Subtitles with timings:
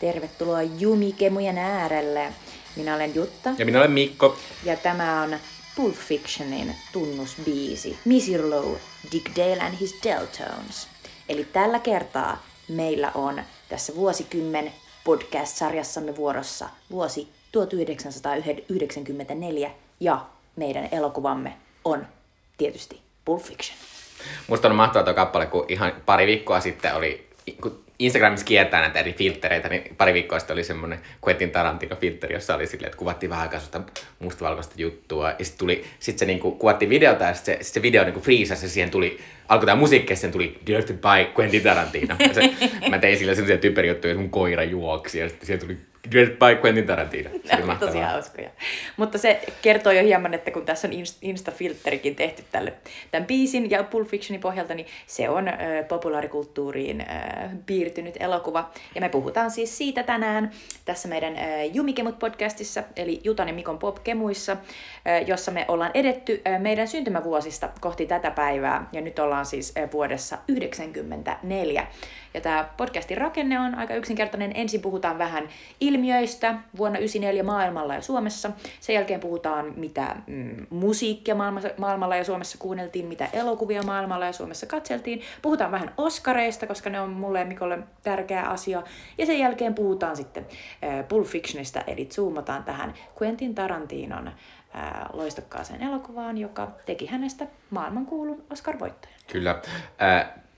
[0.00, 2.32] Tervetuloa Jumikemujen äärelle.
[2.76, 3.50] Minä olen Jutta.
[3.58, 4.36] Ja minä olen Mikko.
[4.64, 5.36] Ja tämä on
[5.76, 8.74] Pulp Fictionin tunnusbiisi Miss Low,
[9.12, 10.88] Dick Dale and His Deltones.
[11.28, 14.72] Eli tällä kertaa meillä on tässä vuosikymmen
[15.04, 19.70] podcast-sarjassamme vuorossa vuosi 1994
[20.00, 21.52] ja meidän elokuvamme
[21.84, 22.06] on
[22.58, 23.78] tietysti Pulp Fiction.
[24.48, 27.28] Musta on mahtavaa tuo kappale, kun ihan pari viikkoa sitten oli,
[27.62, 32.54] kun Instagramissa kiertää näitä eri filtreitä, niin pari viikkoa sitten oli semmoinen Quentin Tarantino-filteri, jossa
[32.54, 33.84] oli silleen, että kuvattiin vähän aikaa
[34.18, 37.82] mustavalkoista juttua, ja sitten tuli, sit se niinku, kuvattiin videota, ja sitten se, sit se
[37.82, 41.62] video niinku friisasi, ja siihen tuli, alkoi tämä musiikki, ja sitten tuli Directed by Quentin
[41.62, 42.16] Tarantino.
[42.18, 42.50] Ja se,
[42.90, 45.76] mä tein sille sellaisia typerjuttuja, että mun koira juoksi, ja sitten siellä tuli
[46.12, 47.30] Directed by Quentin Tarantino.
[47.44, 48.50] Se oli tosi hauskoja.
[48.96, 52.72] Mutta se kertoo jo hieman, että kun tässä on Insta-filterikin tehty tälle
[53.10, 55.56] tämän biisin ja Pulp Fictionin pohjalta, niin se on äh,
[55.88, 58.70] populaarikulttuuriin äh, piirtynyt elokuva.
[58.94, 60.50] Ja me puhutaan siis siitä tänään
[60.84, 66.60] tässä meidän äh, Jumikemut-podcastissa, eli Jutan ja Mikon Pop-kemuissa, äh, jossa me ollaan edetty äh,
[66.60, 68.88] meidän syntymävuosista kohti tätä päivää.
[68.92, 71.86] Ja nyt ollaan siis äh, vuodessa 94.
[72.34, 74.52] Ja tämä podcastin rakenne on aika yksinkertainen.
[74.54, 75.48] Ensin puhutaan vähän
[75.80, 78.50] ilmiöistä vuonna 1994 maailmalla ja Suomessa.
[78.80, 81.34] Sen jälkeen puhutaan, mitä mm, musiikkia
[81.78, 85.22] maailmalla ja Suomessa kuunneltiin, mitä elokuvia maailmalla ja Suomessa katseltiin.
[85.42, 88.82] Puhutaan vähän Oscareista, koska ne on mulle ja Mikolle tärkeä asia.
[89.18, 90.46] Ja sen jälkeen puhutaan sitten
[90.84, 94.30] äh, Pulp Fictionista, eli zoomataan tähän Quentin Tarantinon
[95.12, 99.14] loistokkaaseen elokuvaan, joka teki hänestä maailmankuulun Oscar-voittajan.
[99.32, 99.62] Kyllä.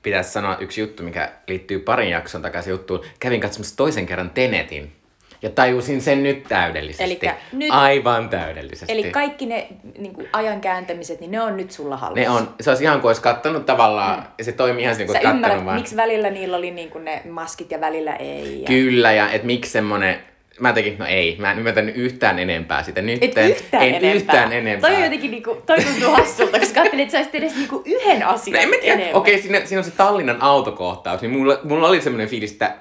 [0.02, 3.00] Pitäisi sanoa yksi juttu, mikä liittyy parin jakson takaisin juttuun.
[3.20, 4.92] Kävin katsomassa toisen kerran Tenetin.
[5.42, 7.04] Ja tajusin sen nyt täydellisesti.
[7.04, 8.92] Elikkä nyt, Aivan täydellisesti.
[8.92, 9.68] Eli kaikki ne
[9.98, 12.22] niin kuin ajan kääntämiset, niin ne on nyt sulla hallussa.
[12.22, 12.54] Ne on.
[12.60, 14.24] Se olisi ihan kuin olisi kattonut tavallaan, mm.
[14.38, 15.76] ja se toimii ihan niin kuin Sä ymmärrät, vaan...
[15.76, 18.60] miksi välillä niillä oli niin kuin ne maskit ja välillä ei.
[18.60, 18.66] Ja...
[18.66, 20.16] Kyllä, ja että miksi semmoinen
[20.60, 23.24] Mä tekin, no ei, mä en ymmärtänyt yhtään enempää sitä nyt.
[23.24, 24.12] Et yhtään en enempää.
[24.12, 24.90] yhtään enempää.
[24.90, 28.26] Toi on jotenkin niinku, toi tuntuu hassulta, koska ajattelin, että sä olisit edes niinku yhden
[28.26, 28.94] asian no, en mä tiedä.
[28.94, 29.16] enemmän.
[29.16, 32.74] Okei, okay, siinä, siinä on se Tallinnan autokohtaus, niin mulla, mulla oli semmoinen fiilis, että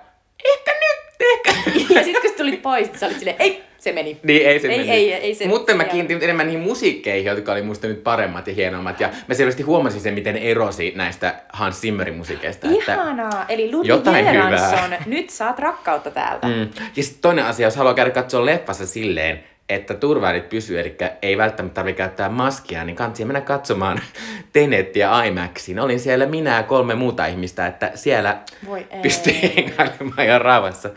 [0.46, 1.54] ehkä nyt, ehkä.
[1.96, 4.20] Ja sit kun sä tulit pois, sä olit silleen, ei, se meni.
[4.24, 4.92] Niin, ei se ei, meni.
[4.92, 8.54] Ei, ei, se, Mutta mä kiinnitin enemmän niihin musiikkeihin, jotka oli musta nyt paremmat ja
[8.54, 9.00] hienommat.
[9.00, 12.68] Ja mä selvästi huomasin sen, miten erosi näistä Hans Zimmerin musiikeista.
[12.70, 13.42] Ihanaa.
[13.42, 16.48] Että Eli Ludwig Göransson, nyt saat rakkautta täältä.
[16.48, 16.70] Mm.
[16.96, 21.38] Ja sitten toinen asia, jos haluaa käydä katsoa leffassa silleen, että turvavälit pysyy, eli ei
[21.38, 24.02] välttämättä tarvitse käyttää maskia, niin kansi mennä katsomaan
[24.54, 25.80] Tenettiä IMAXiin.
[25.80, 30.90] Olin siellä minä ja kolme muuta ihmistä, että siellä Voi pystyy hengailemaan ihan rauhassa.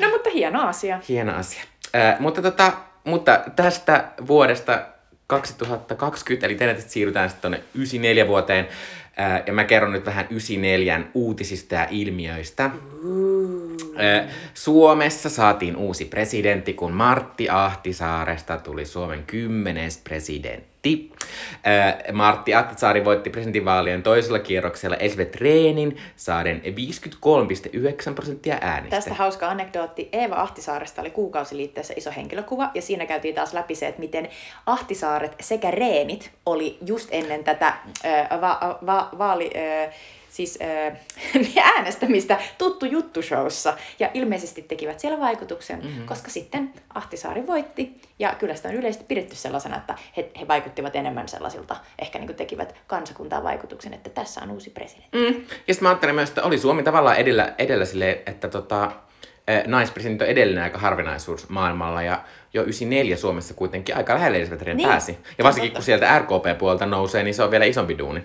[0.00, 1.00] No mutta hieno asia.
[1.08, 1.62] Hieno asia.
[1.94, 2.72] Äh, mutta, tota,
[3.04, 4.82] mutta tästä vuodesta
[5.26, 8.68] 2020, eli Tenetistä siirrytään sitten tuonne 94 vuoteen,
[9.20, 12.64] äh, ja mä kerron nyt vähän 94 uutisista ja ilmiöistä.
[12.64, 21.10] Äh, Suomessa saatiin uusi presidentti, kun Martti Ahtisaaresta tuli Suomen kymmenes presidentti voitti.
[21.66, 28.96] Äh, Martti Ahtisaari voitti presidentinvaalien toisella kierroksella Esvet Reenin saaden 53,9 prosenttia äänistä.
[28.96, 30.08] Tästä hauska anekdootti.
[30.12, 34.28] Eeva Ahtisaaresta oli kuukausiliitteessä iso henkilökuva ja siinä käytiin taas läpi se, että miten
[34.66, 39.50] Ahtisaaret sekä Reenit oli just ennen tätä äh, va- va- vaali...
[39.56, 39.94] Äh,
[40.34, 40.58] siis
[41.56, 43.76] äh, äänestämistä tuttu juttu showssa.
[43.98, 46.06] Ja ilmeisesti tekivät siellä vaikutuksen, mm-hmm.
[46.06, 48.00] koska sitten Ahtisaari voitti.
[48.18, 52.34] Ja kyllä sitä on yleisesti pidetty sellaisena, että he, he vaikuttivat enemmän sellaisilta, ehkä niin
[52.34, 55.18] tekivät kansakuntaan vaikutuksen, että tässä on uusi presidentti.
[55.18, 55.44] Mm.
[55.68, 58.92] Ja sitten mä ajattelin myös, että oli Suomi tavallaan edellä, edellä sille, että tota,
[59.66, 62.24] naispresidentti on edellinen aika harvinaisuus maailmalla ja
[62.54, 64.88] jo 94 Suomessa kuitenkin aika lähelle Elisabeth niin.
[64.88, 65.18] pääsi.
[65.38, 68.24] Ja varsinkin kun sieltä RKP-puolta nousee, niin se on vielä isompi duuni.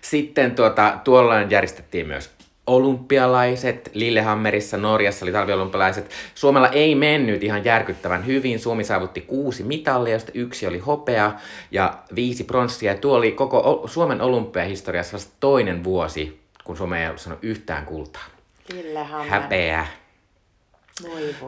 [0.00, 2.30] Sitten tuota, tuolla järjestettiin myös
[2.66, 3.90] olympialaiset.
[3.94, 6.10] Lillehammerissa Norjassa oli talviolympialaiset.
[6.34, 8.58] Suomella ei mennyt ihan järkyttävän hyvin.
[8.58, 11.32] Suomi saavutti kuusi mitalia, josta yksi oli hopea
[11.70, 12.94] ja viisi pronssia.
[12.94, 18.24] Tuo oli koko Suomen olympiahistoriassa vasta toinen vuosi, kun Suomi ei ollut saanut yhtään kultaa.
[18.72, 19.28] Lillehammer.
[19.30, 19.86] Häpeä.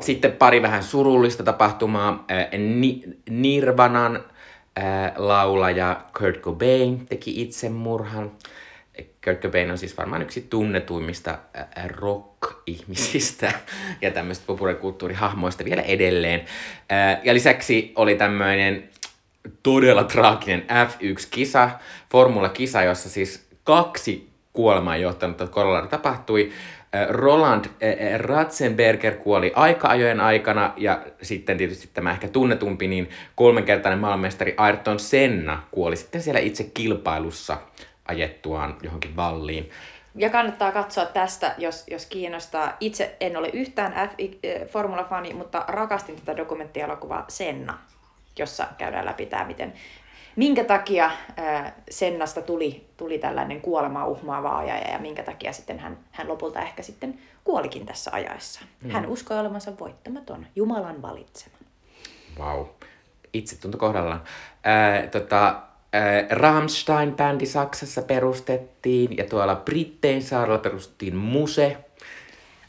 [0.00, 2.26] Sitten pari vähän surullista tapahtumaa.
[3.30, 4.24] Nirvanan
[5.16, 8.32] laulaja Kurt Cobain teki itsemurhan.
[9.24, 11.38] Kurt Cobain on siis varmaan yksi tunnetuimmista
[11.86, 13.52] rock-ihmisistä
[14.02, 16.44] ja tämmöistä populaarikulttuurihahmoista vielä edelleen.
[17.22, 18.90] Ja lisäksi oli tämmöinen
[19.62, 21.70] todella traaginen F1-kisa,
[22.10, 26.52] formula-kisa, jossa siis kaksi kuolemaan johtanutta korolla tapahtui.
[27.08, 27.64] Roland
[28.16, 35.62] Ratzenberger kuoli aika-ajojen aikana ja sitten tietysti tämä ehkä tunnetumpi, niin kolmenkertainen maailmanmestari Ayrton Senna
[35.70, 37.58] kuoli sitten siellä itse kilpailussa
[38.08, 39.70] ajettuaan johonkin valliin.
[40.14, 42.76] Ja kannattaa katsoa tästä, jos, jos kiinnostaa.
[42.80, 47.78] Itse en ole yhtään F-formula-fani, mutta rakastin tätä dokumenttielokuvaa Senna,
[48.38, 49.72] jossa käydään läpi tämä, miten,
[50.36, 55.98] minkä takia äh, Sennasta tuli, tuli tällainen kuolemaa uhmaava ajaja ja minkä takia sitten hän,
[56.10, 58.60] hän lopulta ehkä sitten kuolikin tässä ajaessa.
[58.82, 58.90] Mm.
[58.90, 61.56] Hän uskoi olevansa voittamaton, Jumalan valitsema.
[62.38, 62.56] Vau.
[62.56, 62.66] Wow.
[63.32, 64.22] Itse tuntui kohdallaan.
[64.66, 65.62] Äh, tota,
[66.30, 71.76] Rammstein-bändi Saksassa perustettiin ja tuolla Brittein saarella perustettiin Muse.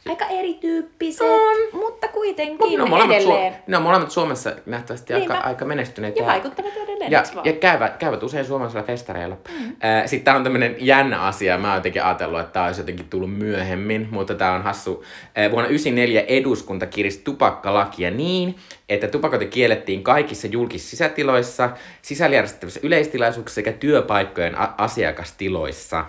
[0.09, 1.79] Aika erityyppiset, on.
[1.81, 3.53] mutta kuitenkin no, molemmat edelleen.
[3.53, 6.15] Su- ne on molemmat Suomessa nähtävästi aika, aika menestyneet.
[6.15, 9.37] Ja, ja vaikuttavat edelleen, Ja, ja käyvät, käyvät usein suomalaisilla festareilla.
[9.59, 9.65] Mm.
[9.65, 11.57] Äh, Sitten tämä on tämmöinen jännä asia.
[11.57, 15.03] Mä oon jotenkin ajatellut, että tämä olisi jotenkin tullut myöhemmin, mutta tämä on hassu.
[15.03, 18.55] Äh, vuonna 1994 eduskunta kiristi tupakkalakia niin,
[18.89, 21.69] että tupakointi kiellettiin kaikissa julkisissa sisätiloissa,
[22.01, 26.05] sisäjärjestettävissä yleistilaisuuksissa sekä työpaikkojen a- asiakastiloissa.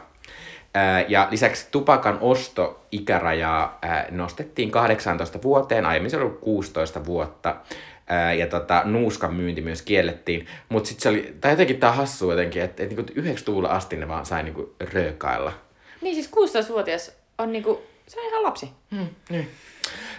[1.08, 3.78] Ja lisäksi tupakan ostoikärajaa
[4.10, 7.56] nostettiin 18 vuoteen, aiemmin se oli 16 vuotta.
[8.38, 10.46] Ja tota, nuuskan myynti myös kiellettiin.
[10.68, 14.08] Mutta sitten se oli, tai jotenkin tää hassu jotenkin, että et, niinku 90-luvulla asti ne
[14.08, 15.52] vaan sai niinku röökailla.
[16.00, 18.70] Niin siis 16-vuotias on niinku, se on ihan lapsi.
[18.90, 19.50] Hmm, niin.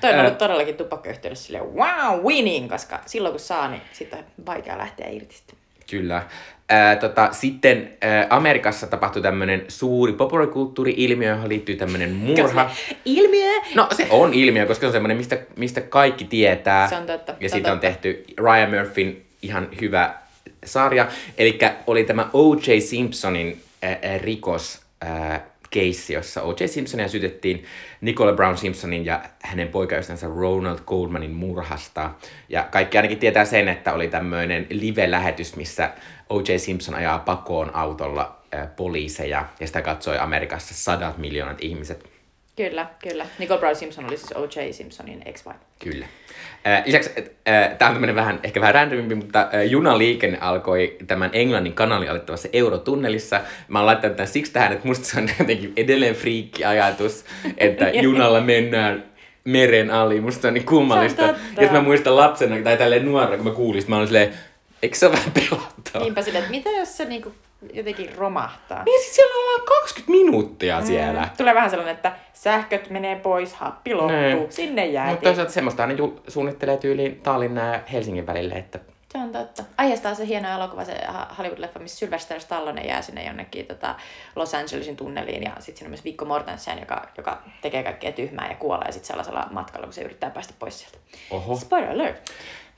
[0.01, 4.25] Toi on ollut todellakin tupakkayhteydessä silleen wow, winning, koska silloin kun saa, niin sitten on
[4.45, 5.57] vaikea lähteä irti sitten.
[5.89, 6.23] Kyllä.
[6.69, 12.71] Ää, tota, sitten ää, Amerikassa tapahtui tämmöinen suuri populaarikulttuuri-ilmiö, johon liittyy tämmöinen murha.
[13.05, 13.49] Ilmiö!
[13.75, 16.89] No se on ilmiö, koska se on semmoinen, mistä, mistä kaikki tietää.
[16.89, 17.35] Se on totta.
[17.39, 20.15] Ja siitä on tehty Ryan Murphyn ihan hyvä
[20.65, 21.07] sarja.
[21.37, 22.79] Eli oli tämä O.J.
[22.79, 26.65] Simpsonin ää, ää, rikos ää, keissi, jossa O.J.
[26.65, 27.65] Simpsonia syytettiin
[28.01, 32.11] Nicola Brown Simpsonin ja hänen poikaystävänsä Ronald Goldmanin murhasta.
[32.49, 35.89] Ja kaikki ainakin tietää sen, että oli tämmöinen live-lähetys, missä
[36.29, 36.57] O.J.
[36.57, 38.41] Simpson ajaa pakoon autolla
[38.75, 42.09] poliiseja, ja sitä katsoi Amerikassa sadat miljoonat ihmiset.
[42.55, 43.25] Kyllä, kyllä.
[43.39, 44.71] Nicole Brown Simpson oli siis O.J.
[44.71, 45.57] Simpsonin ex-wife.
[45.79, 46.07] Kyllä.
[46.67, 51.29] Äh, lisäksi, äh, tämä on tämmöinen vähän, ehkä vähän randomimpi, mutta äh, junaliikenne alkoi tämän
[51.33, 53.41] Englannin kanalin alettavassa eurotunnelissa.
[53.67, 57.25] Mä oon laittanut tämän siksi tähän, että musta se on jotenkin edelleen friikki ajatus,
[57.57, 59.03] että junalla mennään
[59.43, 60.21] meren ali.
[60.21, 61.21] Musta se on niin kummallista.
[61.21, 61.61] Se on totta.
[61.61, 64.33] Jos mä muistan lapsena tai tälleen nuorena, kun mä kuulin, mä olin silleen,
[64.81, 65.99] eikö se ole vähän pelottavaa?
[65.99, 67.31] Niinpä sille, että mitä jos se niinku
[67.73, 68.83] jotenkin romahtaa?
[68.83, 71.21] Niin sit siellä ollaan 20 minuuttia siellä.
[71.21, 71.29] Mm.
[71.37, 74.51] Tulee vähän sellainen, että sähköt menee pois, happi loppuu, Niin.
[74.51, 75.11] sinne jäätiin.
[75.13, 78.79] Mutta toisaalta semmoista ne ju- suunnittelee tyyliin Tallinnan ja Helsingin välille, että
[79.11, 79.63] Se on totta.
[79.77, 80.93] Aiheesta se hieno elokuva, se
[81.37, 83.95] Hollywood-leffa, missä Sylvester Stallone jää sinne jonnekin tota,
[84.35, 85.43] Los Angelesin tunneliin.
[85.43, 89.07] Ja sitten siinä on myös Viggo Mortensen, joka, joka tekee kaikkea tyhmää ja kuolee sitten
[89.07, 90.97] sellaisella matkalla, kun se yrittää päästä pois sieltä.
[91.31, 91.55] oho.
[91.55, 92.31] Spoiler alert.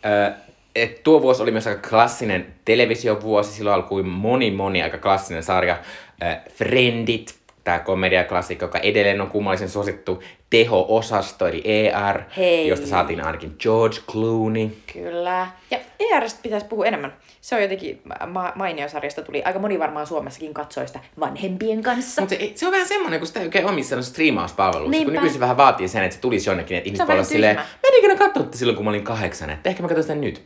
[0.06, 0.34] Ö,
[0.82, 3.52] et tuo vuosi oli myös aika klassinen televisiovuosi.
[3.52, 5.78] Silloin alkoi moni, moni aika klassinen sarja.
[6.24, 10.24] Ö, Friendit, tämä komediaklassikko, joka edelleen on kummallisen suosittu.
[10.50, 12.68] Teho-osasto, eli ER, Hei.
[12.68, 14.70] josta saatiin ainakin George Clooney.
[14.94, 15.48] Kyllä.
[15.72, 17.14] Ja ERstä pitäisi puhua enemmän.
[17.48, 19.22] Se on jotenkin ma- mainio sarjasta.
[19.22, 22.22] Tuli aika moni varmaan Suomessakin katsoi sitä vanhempien kanssa.
[22.22, 24.92] Mutta se, se, on vähän semmoinen, kun sitä ei oikein ole missään striimauspalveluissa.
[24.92, 25.06] Niinpä.
[25.06, 27.56] Kun nykyisin vähän vaatii sen, että se tulisi jonnekin, että ihmiset on voi olla silleen,
[27.56, 27.70] tyhmä.
[27.84, 30.16] mä en ikinä katsonut tätä silloin, kun mä olin kahdeksan, että ehkä mä katson sitä
[30.16, 30.44] nyt.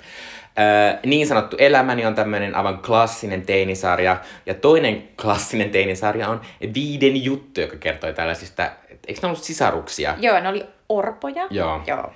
[0.59, 4.17] Öö, niin sanottu Elämäni on tämmöinen aivan klassinen teinisarja.
[4.45, 6.41] Ja toinen klassinen teinisarja on
[6.73, 8.71] Viiden juttu, joka kertoi tällaisista,
[9.07, 10.15] eikö ne ollut sisaruksia?
[10.19, 11.47] Joo, ne oli orpoja.
[11.49, 11.81] Joo.
[11.87, 12.13] Joo.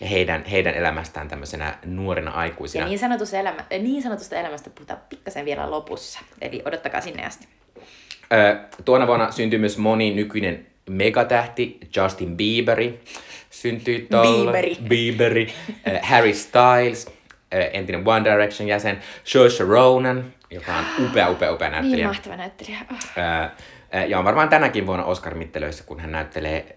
[0.00, 2.84] Ja heidän, heidän elämästään tämmöisenä nuorena aikuisina.
[2.84, 6.20] Ja niin sanotusta, elämä, niin sanotusta elämästä puhutaan pikkasen vielä lopussa.
[6.40, 7.48] Eli odottakaa sinne asti.
[8.32, 13.00] Ö, tuona vuonna syntyi myös moni nykyinen megatähti, Justin Bieberi.
[13.50, 14.52] Syntyi tuolla.
[14.52, 14.76] Bieberi.
[14.88, 15.52] Bieberi.
[16.02, 17.17] Harry Styles,
[17.52, 19.00] entinen One Direction jäsen.
[19.24, 22.06] Saoirse Ronan, joka on upea, upea, upea Niin näyttelijä.
[22.06, 22.78] mahtava näyttelijä.
[22.90, 22.98] Oh.
[24.08, 26.76] Ja on varmaan tänäkin vuonna Oscar-mittelöissä, kun hän näyttelee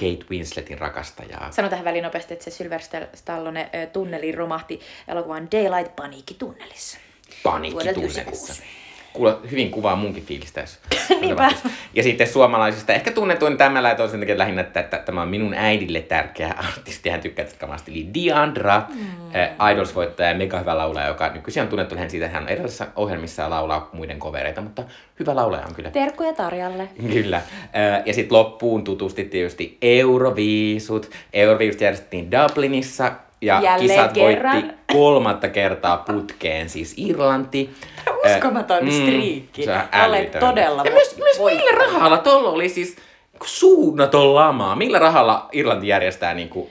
[0.00, 1.50] Kate Winsletin rakastajaa.
[1.50, 6.98] Sano tähän väliin nopeasti, että se Sylvester Stallone tunneli romahti elokuvan Daylight Paniikkitunnelissa.
[6.98, 8.22] Vuodelta Paniikkitunnelissa.
[8.22, 8.81] 96.
[9.12, 10.78] Kuule, hyvin kuvaa munkin fiilistä, jos
[11.20, 11.50] Niinpä.
[11.94, 15.28] Ja sitten suomalaisista ehkä tunnetuin tämä lähetö on sen takia lähinnä, että, että tämä on
[15.28, 17.08] minun äidille tärkeä artisti.
[17.10, 17.90] Hän tykkää tästä kamasta.
[17.90, 19.04] Eli Diandra, mm.
[19.34, 22.48] äh, Idols-voittaja ja mega hyvä laulaja, joka nykyisin on tunnettu lähinnä siitä, että hän on
[22.48, 24.84] erilaisissa ohjelmissa ja laulaa muiden kovereita, mutta
[25.20, 25.90] hyvä laulaja on kyllä.
[25.90, 26.88] Terkkuja Tarjalle.
[27.12, 27.36] Kyllä.
[27.36, 31.10] Äh, Ja sitten loppuun tutusti tietysti Euroviisut.
[31.32, 34.54] Euroviisut järjestettiin Dublinissa ja Jälleen kisat kerran.
[34.62, 37.70] voitti kolmatta kertaa putkeen, siis Irlanti.
[38.34, 39.64] Uskomaton Äh, striikki.
[39.64, 40.40] Se on Olen älytön.
[40.40, 42.96] todella Ja myös, myös millä rahalla tuolla oli siis
[43.44, 44.76] suunnaton lama.
[44.76, 46.70] Millä rahalla Irlanti järjestää niinku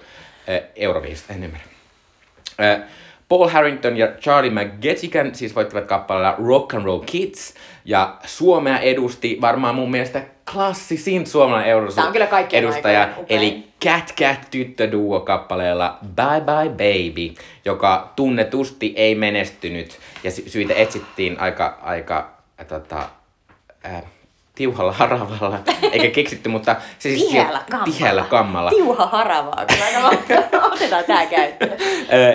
[0.50, 1.32] äh, Euroviisut?
[1.32, 1.66] En ymmärrä.
[2.62, 2.82] Äh,
[3.30, 7.54] Paul Harrington ja Charlie McGettigan siis voittivat kappaleella Rock and Roll Kids.
[7.86, 10.24] Ja Suomea edusti varmaan mun mielestä
[10.54, 16.70] klassisin suomalainen Euroviisu Tää on kyllä edustaja, aikojen eli Cat Cat tyttöduo kappaleella Bye Bye
[16.70, 20.00] Baby, joka tunnetusti ei menestynyt.
[20.24, 23.10] Ja sy- syitä etsittiin aika, aika äh, tota,
[23.86, 24.04] äh,
[24.56, 25.60] tiuhalla haravalla,
[25.92, 27.94] eikä keksitty, mutta se siis Tiheällä kammalla.
[27.94, 28.70] tiheällä kammalla.
[28.70, 30.58] Tiuha haravaa, kun monta.
[30.74, 31.72] Otetaan tää käyttöön.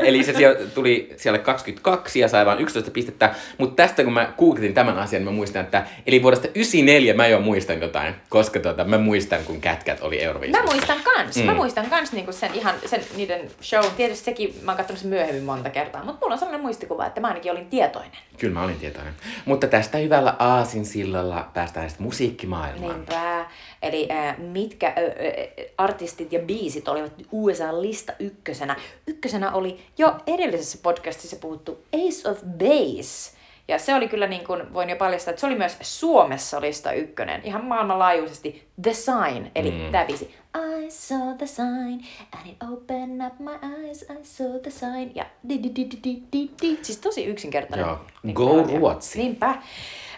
[0.04, 3.34] Eli se siellä tuli siellä 22 ja sai vain 11 pistettä.
[3.58, 7.26] Mutta tästä kun mä googletin tämän asian, niin mä muistan, että eli vuodesta 94 mä
[7.26, 10.62] jo muistan jotain, koska tota, mä muistan, kun Cat oli Mä Euroviisussa.
[10.72, 11.36] muistan kans.
[11.36, 11.42] Mm.
[11.44, 13.84] Mä muistan kans niinku sen ihan sen niiden show.
[13.96, 17.20] Tietysti sekin, mä oon katsonut sen myöhemmin monta kertaa, mutta mulla on sellainen muistikuva, että
[17.20, 18.10] mä ainakin olin tietoinen.
[18.38, 19.12] Kyllä mä olin tietoinen.
[19.44, 22.94] Mutta tästä hyvällä aasinsillalla päästään sitten musiikkimaailmaan.
[22.94, 23.46] Niinpä.
[23.82, 28.76] Eli äh, mitkä ö, ö, artistit ja biisit olivat USA-lista ykkösenä?
[29.06, 33.36] Ykkösenä oli jo edellisessä podcastissa puhuttu Ace of Base.
[33.68, 36.92] Ja se oli kyllä niin kuin, voin jo paljastaa, että se oli myös Suomessa lista
[36.92, 37.40] ykkönen.
[37.44, 39.92] Ihan maailmanlaajuisesti The Sign, eli mm.
[39.92, 40.34] tämä biisi.
[40.56, 45.10] I saw the sign and it opened up my eyes, I saw the sign.
[45.14, 46.78] Ja di di di di di di.
[46.82, 47.86] Siis tosi yksinkertainen.
[47.86, 47.98] Joo.
[48.22, 48.62] niin Go.
[48.62, 49.18] Ruotsi.
[49.18, 49.54] Niinpä.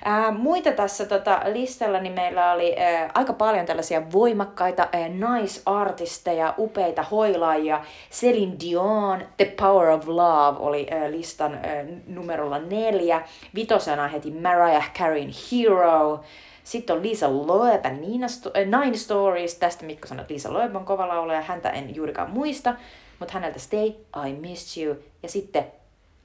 [0.04, 4.88] Ää, muita tässä tota, listalla niin meillä oli ää, aika paljon tällaisia voimakkaita
[5.18, 7.84] naisartisteja, upeita hoilaajia.
[8.10, 13.22] Celine Dion, The Power of Love oli ää, listan ää, numerolla neljä.
[13.54, 16.20] Vitosena heti Mariah Careyn Hero.
[16.64, 19.54] Sitten on Lisa Loeb Nine Stories.
[19.54, 21.42] Tästä Mikko sanoi, että Lisa Loeb on kova laulaja.
[21.42, 22.74] Häntä en juurikaan muista.
[23.18, 23.92] Mutta häneltä Stay,
[24.28, 24.96] I Missed You.
[25.22, 25.64] Ja sitten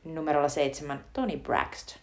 [0.03, 1.97] numerolla seitsemän Tony Braxton.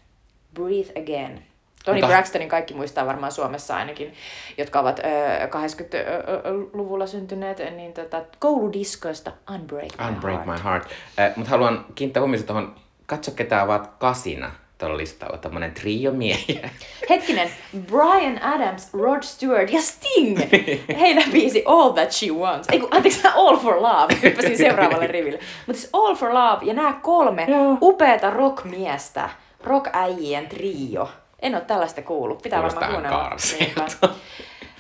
[0.55, 1.50] Breathe Again.
[1.85, 4.15] Tony Mutta- Braxtonin kaikki muistaa varmaan Suomessa ainakin,
[4.59, 5.03] jotka ovat ö,
[5.47, 10.59] 80-luvulla syntyneet, niin tota, kouludiskoista Unbreak My Unbreak Heart.
[10.63, 10.89] My Heart.
[11.19, 12.75] Äh, Mutta haluan kiinnittää huomioon tuohon,
[13.07, 16.71] katso ketä ovat kasina tuolla listalla, tämmönen trio miehiä.
[17.11, 17.51] Hetkinen,
[17.87, 20.39] Brian Adams, Rod Stewart ja Sting!
[21.01, 22.69] Heillä biisi All That She Wants.
[22.73, 24.15] Ei kun, anteeksi, All for Love.
[24.23, 25.39] Hyppäsin seuraavalle riville.
[25.67, 27.79] Mutta siis All for Love ja nämä kolme Joo.
[27.83, 29.31] upeata rockmiestä,
[29.65, 31.09] rockäijien trio.
[31.43, 32.43] En ole tällaista kuullut.
[32.43, 34.15] Pitää Kuulostaa varmaan kuunnella.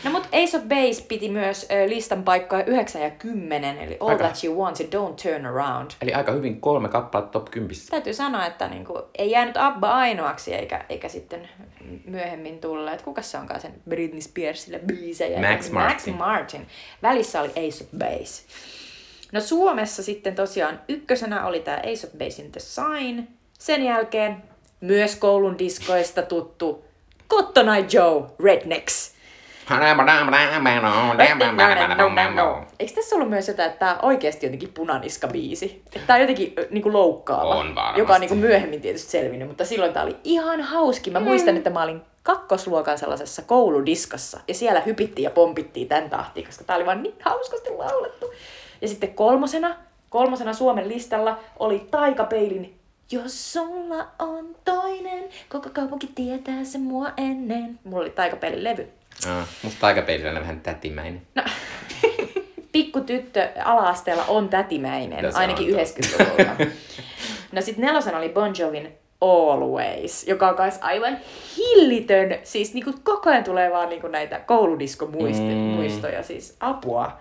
[0.04, 4.24] No mut Ace of Base piti myös listan paikkoja 9 ja 10, eli All Aika.
[4.24, 5.90] That She Wants ja Don't Turn Around.
[6.02, 7.76] Eli aika hyvin kolme kappaletta top 10.
[7.90, 11.48] Täytyy sanoa, että niinku, ei jäänyt Abba ainoaksi eikä, eikä sitten
[12.04, 12.92] myöhemmin tulla.
[12.92, 15.50] Että kuka se onkaan sen Britney Spearsille biisejä?
[15.50, 16.14] Max Martin.
[16.14, 16.66] Max Martin.
[17.02, 18.42] Välissä oli Ace of Base.
[19.32, 23.28] No Suomessa sitten tosiaan ykkösenä oli tämä Ace of Base in the Sign.
[23.58, 24.42] Sen jälkeen
[24.80, 26.84] myös koulun diskoista tuttu
[27.28, 29.14] Cotton Eye Joe Rednecks.
[32.78, 35.82] Eikö tässä ollut myös jotain, että tämä on oikeasti jotenkin punaniska-biisi?
[35.86, 37.54] Että tämä on jotenkin ö, niinku loukkaava.
[37.54, 38.00] On varmasti.
[38.00, 41.10] Joka on niinku myöhemmin tietysti selvinnyt, mutta silloin tämä oli ihan hauski.
[41.10, 46.46] Mä muistan, että mä olin kakkosluokan sellaisessa kouludiskassa ja siellä hypittiin ja pompittiin tämän tahtiin,
[46.46, 48.32] koska tämä oli vaan niin hauskasti laulettu.
[48.80, 49.76] Ja sitten kolmosena,
[50.08, 52.79] kolmosena Suomen listalla oli Taikapeilin
[53.10, 57.78] jos sulla on toinen, koko kaupunki tietää se mua ennen.
[57.84, 58.88] Mulla oli Taikapeilin levy.
[59.28, 61.22] Ah, musta aikapeilillä vähän tätimäinen.
[61.34, 61.42] No,
[62.72, 66.56] pikku tyttö ala-asteella on tätimäinen, No ainakin on 90-luvulla.
[67.52, 71.18] No sit nelosena oli Bon Jovin Always, joka on kans aivan
[71.56, 72.38] hillitön.
[72.42, 76.24] Siis niinku koko ajan tulee vaan niinku näitä kouludiskomuistoja, Mm.
[76.24, 77.18] siis apua.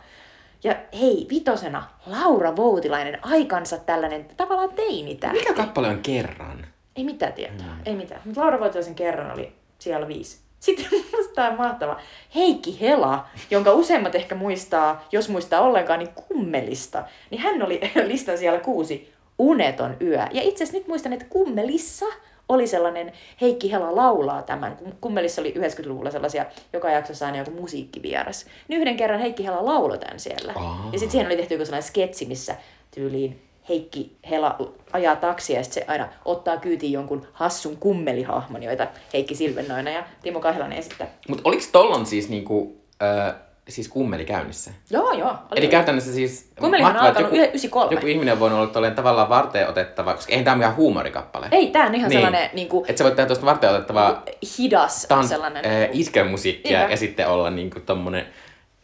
[0.64, 5.40] Ja hei, vitosena Laura Voutilainen, aikansa tällainen tavallaan teinitähti.
[5.40, 6.66] Mikä kappale on kerran?
[6.96, 8.22] Ei mitään tietää, ei mitään.
[8.26, 10.40] Mutta Laura Voitilaisen kerran oli siellä viisi.
[10.60, 10.86] Sitten
[11.18, 12.00] musta on mahtava.
[12.36, 17.04] Heikki Hela, jonka useimmat ehkä muistaa, jos muistaa ollenkaan, niin kummelista.
[17.30, 19.14] Niin hän oli listan siellä kuusi.
[19.40, 20.28] Uneton yö.
[20.32, 22.06] Ja itse asiassa nyt muistan, että kummelissa
[22.50, 24.78] oli sellainen, Heikki Hela laulaa tämän.
[24.78, 28.46] Kum- Kummelissa oli 90-luvulla sellaisia, joka jaksossa aina joku musiikkivieras.
[28.68, 30.54] Niin yhden kerran Heikki Hela lauloi tämän siellä.
[30.56, 30.90] Aa.
[30.94, 32.56] Ja sitten siihen oli tehty joku sellainen sketsi, missä
[32.96, 34.58] tyyliin Heikki Hela
[34.94, 40.04] ajaa taksia ja sitten se aina ottaa kyytiin jonkun hassun kummelihahmon, joita Heikki Silvennoina ja
[40.24, 41.08] Timo Kahilainen esittää.
[41.28, 43.36] Mut oliks tollon siis niinku, äh,
[43.70, 44.72] siis kummeli käynnissä?
[44.90, 45.30] Joo, joo.
[45.30, 45.68] Oli Eli oli.
[45.68, 46.52] käytännössä siis...
[46.60, 47.96] Kummelihan on alkanut joku, 93.
[47.96, 51.48] joku ihminen on voinut olla tolleen tavallaan varteen otettava, koska eihän tää mikään huumorikappale.
[51.52, 52.22] Ei, tää on ihan Niin.
[52.22, 54.24] sellainen niinku, Että sä voit tehdä tuosta varten otettavaa
[54.60, 55.66] hidas tan- sellainen.
[55.66, 56.94] äh, iskelmusiikkia Niinpä.
[56.94, 58.26] ja sitten olla niinku tommonen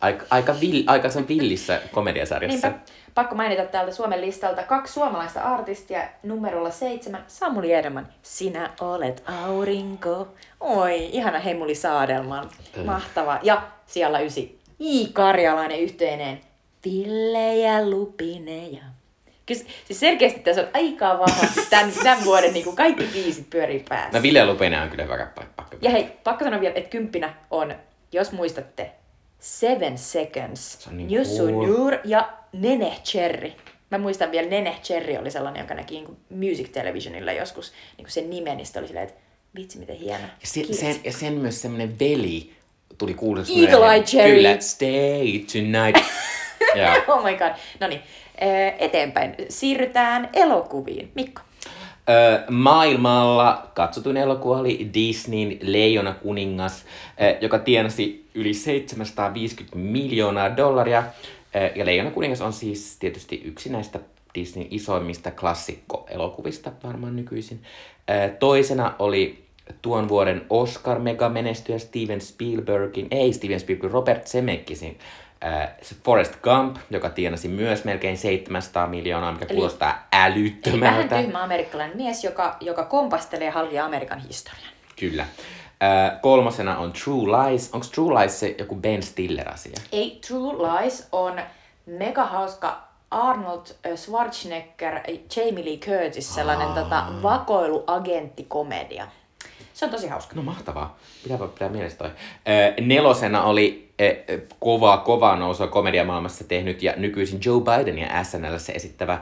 [0.01, 2.67] aika, aika, vill, aika sen villissä komediasarjassa.
[2.67, 2.83] Niinpä.
[3.15, 7.23] Pakko mainita täältä Suomen listalta kaksi suomalaista artistia numerolla seitsemän.
[7.27, 10.27] Samuli Edelman, Sinä olet aurinko.
[10.59, 12.49] Oi, ihana Hemuli Saadelman.
[12.85, 13.39] Mahtava.
[13.43, 14.59] Ja siellä ysi.
[14.79, 15.07] I.
[15.13, 16.41] Karjalainen yhteinen.
[16.85, 18.83] Ville ja Lupine ja...
[19.45, 23.85] Kyllä, siis selkeästi tässä on aika vahvasti tämän, tämän vuoden niin kuin kaikki biisit pyörii
[23.89, 24.17] päässä.
[24.17, 27.33] No Ville Lupinen on kyllä hyvä kappale, pakko Ja hei, pakko sanoa vielä, että kymppinä
[27.51, 27.75] on
[28.11, 28.91] jos muistatte,
[29.39, 31.67] Seven Seconds, Se on niin Jussu cool.
[31.67, 33.51] Nur ja Nene Cherry.
[33.91, 38.29] Mä muistan vielä, Nene Cherry oli sellainen, joka näki niin Music Televisionilla joskus niin sen
[38.29, 39.21] nimen, niin sitten oli silleen, että
[39.55, 40.23] vitsi miten hieno.
[40.23, 42.53] Ja, se, sen, ja sen myös semmonen veli
[42.97, 43.53] tuli kuuluisa.
[43.53, 44.35] Eagle Eye Cherry.
[44.35, 46.05] Kyllä, stay tonight.
[46.75, 47.51] ja, oh my god.
[47.79, 48.01] No niin,
[48.79, 49.35] eteenpäin.
[49.49, 51.11] Siirrytään elokuviin.
[51.15, 51.41] Mikko.
[52.49, 56.85] Maailmalla katsotuin elokuva oli Disneyn Leijona kuningas,
[57.21, 61.03] ö, joka tienasi yli 750 miljoonaa dollaria.
[61.55, 63.99] Ö, ja Leijona kuningas on siis tietysti yksi näistä
[64.35, 67.61] Disneyn isoimmista klassikkoelokuvista varmaan nykyisin.
[68.39, 69.44] Toisena oli
[69.81, 75.69] tuon vuoden Oscar mega menestyjä Steven Spielbergin, ei Steven Spielberg, Robert Zemeckis äh,
[76.03, 81.21] Forrest Gump, joka tienasi myös melkein 700 miljoonaa, mikä Eli- kuulostaa Eli vähän älyttömältä.
[81.21, 84.69] tyhmä amerikkalainen mies, joka, joka kompastelee halki Amerikan historian.
[84.99, 85.23] Kyllä.
[85.23, 87.69] Äh, kolmosena on True Lies.
[87.73, 89.73] Onko True Lies se joku Ben Stiller-asia?
[89.91, 91.41] Ei, True Lies on
[91.85, 94.99] mega hauska Arnold Schwarzenegger,
[95.35, 99.07] Jamie Lee Curtis, sellainen tota, vakoiluagenttikomedia.
[99.75, 100.35] Se on tosi hauska.
[100.35, 100.97] No mahtavaa.
[101.23, 102.09] Pitää, pitää mielessä toi.
[102.81, 104.41] Nelosena oli äh,
[105.03, 109.21] kovaa, nousua komediamaailmassa tehnyt ja nykyisin Joe Biden ja SNLssä esittävä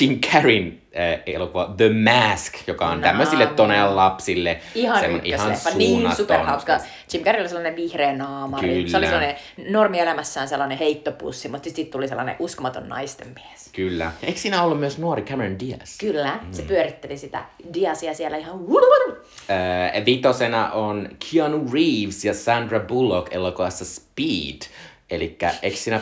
[0.00, 4.60] Jim Carreyn äh, elokuva The Mask, joka on No tämmöisille toneen lapsille.
[4.74, 6.78] Ihan ykkösleffa, niin superhauska.
[7.12, 8.68] Jim Carrey oli sellainen vihreä naamari.
[8.68, 8.88] Kyllä.
[8.88, 9.36] Se oli sellainen
[9.70, 13.70] normielämässään sellainen heittopussi, mutta sitten tuli sellainen uskomaton naisten mies.
[13.72, 14.04] Kyllä.
[14.04, 15.98] Ja eikö siinä ollut myös nuori Cameron Diaz?
[15.98, 16.52] Kyllä, mm.
[16.52, 17.44] se pyöritteli sitä
[17.74, 18.58] Diasia siellä ihan
[19.50, 24.60] Äh, vitosena on Keanu Reeves ja Sandra Bullock elokuvassa Speed.
[25.10, 26.00] Eli eikö, siinä,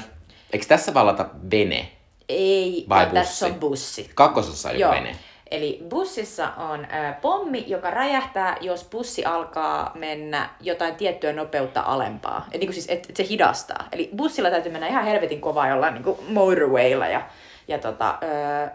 [0.53, 1.98] eikö tässä vallata vene?
[2.29, 3.55] Ei, Vai vaan tässä bussi?
[3.55, 4.11] on bussi.
[4.14, 4.91] Kakkosessa jo Joo.
[4.91, 5.17] vene.
[5.51, 12.47] Eli bussissa on ö, pommi, joka räjähtää, jos bussi alkaa mennä jotain tiettyä nopeutta alempaa.
[12.53, 13.88] Et, niin siis, että et se hidastaa.
[13.93, 17.07] Eli bussilla täytyy mennä ihan helvetin kovaa jollain niin motorwaylla.
[17.07, 17.23] Ja,
[17.69, 18.71] ja tota, ö,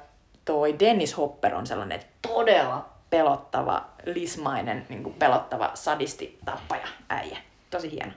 [0.45, 7.37] toi Dennis Hopper on sellainen todella pelottava, lismainen, niin kuin pelottava sadisti tappaja äijä.
[7.69, 8.11] Tosi hieno.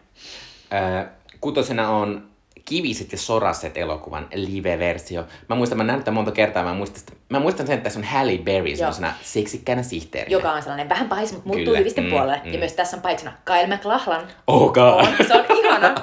[0.74, 1.06] Äh,
[1.40, 2.28] kutosena on
[2.68, 5.24] Kiviset ja Soraset elokuvan live-versio.
[5.48, 8.04] Mä muistan, mä näin tätä monta kertaa, mä muistan, mä muistan sen, että tässä on
[8.04, 10.32] Halle Berry semmoisena seksikkäänä sihteerinä.
[10.32, 12.40] Joka on sellainen vähän pahis, mutta muuttuu Kyllä, hyvisten mm, puolelle.
[12.44, 12.52] mm.
[12.52, 14.26] Ja myös tässä on pahiksena Kyle McLachlan.
[14.46, 15.00] Oh god.
[15.20, 15.94] On, se on ihana.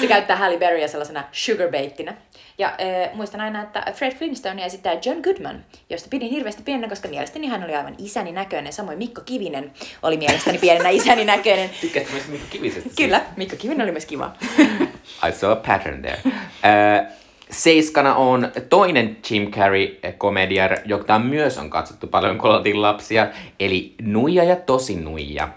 [0.00, 2.14] Se käyttää Halle Berryä sellaisena sugarbaittina.
[2.58, 7.08] Ja äh, muistan aina, että Fred Flintstone esittää John Goodman, josta pidin hirveästi pienenä, koska
[7.08, 8.72] mielestäni hän oli aivan isäni näköinen.
[8.72, 11.70] Samoin Mikko Kivinen oli mielestäni pienenä isäni näköinen.
[11.80, 12.90] Tykkäsit myös Mikko Kivisestä?
[12.96, 14.32] Kyllä, Mikko Kivinen oli myös kiva.
[15.28, 16.20] I saw a pattern there.
[16.64, 17.06] Äh,
[17.50, 23.26] seiskana on toinen Jim Carrey-komediar, jota myös on katsottu paljon, kun oltiin lapsia,
[23.60, 25.48] eli Nuija ja Tosi Nuija.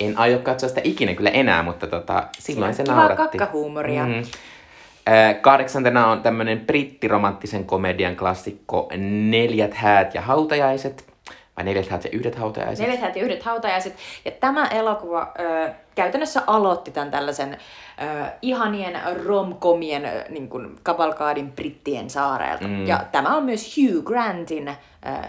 [0.00, 3.16] En aio katsoa sitä ikinä kyllä enää, mutta tota, silloin se nauratti.
[3.16, 4.06] kakkahuumoria.
[4.06, 4.22] Mhm.
[5.08, 11.10] Äh, Kahdeksantena on tämmönen brittiromanttisen komedian klassikko Neljät häät ja hautajaiset.
[11.56, 12.86] Vai neljät häät ja yhdet hautajaiset?
[12.86, 13.94] Neljät häät ja yhdet hautajaiset.
[14.24, 15.70] Ja tämä elokuva ö,
[16.02, 22.68] käytännössä aloitti tämän tällaisen ö, ihanien romkomien ö, niin kuin kavalkaadin brittien saareelta.
[22.68, 22.86] Mm.
[22.86, 24.74] Ja tämä on myös Hugh Grantin ö,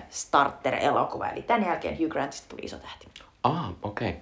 [0.09, 1.27] starter-elokuva.
[1.27, 3.07] Eli tämän jälkeen Hugh Grantista tuli iso tähti.
[3.43, 4.09] Ah, okei.
[4.09, 4.21] Okay.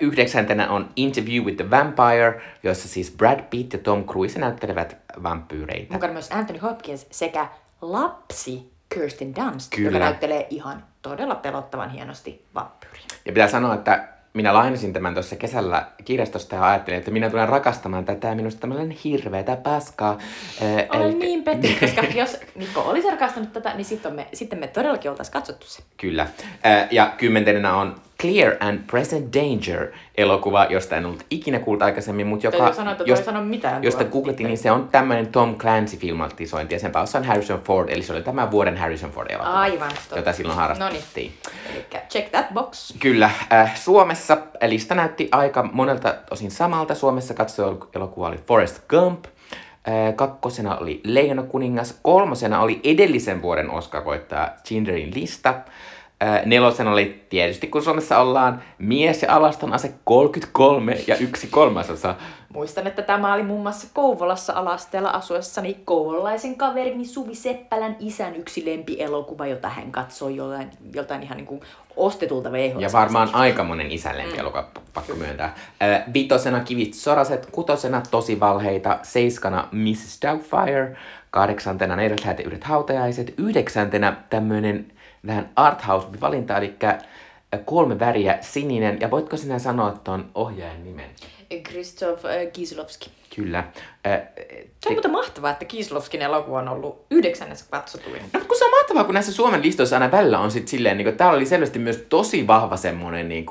[0.00, 5.92] Yhdeksäntenä on Interview with the Vampire, jossa siis Brad Pitt ja Tom Cruise näyttelevät vampyyreitä.
[5.92, 7.48] Mukana myös Anthony Hopkins sekä
[7.80, 9.88] lapsi Kirsten Dunst, Kyllä.
[9.88, 13.02] joka näyttelee ihan todella pelottavan hienosti vampyyriä.
[13.24, 17.48] Ja pitää sanoa, että minä lainasin tämän tuossa kesällä kirjastosta ja ajattelin, että minä tulen
[17.48, 20.18] rakastamaan tätä ja minusta tämmöinen hirveätä paskaa.
[20.62, 24.58] Äh, Olen elikkä- niin pettynyt, koska jos Mikko olisi rakastanut tätä, niin sitten me, sitten
[24.58, 25.82] me todellakin oltaisiin katsottu se.
[25.96, 26.26] Kyllä.
[26.66, 32.26] Äh, ja kymmentenä on Clear and Present Danger elokuva, josta en ollut ikinä kuullut aikaisemmin,
[32.26, 32.72] mutta joka...
[32.72, 36.92] Sanoa, että ei sano mitään Josta googletin, niin se on tämmöinen Tom Clancy-filmatisointi ja sen
[36.92, 39.88] päässä on Harrison Ford, eli se oli tämän vuoden Harrison Ford elokuva, Aivan.
[39.88, 40.16] totta.
[40.16, 41.32] jota silloin harrastettiin.
[41.70, 42.94] Eli check that box.
[43.00, 43.30] Kyllä.
[43.52, 46.94] Äh, Suomessa lista näytti aika monelta osin samalta.
[46.94, 49.24] Suomessa katsottu elokuva oli Forrest Gump.
[49.24, 51.98] Äh, kakkosena oli Leijona kuningas.
[52.02, 55.54] Kolmosena oli edellisen vuoden Oscar-voittaja Schindlerin lista.
[56.22, 62.14] Äh, nelosena oli tietysti, kun Suomessa ollaan, mies ja alaston ase 33 ja yksi kolmasosa.
[62.54, 68.66] Muistan, että tämä oli muun muassa Kouvolassa alasteella asuessani kouvolalaisen kaverini Suvi Seppälän isän yksi
[68.66, 71.60] lempielokuva, jota hän katsoi joltain, joltain ihan niin kuin
[71.96, 72.82] ostetulta VHS.
[72.82, 75.54] Ja varmaan aika monen isällempi elokuva, pakko myöntää.
[75.82, 80.18] Äh, vitosena kivit soraset, kutosena tosi valheita, seiskana Mrs.
[80.22, 80.96] Doubtfire,
[81.30, 84.92] kahdeksantena häät ja yhdet hautajaiset, yhdeksäntenä tämmönen
[85.26, 86.98] vähän arthouse-valinta, eli äh,
[87.64, 91.10] kolme väriä, sininen, ja voitko sinä sanoa tuon ohjaajan nimen?
[91.62, 93.10] Krzysztof äh, Kieslowski.
[93.36, 93.58] Kyllä.
[93.58, 94.20] Äh,
[94.82, 98.22] Se on muuten mahtavaa, että Kieslowskin elokuva on ollut yhdeksännessä katsotuin.
[98.32, 101.16] No, kun se on mahtavaa, kun näissä Suomen listoissa aina välillä on sit silleen, niin
[101.16, 103.46] täällä oli selvästi myös tosi vahva semmonen niin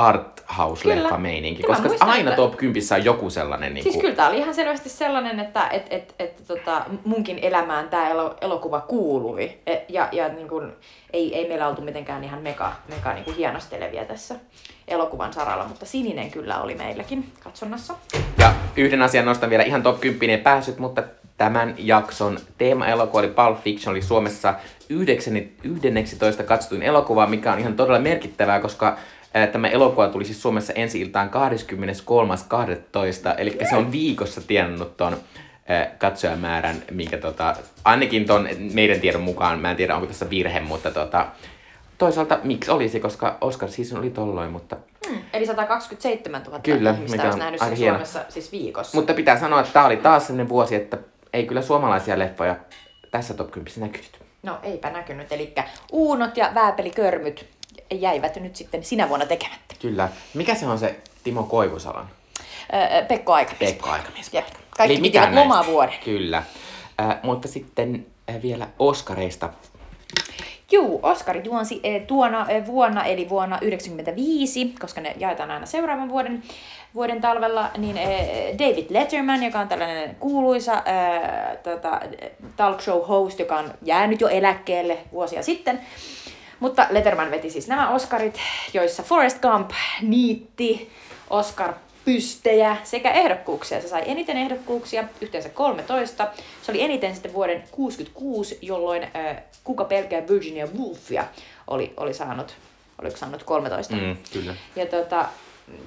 [0.00, 4.14] art house-leffa meininki, koska muistan, aina että- top 10 on joku sellainen niin Siis kyllä
[4.14, 8.80] tämä oli ihan selvästi sellainen, että et, et, et, tota, munkin elämään tämä elo, elokuva
[8.80, 9.58] kuului.
[9.66, 10.72] E, ja ja niin kun,
[11.12, 14.34] ei, ei meillä oltu mitenkään ihan mega, mega niin kuin hienostelevia tässä
[14.88, 17.94] elokuvan saralla, mutta sininen kyllä oli meilläkin katsonnassa.
[18.38, 21.02] Ja yhden asian nostan vielä ihan top 10 ei päässyt, mutta
[21.36, 24.54] tämän jakson teema-elokuva oli Pulp Fiction, oli Suomessa
[24.88, 28.96] 11 katsotuin elokuva, mikä on ihan todella merkittävää, koska
[29.52, 31.34] Tämä elokuva tuli siis Suomessa ensi iltaan 23.12.
[33.38, 35.16] Eli se on viikossa tienannut ton
[35.68, 40.60] ää, katsojamäärän, minkä tota, ainakin ton meidän tiedon mukaan, mä en tiedä onko tässä virhe,
[40.60, 41.26] mutta tota,
[41.98, 44.76] toisaalta miksi olisi, koska Oscar siis oli tolloin, mutta
[45.08, 45.22] Hmm.
[45.32, 47.94] Eli 127 000 Kyllä, ihmistä mikä olisi nähnyt sen hieno.
[47.94, 48.98] Suomessa siis viikossa.
[48.98, 50.98] Mutta pitää sanoa, että tämä oli taas sellainen vuosi, että
[51.32, 52.56] ei kyllä suomalaisia leffoja
[53.10, 54.20] tässä top 10 näkynyt.
[54.42, 55.54] No eipä näkynyt, eli
[55.92, 57.46] uunot ja vääpelikörmyt
[57.90, 59.74] jäivät nyt sitten sinä vuonna tekemättä.
[59.80, 60.08] Kyllä.
[60.34, 62.06] Mikä se on se Timo Koivusalon?
[62.74, 63.72] Öö, Pekko Aikamies.
[63.72, 64.34] Pekko Aikamies.
[64.34, 64.46] Jep.
[64.76, 65.94] Kaikki Eli pitivät lomavuoden.
[66.04, 66.42] Kyllä.
[67.00, 69.50] Äh, mutta sitten äh, vielä Oskareista.
[70.72, 76.42] Juu, Oscar juonsi tuona vuonna, eli vuonna 1995, koska ne jaetaan aina seuraavan vuoden,
[76.94, 77.96] vuoden talvella, niin
[78.58, 82.00] David Letterman, joka on tällainen kuuluisa eh, tota,
[82.56, 85.80] talk show host, joka on jäänyt jo eläkkeelle vuosia sitten.
[86.60, 88.40] Mutta Letterman veti siis nämä Oscarit,
[88.74, 89.70] joissa Forrest Gump
[90.02, 90.90] niitti
[91.30, 91.72] Oscar
[92.04, 93.80] pystejä sekä ehdokkuuksia.
[93.80, 96.28] Se sai eniten ehdokkuuksia, yhteensä 13.
[96.62, 101.24] Se oli eniten sitten vuoden 66, jolloin äh, Kuka pelkää Virginia Woolfia
[101.66, 102.54] oli, oli saanut,
[103.02, 103.94] oliko saanut 13.
[103.94, 104.54] Mm, kyllä.
[104.76, 105.28] Ja tota,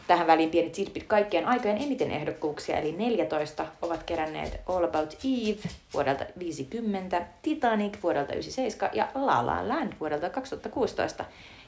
[0.08, 5.70] tähän väliin pienet silpit kaikkien aikojen eniten ehdokkuuksia, eli 14 ovat keränneet All About Eve
[5.94, 11.26] vuodelta 50, Titanic vuodelta 97 ja La La Land vuodelta 2016.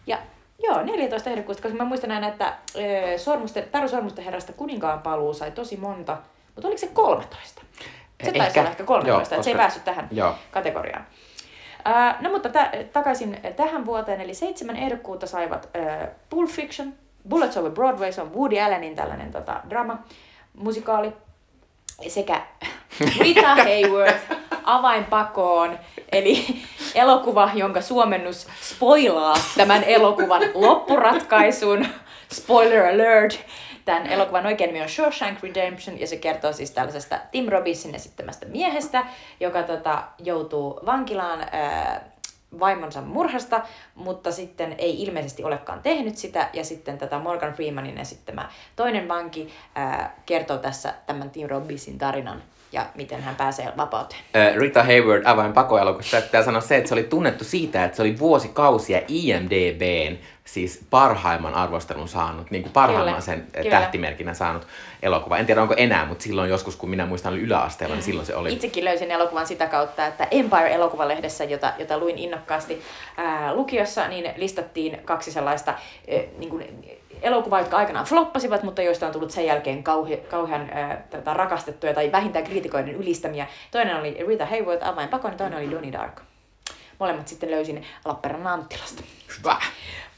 [0.08, 0.18] Ja
[0.64, 5.34] joo, 14 ehdokkuutta, koska mä muistan aina, että ö, sormusten, Taru Sormusten herrasta kuninkaan paluu
[5.34, 6.18] sai tosi monta,
[6.56, 7.62] mutta oliko se 13?
[8.24, 8.60] Se taisi Ehkä.
[8.60, 10.36] olla ehkä 13, Joo, että se ei koska- päässyt tähän Joo.
[10.52, 11.06] kategoriaan.
[12.20, 16.94] No mutta tä, takaisin tähän vuoteen, eli seitsemän ehdokkuutta saivat ää, Pulp Fiction,
[17.30, 19.98] Bullets Over Broadway, se on Woody Allenin tällainen tota, drama,
[20.54, 21.14] musikaali,
[22.08, 22.42] sekä
[23.20, 24.32] Rita Hayworth
[24.64, 25.80] avainpakoon,
[26.12, 26.46] eli
[26.96, 31.88] elokuva, jonka suomennus spoilaa tämän elokuvan loppuratkaisun.
[32.32, 33.40] Spoiler alert!
[33.86, 38.46] Tämän elokuvan oikein nimi on Shawshank Redemption ja se kertoo siis tällaisesta Tim Robbinsin esittämästä
[38.46, 39.06] miehestä,
[39.40, 42.02] joka tota, joutuu vankilaan ää,
[42.60, 43.62] vaimonsa murhasta,
[43.96, 46.50] mutta sitten ei ilmeisesti olekaan tehnyt sitä.
[46.54, 52.44] Ja sitten tätä Morgan Freemanin esittämä toinen vanki ää, kertoo tässä tämän Tim Robbinsin tarinan
[52.76, 54.22] ja miten hän pääsee vapauteen.
[54.58, 58.20] Rita Hayward avain pakoelokuvasta pitää sanoa se, että se oli tunnettu siitä, että se oli
[58.20, 63.70] vuosikausia IMDBn siis parhaimman arvostelun saanut, niin kuin parhaimman Kyllä, sen kyllä.
[63.70, 64.68] tähtimerkinnän saanut
[65.02, 65.38] elokuva.
[65.38, 68.36] En tiedä onko enää, mutta silloin joskus, kun minä muistan oli yläasteella, niin silloin se
[68.36, 68.54] oli.
[68.54, 72.82] Itsekin löysin elokuvan sitä kautta, että Empire-elokuvalehdessä, jota, jota luin innokkaasti
[73.18, 76.66] ää, lukiossa, niin listattiin kaksi sellaista ää, niin kuin,
[77.22, 81.94] elokuvaa, jotka aikanaan floppasivat, mutta joista on tullut sen jälkeen kauhe, kauhean ää, tätä rakastettuja
[81.94, 83.48] tai vähintään kriitikoiden ylistämiä.
[83.72, 86.22] Toinen oli Rita Hayworth, Avain pakon, ja toinen oli Donnie Darko.
[87.00, 89.04] Molemmat sitten löysin Lappeenrannan Anttilasta.
[89.38, 89.58] Hyvä.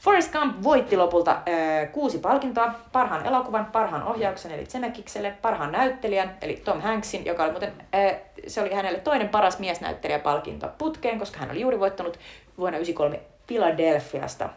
[0.00, 2.74] Forrest Gump voitti lopulta äh, kuusi palkintoa.
[2.92, 8.16] Parhaan elokuvan, parhaan ohjauksen eli Zemekikselle, parhaan näyttelijän eli Tom Hanksin, joka oli muuten, äh,
[8.46, 12.18] se oli hänelle toinen paras miesnäyttelijäpalkinto putkeen, koska hän oli juuri voittanut
[12.58, 14.48] vuonna 1993 Philadelphiasta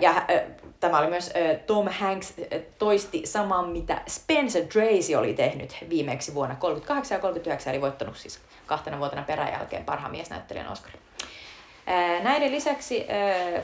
[0.00, 0.26] ja
[0.80, 1.32] tämä oli myös
[1.66, 2.34] Tom Hanks
[2.78, 8.40] toisti saman, mitä Spencer Tracy oli tehnyt viimeksi vuonna 38 ja 39, eli voittanut siis
[8.66, 11.07] kahtena vuotena peräjälkeen parhaan miesnäyttelijän Oscarin.
[12.22, 13.06] Näiden lisäksi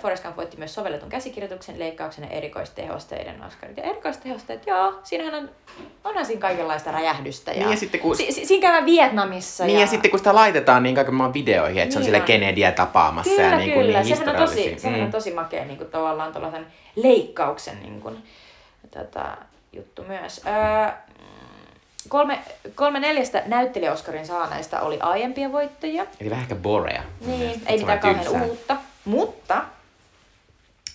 [0.03, 3.77] Forrest Gump voitti myös sovelletun käsikirjoituksen, leikkauksen ja erikoistehosteiden Oscarit.
[3.77, 5.51] Ja erikoistehosteet, joo, siinähän on,
[6.05, 7.51] onhan siinä kaikenlaista räjähdystä.
[7.51, 9.65] Ja, Niin ja sitten kun- si, si, siinä käydään Vietnamissa.
[9.65, 12.21] Niin ja sitten kun sitä laitetaan niin kaiken maailman videoihin, että se on Niin sillä.
[12.21, 14.03] Kennedyä tapaamassa Kyllä, ja niin kuin kyllä.
[14.03, 14.91] niin sehän on tosi, historiallisia.
[14.91, 18.17] sehän on tosi makea niin kuin tavallaan tuollaisen leikkauksen niin kuin,
[18.91, 19.37] tätä
[19.73, 20.41] juttu myös.
[20.47, 20.93] Öö,
[22.09, 22.39] kolme,
[22.75, 26.07] kolme neljästä näyttelijä-Oscarin saaneista oli aiempia voittajia.
[26.21, 27.03] Eli vähän ehkä borea.
[27.27, 28.77] Niin, ei mitään kauhean uutta.
[29.05, 29.63] Mutta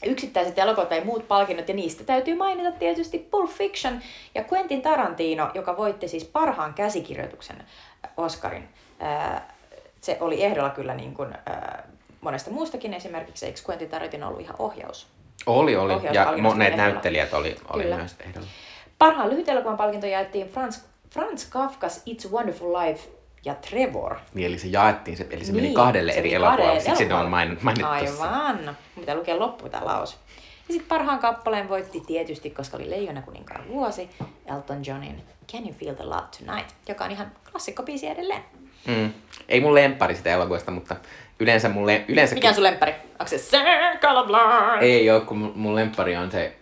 [0.06, 4.02] yksittäiset elokuvat tai muut palkinnot, ja niistä täytyy mainita tietysti Pulp Fiction
[4.36, 7.64] ja Quentin Tarantino, joka voitti siis parhaan käsikirjoituksen
[8.18, 8.70] Oscarin.
[9.00, 9.54] Ää,
[10.02, 11.84] Se oli ehdolla kyllä niin kuin, ää,
[12.22, 15.08] monesta muustakin, esimerkiksi eikö Quentin Tarantino ollut ihan ohjaus?
[15.46, 15.92] Oli, oli.
[15.92, 16.90] Ja Ohjauspalkinnosta monet ehdolla.
[16.92, 17.96] näyttelijät oli, oli Kyllä.
[17.98, 18.48] myös ehdolla.
[18.98, 20.80] Parhaan lyhytelokuvan palkinto jaettiin Franz,
[21.14, 23.10] Franz Kafkas It's a Wonderful Life
[23.46, 24.16] ja Trevor.
[24.34, 27.06] Niin, eli se jaettiin, se, eli se meni Niin, kahdelle se eri meni elokuvalle, siksi
[27.06, 27.88] ne on main, mainittu.
[27.88, 28.78] Aivan.
[28.96, 30.16] Mitä lukee loppu tämä lause.
[30.68, 34.10] Ja sitten parhaan kappaleen voitti tietysti, koska oli Leijona kuninkaan vuosi,
[34.46, 38.42] Elton Johnin Can You Feel the Love Tonight, joka on ihan klassikkobiisi edelleen.
[38.88, 39.14] Mm.
[39.50, 40.96] Ei mun lemppari sitä elokuvasta, mutta
[41.40, 42.92] yleensä mun, le- yleensä Mikä on sun lemppari?
[43.20, 44.86] Onko se Circle of Life?
[44.86, 46.54] Ei oo, kun mun- lemppari on se,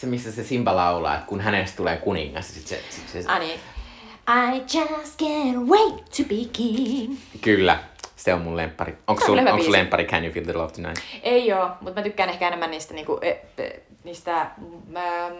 [0.00, 3.38] se missä se Simba laulaa, että kun hänestä tulee kuningas, sit se, sit se, Ah
[3.38, 3.60] niin.
[4.28, 7.16] I just can't wait to be king.
[7.40, 7.78] kyllä,
[8.16, 8.96] se on mun lemppari.
[9.06, 9.72] Onko on sun, sun biisi.
[9.72, 11.02] lemppari Can You Feel the Love Tonight?
[11.22, 15.34] Ei oo, mutta mä tykkään ehkä enemmän niistä, niinku, e, e, niistä ähm,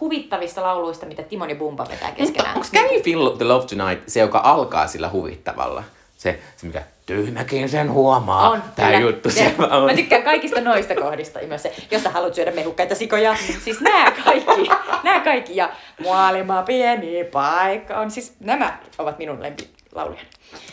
[0.00, 2.56] huvittavista lauluista, mitä Timon ja Bumba vetää keskenään.
[2.56, 5.82] Onko Can You Feel the Love Tonight se, joka alkaa sillä huvittavalla?
[6.26, 8.50] Se, se mikä tyhmäkin sen huomaa.
[8.50, 9.00] On, Tää kyllä.
[9.00, 9.84] juttu siellä on.
[9.84, 11.38] Mä tykkään kaikista noista kohdista.
[11.46, 13.36] Myös se, jos sä haluat syödä mehukkaita sikoja.
[13.64, 14.68] Siis nämä kaikki.
[15.02, 15.56] nämä kaikki.
[15.56, 15.70] Ja
[16.04, 18.10] maailma pieni paikka on.
[18.10, 20.20] Siis nämä ovat minun lempilauluja.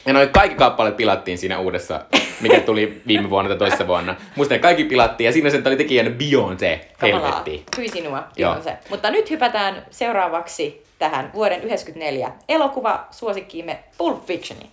[0.05, 2.05] Ja noi kaikki kappaleet pilattiin siinä uudessa,
[2.41, 4.15] mikä tuli viime vuonna tai toisessa vuonna.
[4.35, 6.85] Musta ne kaikki pilattiin ja siinä sen oli tekijänä Beyoncé.
[7.01, 7.65] Helvetti.
[7.77, 8.23] Hyi sinua.
[8.63, 8.77] Se.
[8.89, 14.69] Mutta nyt hypätään seuraavaksi tähän vuoden 1994 elokuva suosikkiimme Pulp Fictioniin.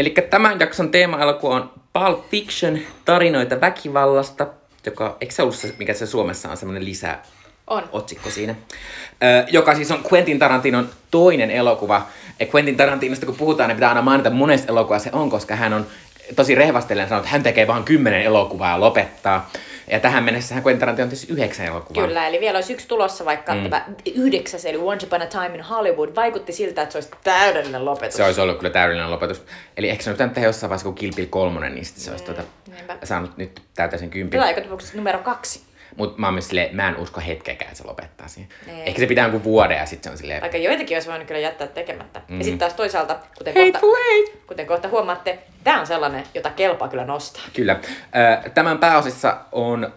[0.00, 4.46] Eli tämän jakson teema-elokuva on Pulp Fiction, tarinoita väkivallasta,
[4.86, 7.18] joka, eikö se ollut se, mikä se Suomessa on semmoinen lisä
[7.66, 7.82] On.
[7.92, 8.54] otsikko siinä,
[9.22, 12.06] ö, joka siis on Quentin Tarantinon toinen elokuva.
[12.40, 15.72] Ja Quentin Tarantinosta kun puhutaan, niin pitää aina mainita monesta elokuvaa se on, koska hän
[15.72, 15.86] on
[16.36, 19.50] tosi rehvastellen sanonut, että hän tekee vain kymmenen elokuvaa ja lopettaa.
[19.90, 22.06] Ja tähän mennessä hän Quentin Tarantino on tietysti yhdeksän elokuvaa.
[22.06, 23.62] Kyllä, eli vielä olisi yksi tulossa, vaikka mm.
[23.62, 27.84] tämä yhdeksäs, eli Once Upon a Time in Hollywood, vaikutti siltä, että se olisi täydellinen
[27.84, 28.16] lopetus.
[28.16, 29.42] Se olisi ollut kyllä täydellinen lopetus.
[29.76, 32.24] Eli ehkä se on pitänyt tehdä jossain vaiheessa, kun Kill Bill 3, niin se olisi
[32.24, 32.42] tuota,
[32.74, 32.98] niinpä.
[33.04, 34.40] saanut nyt täytäisen kympin.
[34.40, 35.69] Kyllä, tapauksessa numero kaksi.
[35.96, 38.50] Mutta mä oon myös silleen, mä en usko hetkeäkään, että se lopettaa siihen.
[38.68, 38.82] Ei.
[38.86, 41.40] Ehkä se pitää jonkun vuoden ja sitten se on silleen, Vaikka joitakin olisi voinut kyllä
[41.40, 42.22] jättää tekemättä.
[42.28, 42.38] Mm.
[42.38, 43.86] Ja sitten taas toisaalta, kuten kohta,
[44.46, 47.42] kuten kohta huomaatte, tämä on sellainen, jota kelpaa kyllä nostaa.
[47.52, 47.80] Kyllä.
[48.54, 49.92] Tämän pääosissa on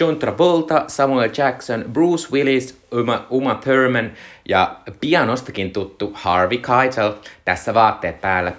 [0.00, 4.12] John Travolta, Samuel Jackson, Bruce Willis, Uma, Uma Thurman
[4.48, 7.12] ja pianostakin tuttu Harvey Keitel.
[7.44, 8.52] Tässä vaatteet päällä.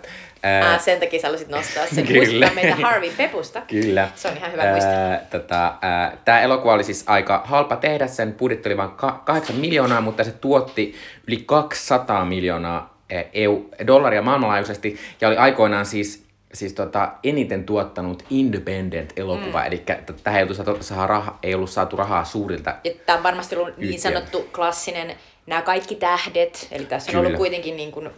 [0.46, 2.08] Ö, Ää, sen takia sä haluaisit nostaa sen.
[2.14, 2.52] Kyllä.
[2.56, 3.62] Meitä Harvey Pepusta.
[3.62, 4.08] Kyllä.
[4.16, 4.92] Se on ihan hyvä muistaa.
[4.94, 9.22] Ää, tota, ää, Tämä elokuva oli siis aika halpa tehdä, sen budjetti oli vain ka-
[9.26, 10.96] 8 miljoonaa, mutta se tuotti
[11.28, 18.24] yli 200 miljoonaa ää, EU, dollaria maailmanlaajuisesti ja oli aikoinaan siis siis tota, eniten tuottanut
[18.30, 19.66] independent-elokuva, mm.
[19.66, 19.84] eli
[20.24, 22.76] tähän ei, ollut saatu, raha, ei ollut saatu rahaa suurilta.
[23.06, 25.16] Tämä on varmasti ollut niin sanottu klassinen,
[25.48, 27.28] nämä kaikki tähdet, eli tässä on Kyllä.
[27.28, 28.10] ollut kuitenkin niin kuin,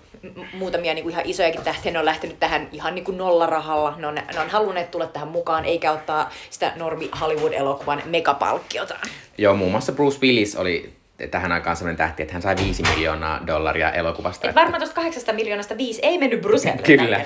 [0.54, 4.08] muutamia niin kuin ihan isojakin tähtiä, ne on lähtenyt tähän ihan niin kuin nollarahalla, ne
[4.08, 8.96] on, ne on halunneet tulla tähän mukaan, eikä ottaa sitä normi Hollywood-elokuvan megapalkkiota.
[9.38, 10.98] Joo, muun muassa Bruce Willis oli
[11.32, 14.49] tähän aikaan sellainen tähti, että hän sai 5 miljoonaa dollaria elokuvasta.
[14.49, 17.21] Et varmaan tuosta kahdeksasta miljoonasta viisi ei mennyt Bruselle Kyllä.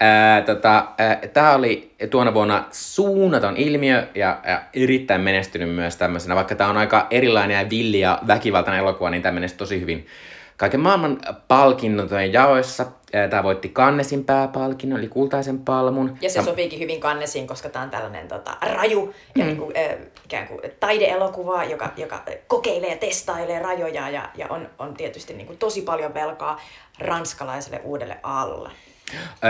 [0.00, 0.86] Ää, tota,
[1.32, 6.34] Tämä oli tuona vuonna suunnaton ilmiö ja, ja erittäin menestynyt myös tämmöisenä.
[6.34, 10.06] Vaikka tämä on aika erilainen ja villi ja väkivaltainen elokuva, niin tämä menestyi tosi hyvin
[10.56, 11.18] kaiken maailman
[11.48, 12.86] palkintojen jaoissa.
[13.30, 16.18] Tämä voitti Cannesin pääpalkinnon, eli kultaisen palmun.
[16.20, 19.48] Ja se Sam- sopiikin hyvin kannesiin, koska tämä on tällainen tota, raju ja mm.
[19.48, 24.68] niin kuin, äh, ikään kuin taideelokuva, joka, joka kokeilee ja testailee rajoja ja, ja on,
[24.78, 26.60] on tietysti niin kuin, tosi paljon velkaa
[26.98, 28.70] ranskalaiselle uudelle alle.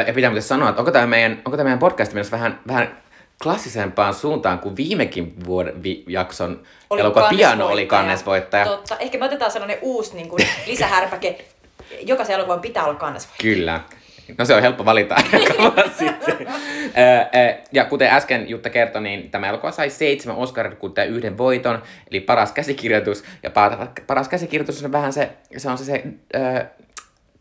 [0.06, 3.02] Ja pitää muuten sanoa, että onko tämä meidän, onko tämä meidän podcast menossa vähän, vähän
[3.42, 6.62] klassisempaan suuntaan kuin viimekin vuoden vi, jakson
[6.98, 8.64] elokuva Piano oli kannesvoittaja.
[8.64, 8.98] Totta.
[8.98, 11.44] Ehkä me otetaan sellainen uusi niin kuin, lisähärpäke.
[12.00, 13.54] Jokaisen elokuvan pitää olla kannesvoittaja.
[13.54, 13.80] Kyllä.
[14.38, 15.14] No se on helppo valita
[15.98, 16.46] sitten.
[17.72, 22.20] Ja kuten äsken Jutta kertoi, niin tämä elokuva sai seitsemän Oscarin ja yhden voiton, eli
[22.20, 23.24] paras käsikirjoitus.
[23.42, 26.02] Ja pa- paras käsikirjoitus on vähän se, se on se, se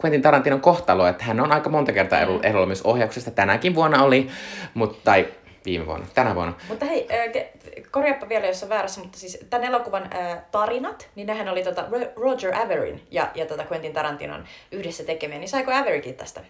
[0.03, 2.23] Quentin Tarantinon kohtalo, että hän on aika monta kertaa Mm.
[2.23, 3.31] ehdolla ehdolla myös ohjauksesta.
[3.31, 4.29] Tänäkin vuonna oli,
[4.73, 5.27] mutta, tai
[5.65, 6.53] viime vuonna, tänä vuonna.
[6.67, 7.07] Mutta hei,
[7.91, 10.09] korjaappa vielä, jos on väärässä, mutta siis tämän elokuvan
[10.51, 15.39] tarinat, niin nehän oli tota Ro- Roger Averin ja, ja tota Quentin Tarantinon yhdessä tekemiä,
[15.39, 16.41] niin saiko Averikin tästä?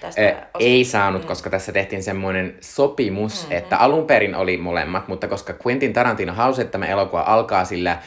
[0.00, 3.56] tästä ei saanut, koska tässä tehtiin semmoinen sopimus, mm-hmm.
[3.56, 7.98] että alun perin oli molemmat, mutta koska Quentin Tarantino halusi, että tämä elokuva alkaa sillä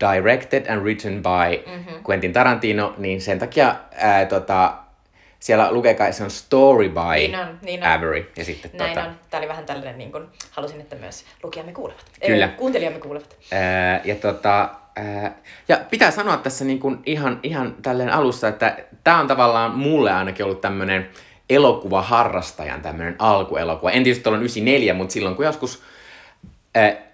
[0.00, 2.04] directed and written by mm-hmm.
[2.08, 4.74] Quentin Tarantino, niin sen takia ää, tota,
[5.44, 7.88] siellä lukee kai se on story by Niin on, niin on.
[7.88, 8.32] Avery.
[8.36, 9.14] Ja sitten, Näin tota, on.
[9.30, 12.04] Tämä oli vähän tällainen, niin kuin, halusin, että myös lukijamme kuulevat.
[12.26, 12.46] Kyllä.
[12.46, 13.36] Ei, kuuntelijamme kuulevat.
[13.52, 14.70] Ää, ja, tota,
[15.68, 20.12] ja pitää sanoa tässä niin kuin ihan, ihan tälleen alussa, että tämä on tavallaan mulle
[20.12, 21.08] ainakin ollut tämmöinen
[21.50, 23.90] elokuvaharrastajan tämmöinen alkuelokuva.
[23.90, 25.82] En tietysti ollut 94, mutta silloin kun joskus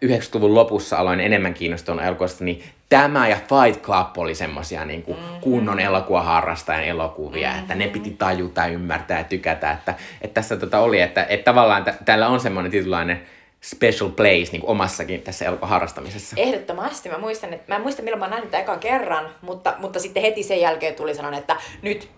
[0.04, 5.18] 90-luvun lopussa aloin enemmän kiinnostua elokuvasta, niin tämä ja Fight Club oli semmosia niin kuin
[5.18, 5.40] mm-hmm.
[5.40, 7.60] kunnon elokuvaharrastajan elokuvia, mm-hmm.
[7.60, 11.84] että ne piti tajuta, ymmärtää ja tykätä, että, että tässä tota oli, että, että tavallaan
[11.84, 13.22] t- täällä on semmoinen tietynlainen
[13.60, 16.36] special place niin kuin omassakin tässä elokuvaharrastamisessa.
[16.38, 17.08] Ehdottomasti.
[17.08, 20.22] Mä muistan, että, mä en muista milloin mä nähnyt tämän ekan kerran, mutta, mutta sitten
[20.22, 22.08] heti sen jälkeen tuli sanon, että nyt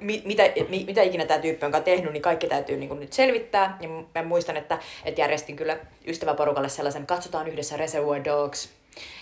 [0.00, 3.12] mi, mitä, mi, mitä ikinä tämä tyyppi onkaan tehnyt, niin kaikki täytyy niin kuin nyt
[3.12, 3.78] selvittää.
[3.80, 8.79] Ja mä muistan, että, että järjestin kyllä ystäväporukalle sellaisen, katsotaan yhdessä Reservoir Dogs,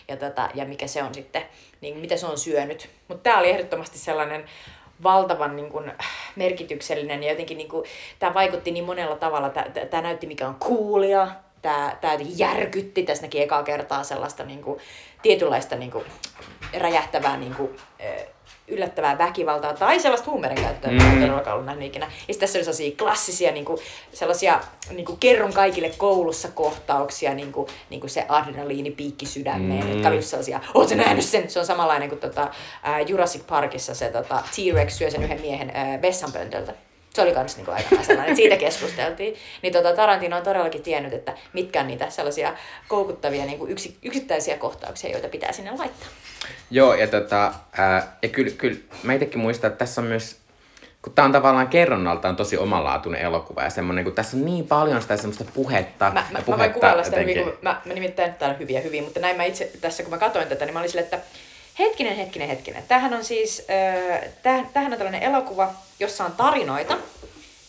[0.09, 1.42] ja, tota, ja mikä se on sitten,
[1.81, 2.88] niin mitä se on syönyt.
[3.09, 4.44] Mutta tämä oli ehdottomasti sellainen
[5.02, 5.92] valtavan niin kuin,
[6.37, 7.85] merkityksellinen ja jotenkin niin kuin,
[8.18, 9.50] tämä vaikutti niin monella tavalla.
[9.90, 11.28] Tämä näytti mikä on coolia,
[11.62, 14.81] tämä, tämä järkytti, tässä näki ekaa kertaa sellaista niin kuin,
[15.22, 16.04] tietynlaista niin kuin,
[16.78, 17.76] räjähtävää niin kuin,
[18.68, 21.00] yllättävää väkivaltaa tai sellaista huumeiden käyttöä, mm.
[21.00, 22.11] en todellakaan ollut nähnyt ikinä.
[22.28, 23.81] Ja tässä oli sellaisia klassisia, niin kuin,
[24.12, 29.92] sellaisia niin kuin kerron kaikille koulussa kohtauksia, niin kuin, niin kuin se adrenaliinipiikki sydämeen, mm.
[29.92, 31.50] jotka oli sellaisia, ootko nähnyt sen?
[31.50, 32.48] Se on samanlainen kuin tota,
[33.07, 36.72] Jurassic Parkissa se tota, T-Rex syö sen yhden miehen uh, vessanpöntöltä
[37.18, 39.35] se oli kans niinku aika sellainen, että siitä keskusteltiin.
[39.62, 42.54] Niin tota, Tarantino on todellakin tiennyt, että mitkä on niitä sellaisia
[42.88, 46.09] koukuttavia niinku yksi, yksittäisiä kohtauksia, joita pitää sinne laittaa.
[46.70, 50.37] Joo, ja, tota, ää, ja kyllä, kyllä mä itsekin muistan, että tässä on myös
[51.02, 55.02] kun tämä on tavallaan kerronnaltaan tosi omanlaatuinen elokuva ja semmoinen, kun tässä on niin paljon
[55.02, 56.04] sitä semmoista puhetta.
[56.04, 59.04] Mä, mä, puhetta mä voin kuvailla sitä hyvin, kun mä, mä nimittäin täällä hyviä hyvin,
[59.04, 61.18] mutta näin mä itse tässä, kun mä katsoin tätä, niin mä olin sille, että
[61.78, 62.82] hetkinen, hetkinen, hetkinen.
[62.88, 66.98] Tämähän on siis, äh, tämähän on tällainen elokuva, jossa on tarinoita,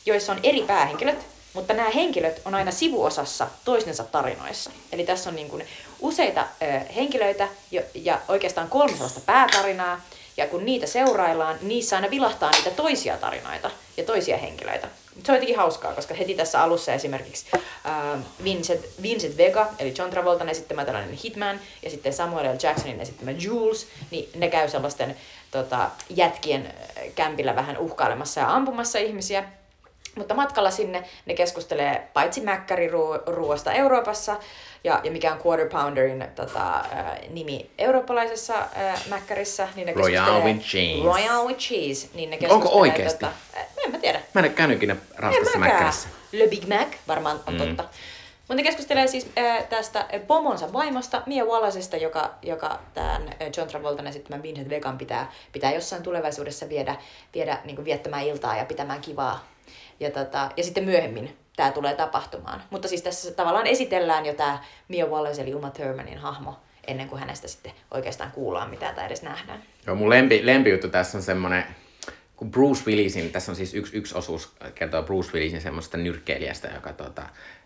[0.06, 4.72] joissa on eri päähenkilöt, mutta nämä henkilöt on aina sivuosassa toistensa tarinoissa.
[4.92, 5.66] Eli tässä on niin kuin
[6.00, 10.02] useita ö, henkilöitä jo, ja oikeastaan kolme sellaista päätarinaa,
[10.38, 14.88] ja kun niitä seuraillaan, niissä aina vilahtaa niitä toisia tarinoita ja toisia henkilöitä.
[15.24, 20.10] Se on jotenkin hauskaa, koska heti tässä alussa esimerkiksi äh, Vincent, Vincent Vega, eli John
[20.10, 22.58] Travoltan esittämä tällainen Hitman, ja sitten Samuel L.
[22.64, 25.16] Jacksonin esittämä Jules, niin ne käy sellaisten
[25.52, 26.74] tota, jätkien
[27.16, 29.44] kämpillä vähän uhkailemassa ja ampumassa ihmisiä.
[30.20, 34.38] Mutta matkalla sinne ne keskustelee paitsi mäkkäriruoasta Euroopassa,
[34.84, 40.44] ja, ja mikä on Quarter Pounderin tota, äh, nimi eurooppalaisessa äh, mäkkärissä, niin ne Royal
[40.44, 41.04] with cheese.
[41.04, 42.10] Royal with cheese.
[42.14, 43.20] Niin ne Onko oikeasti?
[43.20, 44.20] Tota, äh, en mä tiedä.
[44.34, 46.10] Mä en ole käynyt ikinä Ranskassa mäkkärissä.
[46.32, 47.60] Le Big Mac varmaan on mm.
[47.60, 47.84] totta.
[48.40, 54.08] Mutta ne keskustelee siis äh, tästä pomonsa vaimosta, Mia Wallaceista, joka, joka tämän John Travoltan
[54.08, 56.96] esittämän Vincent Vegan pitää, pitää jossain tulevaisuudessa viedä,
[57.34, 59.48] viedä niin viettämään iltaa ja pitämään kivaa
[60.00, 62.64] ja, tota, ja sitten myöhemmin tämä tulee tapahtumaan.
[62.70, 67.20] Mutta siis tässä tavallaan esitellään jo tämä Mia Wallace eli Uma Thurmanin hahmo ennen kuin
[67.20, 69.64] hänestä sitten oikeastaan kuullaan mitään tai edes nähdään.
[69.88, 71.64] Joo, mun lempi, lempijuttu tässä on semmoinen,
[72.36, 76.94] kun Bruce Willisin, tässä on siis yksi, yksi osuus, kertoo Bruce Willisin semmoista nyrkkeilijästä, joka
[76.94, 77.24] tota,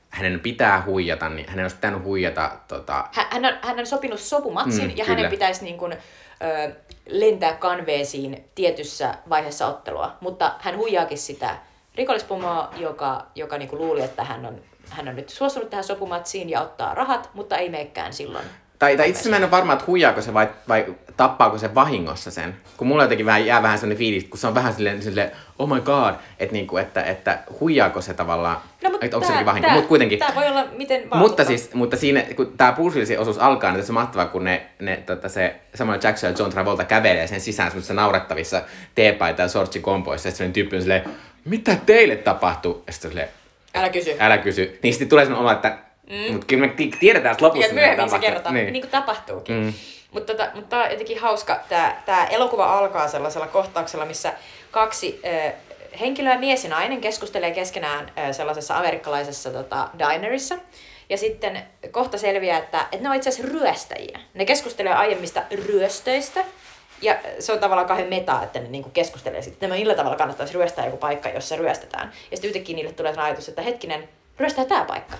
[0.09, 2.51] hänen pitää huijata, niin hänen olisi pitänyt huijata...
[2.67, 3.07] Tota...
[3.11, 5.17] Hän, hän, on, hän on sopinut sopumatsin mm, ja kyllä.
[5.17, 6.71] hänen pitäisi niin kuin, ö,
[7.07, 11.57] lentää kanveesiin tietyssä vaiheessa ottelua, mutta hän huijaakin sitä
[11.95, 16.61] rikollispomo, joka, joka niinku luuli, että hän on, hän on nyt suostunut tähän sopumatsiin ja
[16.61, 18.45] ottaa rahat, mutta ei meekään silloin.
[18.79, 20.85] Tai, tai itse asiassa mä en ole varma, että huijaako se vai, vai
[21.17, 22.55] tappaako se vahingossa sen.
[22.77, 25.69] Kun mulla jotenkin vähän, jää vähän sellainen fiilis, kun se on vähän silleen, silleen oh
[25.69, 29.69] my god, että, niinku, että, että huijaako se tavallaan, no, mutta että onko se vahinko.
[29.69, 30.19] Mutta kuitenkin.
[30.19, 31.21] Tämä voi olla miten vaan.
[31.21, 34.65] Mutta siis, mutta siinä, kun tämä Bruce osuus alkaa, niin tässä on mahtavaa, kun ne,
[34.79, 38.61] ne tota, se Samuel Jackson ja John Travolta kävelee sen sisään semmoisissa naurettavissa
[38.95, 41.03] teepaita ja sortsikompoissa, ja sitten tyyppi on silleen,
[41.45, 42.83] mitä teille tapahtuu?
[42.87, 43.29] Ja sitten silleen,
[43.75, 44.15] älä kysy.
[44.19, 44.79] Älä kysy.
[44.83, 45.77] Niin sitten tulee sellainen olo, että
[46.09, 46.33] mm.
[46.33, 47.67] mutta kyllä me tiedetään että lopussa.
[47.67, 48.73] Ja myöhemmin se kerrotaan, niin.
[48.73, 49.55] niin kuin tapahtuukin.
[49.55, 49.73] Mm.
[50.11, 54.33] Mutta tota, mutta on jotenkin hauska, tämä, tämä elokuva alkaa sellaisella kohtauksella, missä
[54.71, 55.53] kaksi äh,
[55.99, 60.55] henkilöä, mies ja nainen, keskustelee keskenään äh, sellaisessa amerikkalaisessa tota, dinerissa.
[61.09, 64.19] Ja sitten kohta selviää, että, että ne on itse asiassa ryöstäjiä.
[64.33, 66.45] Ne keskustelee aiemmista ryöstöistä,
[67.03, 70.53] ja se on tavallaan kahden meta, että ne niinku keskustelee sitten, että millä tavalla kannattaisi
[70.53, 72.11] ryöstää joku paikka, jossa ryöstetään.
[72.31, 75.17] Ja sitten yhtäkkiä niille tulee ajatus, että hetkinen, ryöstää tämä paikka.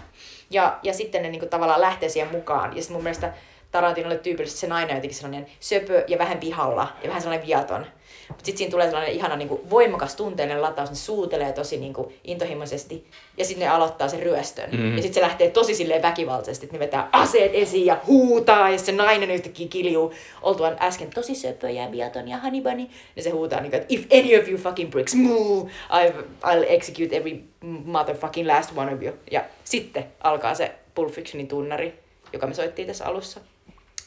[0.50, 2.76] Ja, ja sitten ne niinku tavallaan lähtee siihen mukaan.
[2.76, 3.34] Ja sitten mun mielestä
[3.72, 7.86] Tarantinolle tyypillisesti se nainen on jotenkin sellainen söpö ja vähän pihalla ja vähän sellainen viaton.
[8.28, 11.94] Mutta sitten siinä tulee sellainen ihana niin kuin, voimakas tunteellinen lataus, ne suutelee tosi niin
[11.94, 13.06] kuin, intohimoisesti
[13.38, 14.70] ja sitten ne aloittaa sen ryöstön.
[14.70, 14.96] Mm-hmm.
[14.96, 18.78] Ja sitten se lähtee tosi silleen väkivaltaisesti, että ne vetää aseet esiin ja huutaa ja
[18.78, 22.88] se nainen yhtäkkiä kiljuu oltuaan äsken tosi söpö ja viaton ja honey bunny.
[23.16, 26.66] Ja se huutaa niin kuin, että if any of you fucking bricks move, I've, I'll
[26.68, 27.40] execute every
[27.86, 29.14] motherfucking last one of you.
[29.32, 31.94] Ja sitten alkaa se Pulp Fictionin tunnari,
[32.34, 33.40] joka me soittiin tässä alussa.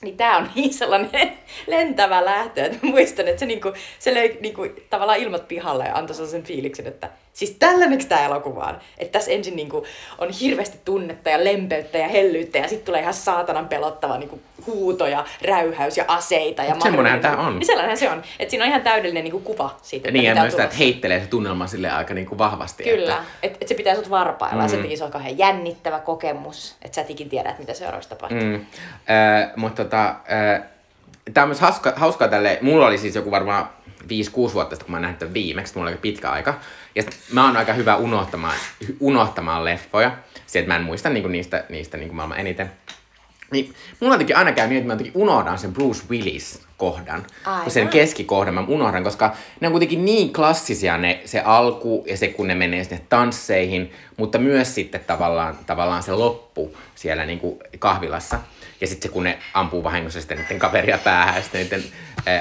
[0.02, 1.32] Niin tää on niin sellainen
[1.66, 6.14] lentävä lähtö, että muistan, että se, niinku, se löi niinku, tavallaan ilmat pihalle ja antoi
[6.14, 8.78] sellaisen fiiliksen, että Siis tällainenko tämä elokuva on?
[8.98, 9.86] Että tässä ensin niinku
[10.18, 15.06] on hirveästi tunnetta ja lempeyttä ja hellyyttä ja sitten tulee ihan saatanan pelottava niinku huuto
[15.06, 16.64] ja räyhäys ja aseita.
[16.64, 17.58] Ja semmonenhan tää on.
[17.58, 18.22] Niin sellainen se on.
[18.38, 21.26] Että siinä on ihan täydellinen niinku kuva siitä, Niin, ja myös sitä, että heittelee se
[21.26, 22.84] tunnelma sille aika niinku vahvasti.
[22.84, 24.66] Kyllä, Että, että et se pitää sut varpailla.
[24.66, 24.90] Mm.
[24.90, 28.40] Ja se on kauhean jännittävä kokemus, että sä et ikin tiedä, että mitä seuraavaksi tapahtuu.
[28.40, 30.62] mm, äh, mutta tota, äh,
[31.34, 33.75] tää on myös hauska, hauskaa tälle, mulla oli siis joku varmaan
[34.06, 36.54] 5-6 vuotta sitten, kun mä oon nähnyt tämän viimeksi, mulla oli aika pitkä aika.
[36.94, 37.02] Ja
[37.32, 38.56] mä oon aika hyvä unohtamaan,
[39.00, 40.16] unohtamaan leffoja.
[40.46, 42.72] Se, että mä en muista niinku niistä, niistä niinku maailman eniten.
[43.50, 47.26] Niin, mulla jotenkin aina käy niin, että mä jotenkin unohdan sen Bruce Willis-kohdan.
[47.44, 47.70] Aivan.
[47.70, 52.28] Sen keskikohdan mä unohdan, koska ne on kuitenkin niin klassisia ne, se alku ja se,
[52.28, 57.58] kun ne menee sinne tansseihin, mutta myös sitten tavallaan, tavallaan se loppu siellä niin kuin
[57.78, 58.38] kahvilassa.
[58.80, 61.84] Ja sitten se, kun ne ampuu vahingossa sitten niiden kaveria päähän ja sitten niiden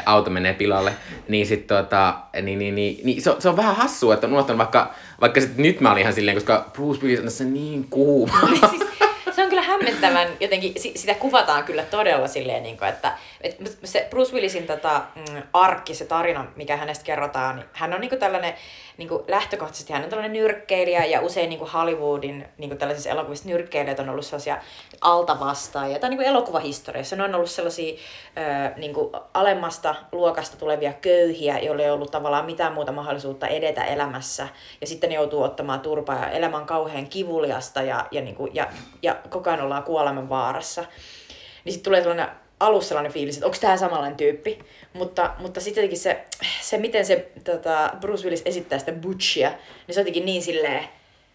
[0.05, 0.93] auto menee pilalle,
[1.27, 4.57] niin sit tota, niin, niin, niin, niin se, on, se on vähän hassua, että on
[4.57, 8.39] vaikka, vaikka sit nyt mä olin ihan silleen, koska Bruce Willis on tässä niin kuuma.
[8.69, 8.83] siis,
[9.35, 13.69] se on kyllä hämmentävän, jotenkin si- sitä kuvataan kyllä todella silleen, niin kuin, että, että
[13.83, 18.09] se Bruce Willisin tota, mm, arkki, se tarina, mikä hänestä kerrotaan, niin hän on niin
[18.09, 18.53] kuin tällainen,
[18.97, 23.09] niin kuin lähtökohtaisesti hän on tällainen nyrkkeilijä ja usein niin kuin Hollywoodin niin kuin tällaisissa
[23.09, 24.57] elokuvissa nyrkkeilijät on ollut sellaisia
[25.01, 27.15] altavastaajia, tai niin kuin elokuvahistoriassa.
[27.15, 32.45] Ne on ollut sellaisia ö, niin kuin alemmasta luokasta tulevia köyhiä, joille ei ollut tavallaan
[32.45, 34.47] mitään muuta mahdollisuutta edetä elämässä,
[34.81, 38.55] ja sitten ne joutuu ottamaan turpaa, ja elämä on kauhean kivuliasta, ja, ja, niin kuin,
[38.55, 38.67] ja,
[39.01, 40.85] ja koko ajan ollaan kuoleman vaarassa.
[41.65, 44.59] Niin sitten tulee sellainen alussa sellainen fiilis, että onko tämä samanlainen tyyppi.
[44.93, 46.25] Mutta, mutta sitten jotenkin se,
[46.61, 50.83] se, miten se tota, Bruce Willis esittää sitä butchia, niin se on jotenkin niin silleen,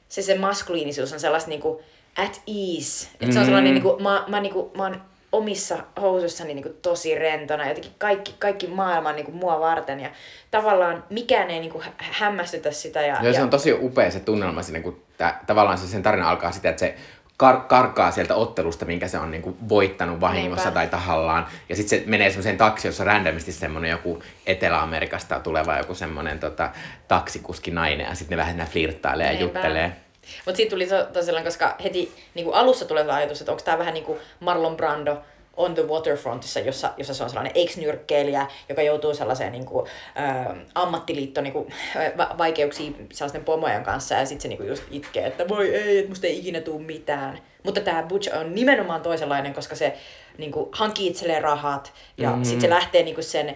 [0.08, 1.82] se, se maskuliinisuus on sellaista niinku
[2.16, 3.08] at ease.
[3.20, 5.00] Että se on sellainen, niinku, mä, mä, niinku, mä oon
[5.32, 10.10] omissa housuissani niinku tosi rentona, jotenkin kaikki, kaikki maailma on niinku mua varten ja
[10.50, 13.00] tavallaan mikään ei niinku hä- hämmästytä sitä.
[13.00, 16.02] Ja, Joo, se ja, on tosi upea se tunnelma siinä, kun tää, tavallaan se sen
[16.02, 16.94] tarina alkaa sitä, että se
[17.42, 20.80] kar- karkaa sieltä ottelusta, minkä se on niinku voittanut vahingossa Niinpä.
[20.80, 21.46] tai tahallaan.
[21.68, 26.38] Ja sitten se menee semmoiseen taksiin, jossa on randomisti semmoinen joku Etelä-Amerikasta tuleva joku semmoinen
[26.38, 26.70] tota,
[27.08, 28.06] taksikuski nainen.
[28.06, 29.92] Ja sitten ne vähän flirttailee ja juttelee.
[30.46, 33.78] Mutta siitä tuli to- tosiaan, koska heti niin kuin alussa tulee ajatus, että onko tämä
[33.78, 35.22] vähän niin kuin Marlon Brando
[35.56, 39.86] on the waterfrontissa, jossa, jossa se on sellainen ex-nyrkkeilijä, joka joutuu sellaiseen niin kuin,
[40.16, 41.72] ä, ammattiliitto niin kuin,
[42.16, 45.98] va- vaikeuksiin sellaisten pomojen kanssa ja sitten se niin kuin just itkee, että voi ei,
[45.98, 47.38] että musta ei ikinä tule mitään.
[47.62, 49.96] Mutta tämä Butch on nimenomaan toisenlainen, koska se
[50.40, 52.44] niin kuin, hankkii itselleen rahat ja mm.
[52.44, 53.54] sitten se lähtee niin kuin sen ä,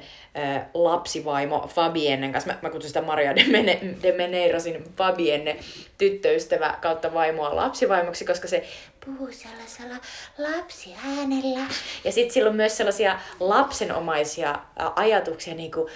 [0.75, 2.53] lapsivaimo Fabiennen kanssa.
[2.53, 5.57] Mä, mä kutsun sitä Maria de, Mene, de Meneirosin Fabienne
[5.99, 8.65] tyttöystävä kautta vaimoa lapsivaimoksi, koska se
[9.07, 9.97] puhuu sellaisella
[10.39, 11.67] lapsiäänellä.
[12.05, 14.59] Ja sitten sillä on myös sellaisia lapsenomaisia
[14.97, 15.89] ajatuksia, niin kuin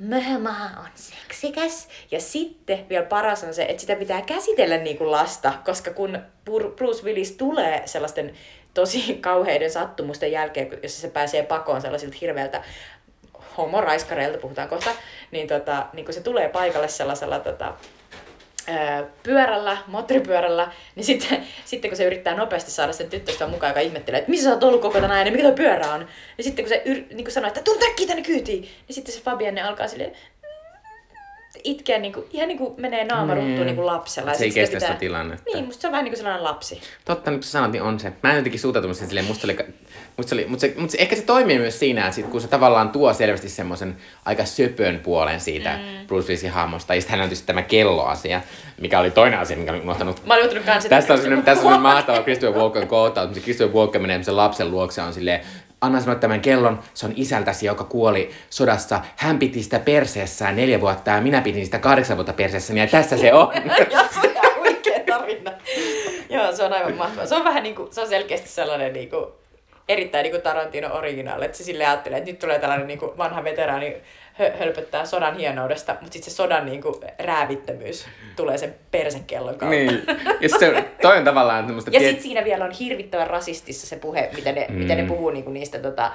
[0.00, 1.88] Möhömaa on seksikäs.
[2.10, 6.18] Ja sitten vielä paras on se, että sitä pitää käsitellä niin kuin lasta, koska kun
[6.76, 8.34] Bruce Willis tulee sellaisten
[8.74, 12.62] tosi kauheiden sattumusten jälkeen, jossa se pääsee pakoon sellaisilta hirveältä
[13.56, 14.90] homoraiskareilta, puhutaan kohta,
[15.30, 17.74] niin, tota, niin kun se tulee paikalle sellaisella tota,
[19.22, 24.18] pyörällä, moottoripyörällä, niin sitten, sitten kun se yrittää nopeasti saada sen tyttöystävän mukaan, joka ihmettelee,
[24.18, 26.06] että missä sä oot ollut koko tänä ajan, ja mikä tuo pyörä on,
[26.36, 29.14] niin sitten kun se yr, niin kun sanoo, että tuu äkkiä tänne kyytiin, niin sitten
[29.14, 30.12] se Fabienne alkaa silleen
[31.64, 33.64] itkeä niin kuin, ihan niin kuin menee naama ruttuun Mm.
[33.64, 34.34] niin kuin lapsella.
[34.34, 35.50] Se ei sitä kestä sitä tilannetta.
[35.54, 36.80] Niin, musta se on vähän niin kuin sellainen lapsi.
[37.04, 38.12] Totta, nyt kun sä sanot, niin on se.
[38.22, 39.56] Mä en jotenkin suhtautunut sen silleen, musta oli,
[40.16, 42.48] musta oli mutta, se, mutta se, ehkä se toimii myös siinä, että sit, kun se
[42.48, 46.06] tavallaan tuo selvästi semmoisen aika söpön puolen siitä mm.
[46.06, 46.94] Bruce Willisin hahmosta.
[46.94, 48.40] Ja sitten hän on tietysti tämä kelloasia,
[48.80, 50.26] mikä oli toinen asia, minkä olin unohtanut.
[50.26, 53.28] Mä olin unohtanut kans, että Tästä on semmoinen, tässä on semmoinen mahtava Christopher Walken kohtaus,
[53.28, 55.40] missä Christopher Walken menee sen lapsen luokse on silleen,
[55.80, 59.00] anna sinulle tämän kellon, se on isältäsi, joka kuoli sodassa.
[59.16, 63.18] Hän piti sitä perseessään neljä vuotta ja minä pidin sitä kahdeksan vuotta perseessäni ja tässä
[63.18, 63.52] se on.
[63.92, 64.40] Joo, se on.
[66.30, 67.26] Joo, se on aivan mahtavaa.
[67.26, 69.32] Se on vähän niinku, se on selkeästi sellainen niinku,
[69.88, 73.96] erittäin niinku Tarantino originaali, että se sille ajattelee, että nyt tulee tällainen niinku vanha veteraani
[74.40, 79.76] hö- hölpöttää sodan hienoudesta, mutta sitten se sodan niinku räävittömyys tulee sen persekellon kautta.
[79.76, 80.02] niin.
[80.40, 81.90] Ja se, toi on tavallaan tämmöistä...
[81.90, 84.74] Ja tiet- sitten siinä vielä on hirvittävän rasistissa se puhe, miten ne, mm.
[84.74, 86.12] miten ne puhuu niinku niistä tota,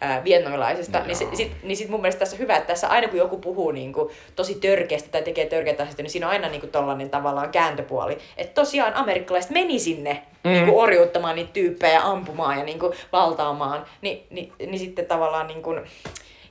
[0.00, 1.00] ää, vietnamilaisista.
[1.00, 3.38] Niin, sit, sit, niin sit mun mielestä tässä on hyvä, että tässä aina kun joku
[3.38, 7.50] puhuu niinku, tosi törkeästä tai tekee törkeitä asioita, niin siinä on aina niinku tollanen tavallaan
[7.50, 8.18] kääntöpuoli.
[8.36, 10.50] Että tosiaan amerikkalaiset meni sinne mm.
[10.50, 13.84] niinku, orjuuttamaan niitä tyyppejä ampumaan ja niinku, valtaamaan.
[14.02, 15.74] Ni, ni, niin sitten tavallaan niinku,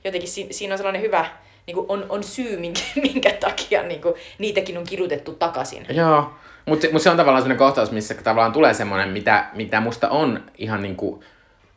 [0.08, 1.26] jotenkin si, siinä on sellainen hyvä,
[1.66, 2.80] niinku, on, on syy, minkä,
[3.12, 5.86] minkä takia niinku, niitäkin on kidutettu takaisin.
[5.88, 6.32] Joo,
[6.66, 10.42] mutta mut se on tavallaan sellainen kohtaus, missä tavallaan tulee semmoinen, mitä, mitä musta on
[10.58, 11.22] ihan niinku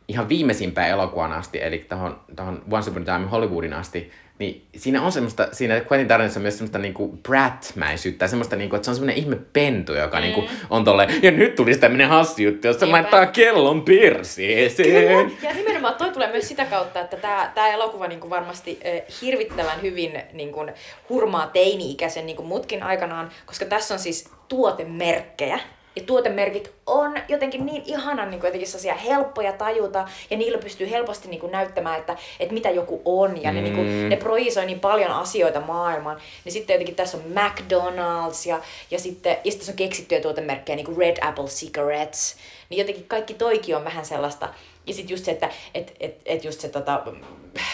[0.08, 5.02] ihan viimeisimpään elokuvan asti, eli tohon, tohon Once Upon a Time Hollywoodin asti, niin siinä
[5.02, 8.94] on semmoista, siinä Quentin Tarantinossa on myös semmoista niinku brat-mäisyyttä, semmoista niinku, että se on
[8.94, 10.22] semmoinen ihme pentu, joka mm.
[10.22, 12.96] niinku on tolleen, ja nyt tulisi tämmöinen hassi juttu, jossa Niinpä.
[12.96, 15.30] laittaa kellon perseeseen.
[15.30, 19.20] Kyllä, ja nimenomaan toi tulee myös sitä kautta, että tämä tää elokuva niinku varmasti äh,
[19.22, 20.66] hirvittävän hyvin niinku,
[21.08, 25.60] hurmaa teini-ikäisen niinku mutkin aikanaan, koska tässä on siis tuotemerkkejä.
[25.96, 31.28] Ja tuotemerkit on jotenkin niin ihanan niin jotenkin sellaisia helppoja tajuta, ja niillä pystyy helposti
[31.28, 34.80] niin kuin näyttämään, että, että mitä joku on, ja ne, niin kuin, ne projisoi niin
[34.80, 36.20] paljon asioita maailmaan.
[36.44, 40.76] Niin sitten jotenkin tässä on McDonald's, ja, ja, sitten, ja sitten tässä on keksittyjä tuotemerkkejä,
[40.76, 42.36] niin kuin Red Apple Cigarettes,
[42.68, 44.48] niin jotenkin kaikki toikin on vähän sellaista,
[44.86, 47.02] ja sitten just se, että et, et, et just se tota,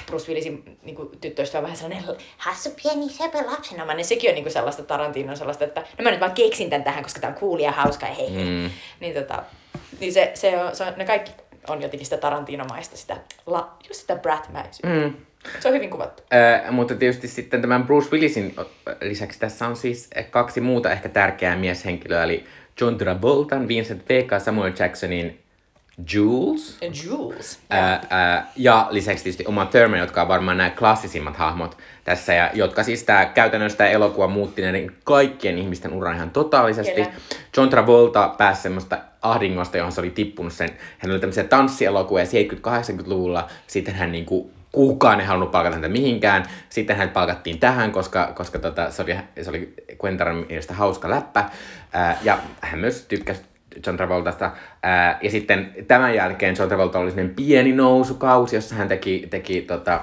[0.06, 3.38] Bruce Willisin niinku, tyttöystävä on vähän sellainen hassu pieni söpö
[3.94, 7.02] niin sekin on niinku sellaista Tarantinon sellaista, että no mä nyt vaan keksin tän tähän,
[7.02, 8.30] koska tää on cool ja hauska ja hei.
[8.30, 8.70] Mm.
[9.00, 9.42] Niin, tota,
[10.00, 11.32] niin se, se, on, se on, ne kaikki
[11.68, 13.16] on jotenkin sitä Tarantinomaista, sitä,
[13.46, 15.08] la, just sitä bratmäisyyttä.
[15.08, 15.14] Mm.
[15.60, 16.22] Se on hyvin kuvattu.
[16.32, 18.56] Ö, mutta tietysti sitten tämän Bruce Willisin
[19.00, 22.44] lisäksi tässä on siis kaksi muuta ehkä tärkeää mieshenkilöä, eli
[22.80, 25.40] John Travoltan, Vincent Vega, Samuel Jacksonin
[26.12, 26.78] Jules.
[27.04, 27.58] Jules.
[27.70, 32.50] Ää, ää, ja lisäksi tietysti Oma Thurman, jotka on varmaan nämä klassisimmat hahmot tässä, ja
[32.54, 36.92] jotka siis tämä käytännössä tämä elokuva muutti näiden kaikkien ihmisten uran ihan totaalisesti.
[36.94, 37.10] Kyllä.
[37.56, 40.70] John Travolta pääsi semmoista ahdingosta, johon se oli tippunut sen.
[40.98, 46.44] Hän oli tämmöisiä tanssielokuvia 70-80-luvulla, sitten hän niinku kukaan ei halunnut palkata häntä mihinkään.
[46.68, 49.74] Sitten hän palkattiin tähän, koska, koska tota, se oli, se oli
[50.04, 51.50] Quentin mielestä hauska läppä.
[51.92, 53.42] Ää, ja hän myös tykkäsi
[53.86, 54.50] John Travoltasta.
[54.82, 59.62] Ää, ja sitten tämän jälkeen John Travolta oli sellainen pieni nousukausi, jossa hän teki, teki
[59.62, 60.00] tota,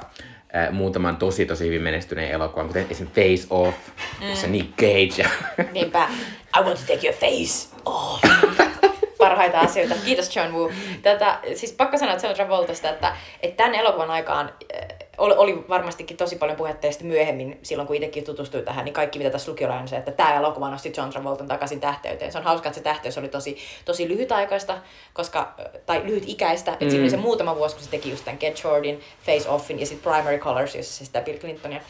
[0.53, 3.77] ää, muutaman tosi tosi hyvin menestyneen elokuvan, kuten esimerkiksi Face Off,
[4.21, 4.29] mm.
[4.29, 5.29] jossa Nick Cage
[5.71, 6.07] Niinpä.
[6.59, 8.23] I want to take your face off.
[9.17, 9.95] Parhaita asioita.
[10.05, 10.71] Kiitos John Woo.
[11.01, 14.87] Tätä, siis pakko sanoa John Travoltasta, että, että tämän elokuvan aikaan äh,
[15.17, 19.19] oli, varmastikin tosi paljon puhetta ja sitten myöhemmin, silloin kun itsekin tutustui tähän, niin kaikki
[19.19, 22.31] mitä tässä luki oli aina se, että tämä elokuva nosti John Travoltan takaisin tähteyteen.
[22.31, 24.77] Se on hauska, että se tähteys oli tosi, tosi lyhytaikaista,
[25.13, 25.53] koska,
[25.85, 26.71] tai lyhytikäistä.
[26.71, 26.73] Mm.
[26.73, 29.79] Että siinä oli se muutama vuosi, kun se teki just tämän Get Shortin, Face Offin
[29.79, 31.81] ja sitten Primary Colors, jossa se sitä Bill Clintonia.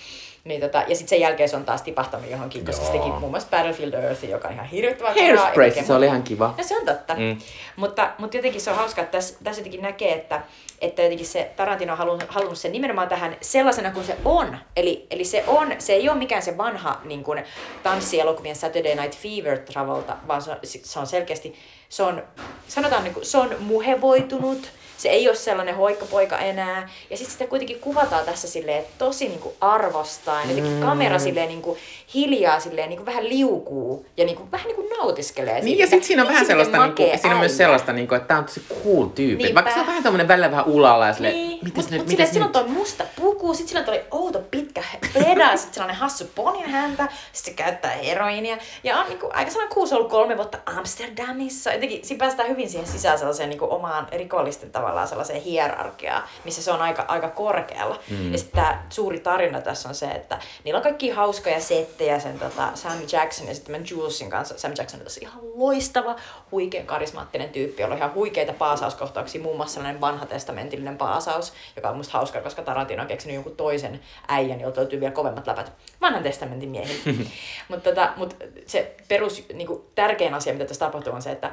[0.45, 3.19] Niin tota, ja sitten sen jälkeen se on taas tipahtanut johonkin, koska se teki Joo.
[3.19, 6.53] muun muassa Battlefield Earth, joka on ihan hirvittävän Hairspray, se oli ihan kiva.
[6.57, 7.13] No se on totta.
[7.13, 7.21] Mm.
[7.21, 7.37] Mm.
[7.75, 10.41] Mutta, mutta jotenkin se on hauska, että tässä, tässä jotenkin näkee, että,
[10.81, 14.57] että jotenkin se Tarantino on halunnut, halunnut sen nimenomaan tähän sellaisena kuin se on.
[14.75, 17.43] Eli, eli se on, se ei ole mikään se vanha niin kuin,
[17.83, 21.55] tanssielokuvien Saturday Night Fever Travolta, vaan se on, se on selkeästi,
[21.89, 22.23] se on,
[22.67, 26.89] sanotaan niin kuin, se on muhevoitunut, se ei ole sellainen hoikkapoika enää.
[27.09, 30.49] Ja sitten sitä kuitenkin kuvataan tässä silleen, että tosi niinku arvostaen.
[30.49, 30.79] Jotenkin Mm.
[30.81, 31.77] kamera silleen niinku
[32.13, 35.61] hiljaa silleen niinku vähän liukuu ja niinku vähän niinku nautiskelee.
[35.61, 38.27] Niin, ja sitten siinä on vähän sellaista, niinku, makea siinä on myös sellaista, niinku, että
[38.27, 39.43] tämä on tosi cool tyyppi.
[39.43, 39.55] Niinpä.
[39.55, 42.07] Vaikka se on vähän tämmöinen välillä vähän ulalla ja sille, Niin, mitäs mutta nyt, mut
[42.07, 42.33] mitäs silleen, nyt?
[42.33, 44.83] silloin toi musta puku, sit silloin toi outo pitkä
[45.13, 48.57] peda, sit sellainen hassu ponin häntä, sit se käyttää heroinia.
[48.83, 51.73] Ja on niinku, aika sellainen kuusi ollut kolme vuotta Amsterdamissa.
[51.73, 56.71] Jotenkin siinä päästään hyvin siihen sisään sellaiseen niinku omaan rikollisten tavallaan sellaiseen hierarkiaan, missä se
[56.71, 57.99] on aika, aika korkealla.
[58.09, 58.31] Mm.
[58.31, 62.39] Ja sitten tämä suuri tarina tässä on se, että niillä on kaikki hauskoja settejä sen
[62.39, 64.57] tota, Sam Jackson ja sitten tämän Julesin kanssa.
[64.57, 66.15] Sam Jackson on tosi ihan loistava,
[66.51, 71.89] huikean karismaattinen tyyppi, jolla on ihan huikeita paasauskohtauksia, muun muassa sellainen vanha testamentillinen paasaus, joka
[71.89, 75.71] on musta hauska, koska Tarantino on keksinyt jonkun toisen äijän, jolta löytyy vielä kovemmat läpät
[76.01, 77.09] vanhan testamentin miehiltä.
[77.69, 81.51] Mutta tota, mut se perus, niinku, tärkein asia, mitä tässä tapahtuu, on se, että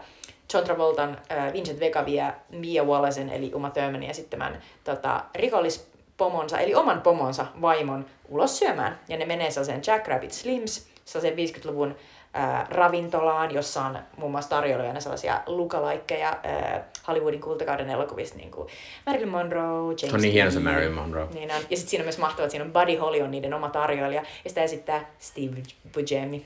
[0.54, 6.74] John Travoltan äh, Vincent Vega vie Mia Wallacen eli Uma Thurmanin esittämän tota, rikollispomonsa, eli
[6.74, 8.98] oman pomonsa vaimon ulos syömään.
[9.08, 11.96] Ja ne menee sellaiseen Jack Rabbit Slims, sellaiseen 50-luvun
[12.36, 18.68] äh, ravintolaan, jossa on muun muassa tarjoilijoina sellaisia lukalaikkeja äh, Hollywoodin kultakauden elokuvista, niin kuin
[19.06, 20.60] Marilyn Monroe, James Se on niin hieno se.
[20.60, 21.28] Marilyn Monroe.
[21.34, 21.62] Niin on.
[21.70, 24.22] Ja sitten siinä on myös mahtavaa, että siinä on Buddy Holly on niiden oma tarjoilija,
[24.44, 25.62] ja sitä esittää Steve
[25.94, 26.44] Buscemi.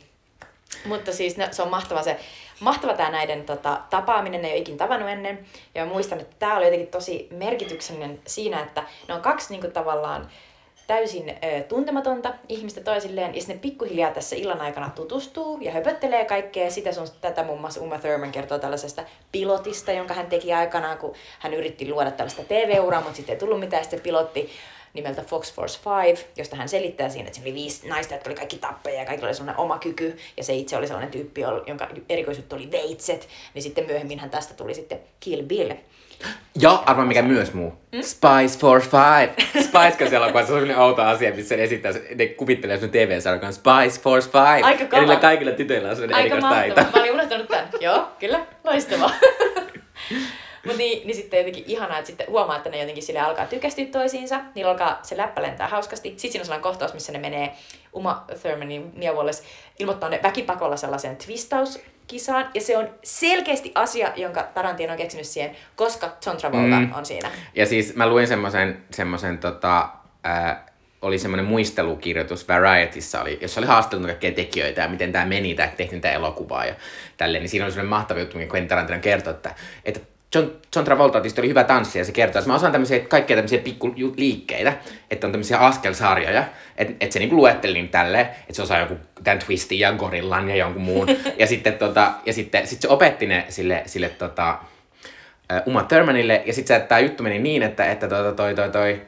[0.84, 2.20] Mutta siis no, se on mahtava se,
[2.60, 5.46] mahtava tämä näiden tota, tapaaminen, ne ei ole ikin tavannut ennen.
[5.74, 10.30] Ja muistan, että tämä oli jotenkin tosi merkityksellinen siinä, että ne on kaksi niinku, tavallaan
[10.86, 16.70] täysin ö, tuntematonta ihmistä toisilleen, ja sitten pikkuhiljaa tässä illan aikana tutustuu ja höpöttelee kaikkea.
[16.70, 19.02] Sitä sun, tätä muun muassa Uma Thurman kertoo tällaisesta
[19.32, 23.60] pilotista, jonka hän teki aikanaan, kun hän yritti luoda tällaista TV-uraa, mutta sitten ei tullut
[23.60, 24.50] mitään, sitten pilotti
[24.96, 28.36] nimeltä Fox Force 5, josta hän selittää siinä, että siinä oli viisi naista, jotka oli
[28.36, 31.88] kaikki tappeja ja kaikilla oli sellainen oma kyky, ja se itse oli sellainen tyyppi, jonka
[32.08, 35.70] erikoisuutta oli veitset, niin sitten myöhemmin hän tästä tuli sitten Kill Bill.
[36.60, 37.72] Ja arva mikä myös muu.
[37.92, 38.02] Mm?
[38.02, 38.88] Spice Force
[39.36, 39.50] 5.
[39.68, 44.00] Spice Girls elokuvassa on sellainen outo asia, missä se esittää, ne kuvittelee sen TV-sarjan Spice
[44.02, 44.64] Force 5.
[44.64, 45.00] Aika Ja kova.
[45.02, 46.80] niillä kaikilla tytöillä on sellainen Aika erikoistaito.
[46.96, 47.68] Mä olin unohtanut tämän.
[47.80, 48.46] Joo, kyllä.
[48.64, 49.10] Loistavaa.
[50.66, 53.84] Mutta niin, niin sitten jotenkin ihanaa, että sitten huomaa, että ne jotenkin sille alkaa tykästyä
[53.84, 54.40] toisiinsa.
[54.54, 56.08] Niillä alkaa se läppä lentää hauskasti.
[56.08, 57.52] Sitten siinä on sellainen kohtaus, missä ne menee
[57.92, 59.42] Uma Thurmanin Mia Wallace
[59.78, 62.50] ilmoittaa ne väkipakolla sellaiseen twistauskisaan.
[62.54, 66.92] Ja se on selkeästi asia, jonka Tarantino on keksinyt siihen, koska John Travolta mm.
[66.94, 67.30] on siinä.
[67.54, 69.88] Ja siis mä luin semmoisen, semmoisen tota,
[70.26, 70.56] äh,
[71.02, 75.68] oli semmoinen muistelukirjoitus Varietyssä, oli, jossa oli haastellut kaikkia tekijöitä ja miten tämä meni, tämä
[75.76, 76.74] tehtiin tämä elokuvaa ja
[77.16, 77.42] tälleen.
[77.42, 79.54] Niin siinä oli semmoinen mahtava juttu, mikä Quentin Tarantino kertoi, että,
[79.84, 80.00] että
[80.34, 83.36] John, John Travolta tietysti oli hyvä tanssija ja se kertoo, että mä osaan tämmöisiä, kaikkia
[83.36, 84.72] tämmöisiä pikkuliikkeitä,
[85.10, 86.44] että on tämmöisiä askelsarjoja,
[86.76, 90.48] että, että se niinku luetteli niin tälleen, että se osaa joku tämän twistin ja gorillan
[90.48, 91.08] ja jonkun muun.
[91.38, 94.58] ja sitten, tota, ja sitten sit se opetti ne sille, sille tota,
[95.66, 99.02] Uma Thurmanille ja sitten tämä juttu meni niin, että, että toi, toi, toi, toi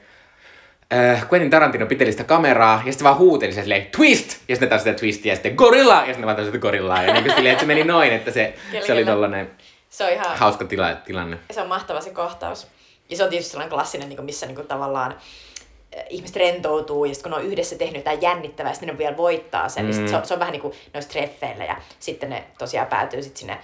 [0.95, 4.37] äh, Quentin Tarantino piteli sitä kameraa, ja sitten vaan huuteli se silleen, twist!
[4.49, 5.95] Ja sitten taas sitä twistia, ja sitten gorilla!
[5.95, 7.03] Ja sitten vaan sitä gorillaa.
[7.03, 8.55] Ja niin silleen, että se meni noin, että se,
[8.87, 9.51] se oli tollanen
[9.91, 11.39] se on ihan, hauska tila, tilanne.
[11.51, 12.67] Se on mahtava se kohtaus.
[13.11, 17.15] Ja se on tietysti sellainen klassinen, niin missä niin kuin, tavallaan äh, ihmiset rentoutuu, ja
[17.15, 19.91] sitten kun ne on yhdessä tehnyt jotain jännittävää, sitten ne vielä voittaa sen, mm.
[19.91, 23.23] niin se, on, se on vähän niin kuin noissa treffeillä, ja sitten ne tosiaan päätyy
[23.23, 23.59] sitten sinne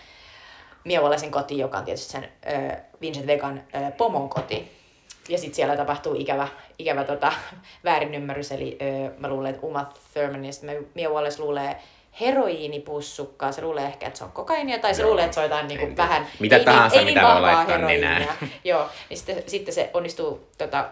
[0.85, 1.01] Mia
[1.31, 4.85] kotiin, joka on tietysti sen äh, Vincent Vegan äh, pomon koti
[5.29, 6.49] ja sitten siellä tapahtuu ikävä,
[6.79, 7.33] ikävä tota,
[7.85, 11.77] väärinymmärrys, eli öö, mä luulen, että Uma Thurman ja sitten Mia Wallace luulee
[12.21, 13.53] heroiinipussukkaa.
[13.53, 15.69] Se luulee ehkä, että se on kokainia, tai se Joo, luulee, että se on jotain
[15.69, 16.27] niin kuin vähän...
[16.41, 18.29] Mitä ei, tahansa, ei, mitä niin voi laittaa nenään.
[18.65, 20.89] Joo, niin sitten, sitten se onnistuu tota,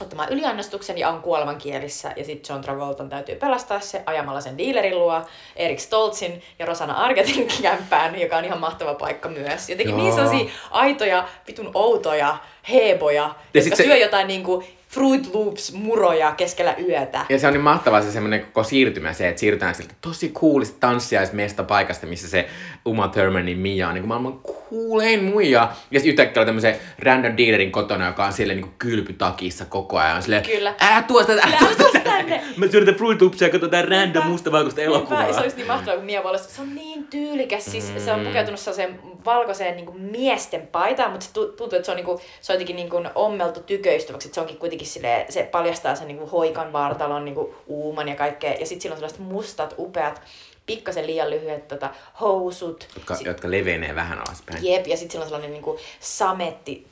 [0.00, 2.12] ottamaan yliannostuksen ja on kuolemankielissä.
[2.16, 5.22] Ja sitten John Travoltan täytyy pelastaa se ajamalla sen dealerin luo,
[5.56, 9.70] Erik Stoltzin ja Rosana Argetin kämppään, joka on ihan mahtava paikka myös.
[9.70, 10.16] Jotenkin niin Joo.
[10.16, 12.36] niin sellaisia aitoja, vitun outoja,
[12.72, 13.98] heboja, ja jotka syö se...
[13.98, 17.26] jotain niinku Fruit Loops-muroja keskellä yötä.
[17.28, 20.76] Ja se on niin mahtavaa se semmoinen koko siirtymä, se, että siirrytään siltä tosi coolista
[20.80, 22.48] tanssiaismesta paikasta, missä se
[22.84, 25.72] Uma Thurmanin Mia on niin kuin maailman kuulein muija.
[25.90, 30.22] Ja sitten yhtäkkiä on tämmöisen random dealerin kotona, joka on siellä niin kylpytakissa koko ajan.
[30.22, 30.74] Silleen, Kyllä.
[30.80, 32.42] Älä tuosta, älä tuosta tänne.
[32.56, 35.32] Mä syön tätä Fruit Loopsia ja katsotaan random mustavalkoista elokuvaa.
[35.32, 37.64] Se olisi niin mahtavaa, kun Mia Wallace, se on niin tyylikäs.
[37.64, 38.00] Siis mm.
[38.00, 41.96] se on pukeutunut sellaiseen valkoiseen niin kuin miesten paitaan, mutta se tuntuu, että se on,
[41.96, 44.28] niin kuin, se on jotenkin niin kuin ommeltu tyköistyväksi.
[44.28, 48.08] Että se onkin kuitenkin silleen, se paljastaa sen niin kuin hoikan vartalon niin kuin uuman
[48.08, 48.52] ja kaikkea.
[48.52, 50.22] Ja sitten sillä on sellaiset mustat, upeat
[50.66, 51.90] pikkasen liian lyhyet tota,
[52.20, 52.88] housut.
[52.94, 54.64] Jotka, si- jotka levenee vähän alaspäin.
[54.64, 55.78] Jep, ja sitten sillä on sellainen niinku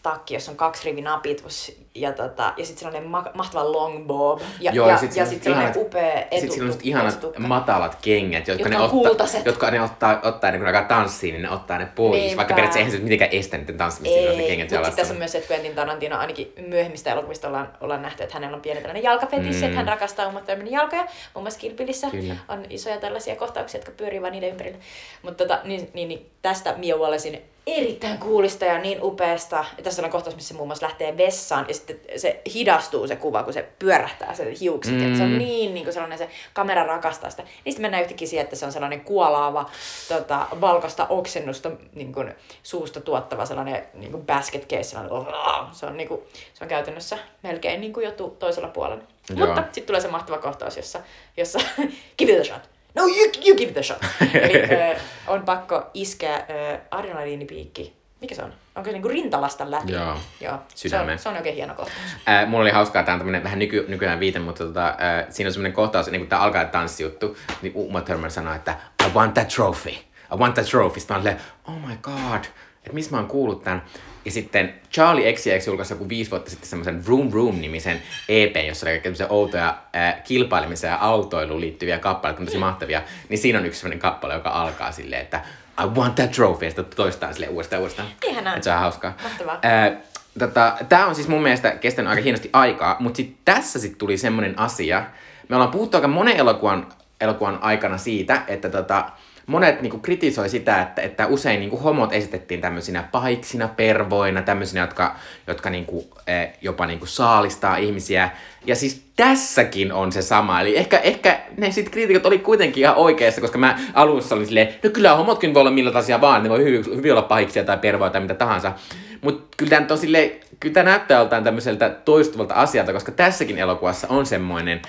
[0.02, 4.40] takki, jossa on kaksi rivi napitus, ja, tota, ja sitten sellainen ma- mahtava long bob,
[4.61, 7.99] ja, Joo, ja, ja sitten sit sellainen ihanat, upea etu, Sitten sillä on ihanat matalat
[8.03, 11.51] kengät, jotka, jotka ne, ottaa, jotka ne ottaa, ottaa ne, kun ne tanssii, niin ne
[11.51, 12.36] ottaa ne pois, Niinpä.
[12.36, 14.90] vaikka periaatteessa eihän se mitenkään estä niiden tanssimista, Ei, ne kengät jalassa.
[14.90, 18.34] Sitten tässä on myös se, että Quentin Tarantino ainakin myöhemmistä elokuvista ollaan, ollaan nähty, että
[18.34, 19.64] hänellä on pieni tällainen jalkafetissi, mm.
[19.64, 20.40] että hän rakastaa Uma
[20.70, 21.03] jalkoja.
[21.34, 22.07] Muun muassa Kilpilissä
[22.49, 24.78] on isoja tällaisia kohtauksia, jotka pyörii vain niiden ympärillä.
[25.22, 29.64] Mutta tota, niin, niin, niin, tästä Mia Wallacein erittäin kuulista ja niin upeasta.
[29.76, 33.16] Ja tässä on kohtaus, missä se muun muassa lähtee vessaan ja sitten se hidastuu se
[33.16, 34.94] kuva, kun se pyörähtää se hiukset.
[34.94, 35.10] Mm.
[35.10, 37.42] Ja se on niin, niin kuin sellainen, se kamera rakastaa sitä.
[37.64, 39.70] Niistä mennään yhtäkkiä siihen, että se on sellainen kuolaava,
[40.08, 44.82] tota, valkoista oksennusta niin kuin, suusta tuottava sellainen niin kuin basket case.
[44.82, 45.26] Sellainen, oh,
[45.72, 46.20] se, on, niin kuin,
[46.54, 49.02] se on käytännössä melkein niin kuin jo toisella puolella.
[49.36, 49.46] Joo.
[49.46, 51.00] Mutta sitten tulee se mahtava kohtaus, jossa,
[51.36, 51.58] jossa
[52.18, 53.99] give it a shot no you, you give it a shot.
[54.34, 58.03] Eli ö, on pakko iskeä ö, adrenaliinipiikki.
[58.20, 58.53] Mikä se on?
[58.74, 59.93] Onko se niinku rintalasta läpi?
[59.93, 60.59] Joo, Joo.
[60.74, 61.99] Se, on, se on oikein hieno kohtaus.
[62.28, 65.49] Äh, mulla oli hauskaa, tämä on tämmönen vähän nyky, nykyään viite, mutta tota, äh, siinä
[65.49, 68.76] on semmoinen kohtaus, niin kun tämä alkaa tanssijuttu, niin Uma Thurman sanoo, että
[69.07, 69.90] I want that trophy.
[69.90, 71.01] I want that trophy.
[71.01, 72.45] Sitten mä olen oh my god,
[72.76, 73.82] että missä mä oon kuullut tämän.
[74.24, 79.00] Ja sitten Charlie XCX julkaisi joku viisi vuotta sitten semmoisen Room Room-nimisen EP, jossa oli
[79.00, 83.02] kaikkea outoja äh, kilpailemiseen ja autoiluun liittyviä kappaleita, tosi mahtavia.
[83.28, 85.40] Niin siinä on yksi semmoinen kappale, joka alkaa silleen, että
[85.84, 88.08] I want that trophy, ja sitten toistaa sille uudestaan uudestaan.
[88.22, 88.54] Ihanaa.
[88.54, 89.16] Että se on hauskaa.
[89.22, 89.60] Mahtavaa.
[89.64, 89.92] Äh,
[90.38, 94.18] tota, Tämä on siis mun mielestä kestänyt aika hienosti aikaa, mutta sitten tässä sitten tuli
[94.18, 95.04] semmoinen asia.
[95.48, 96.86] Me ollaan puhuttu aika monen elokuvan,
[97.20, 99.10] elokuvan aikana siitä, että tota,
[99.47, 105.16] monet niinku kritisoi sitä, että, että usein niinku homot esitettiin tämmöisinä pahiksina, pervoina, tämmöisinä, jotka,
[105.47, 108.30] jotka niinku, eh, jopa niinku saalistaa ihmisiä.
[108.66, 110.61] Ja siis tässäkin on se sama.
[110.61, 114.74] Eli ehkä, ehkä ne sit kriitikot oli kuitenkin ihan oikeassa, koska mä alussa olin silleen,
[114.84, 117.78] no kyllä homotkin voi olla millä tasia vaan, ne voi hyvin, hyvin olla pahiksia tai
[117.78, 118.72] pervoja tai mitä tahansa.
[119.20, 120.30] Mutta kyllä tämä on silleen,
[120.61, 124.82] kyllä tämä näyttää joltain tämmöiseltä toistuvalta asialta, koska tässäkin elokuvassa on semmoinen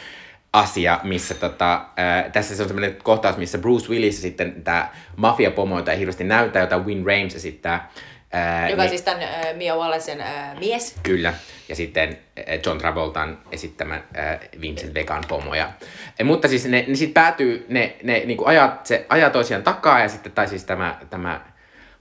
[0.54, 4.90] asia, missä tota, ää, tässä se on semmoinen kohtaus, missä Bruce Willis ja sitten tämä
[5.16, 7.92] mafiapomo, jota ei hirveästi näytä, jota Win Rames esittää.
[8.32, 10.96] Ää, Joka ne, siis tämän äh, Mia Wallacen äh, mies.
[11.04, 11.34] Kyllä,
[11.70, 12.18] ja sitten
[12.66, 15.56] John Travoltan esittämä äh, Vincent Vegan pomo.
[15.56, 19.64] Ja, äh, mutta siis ne, ne sitten päätyy, ne, ne niinku ajat, se ajaa toisiaan
[19.64, 21.42] takaa ja sitten, tai siis tämä, tämä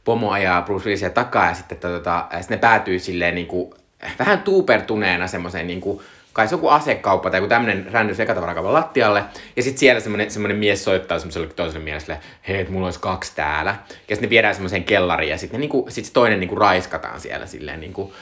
[0.04, 3.74] pomo ajaa Bruce Willisia takaa ja sitten, tota, ja sitten ne päätyy silleen niin kuin,
[4.18, 8.72] vähän tuupertuneena semmoiseen niin kuin, kai se on joku asekauppa tai joku tämmönen rändys ekatavarakaupan
[8.72, 9.24] lattialle.
[9.56, 13.32] Ja sitten siellä semmonen, semmonen mies soittaa semmoiselle toiselle miehelle, hei, että mulla olisi kaksi
[13.36, 13.70] täällä.
[13.88, 17.46] Ja sitten ne viedään semmoiseen kellariin ja sitten niinku, sit se toinen niinku raiskataan siellä
[17.46, 18.14] silleen niinku,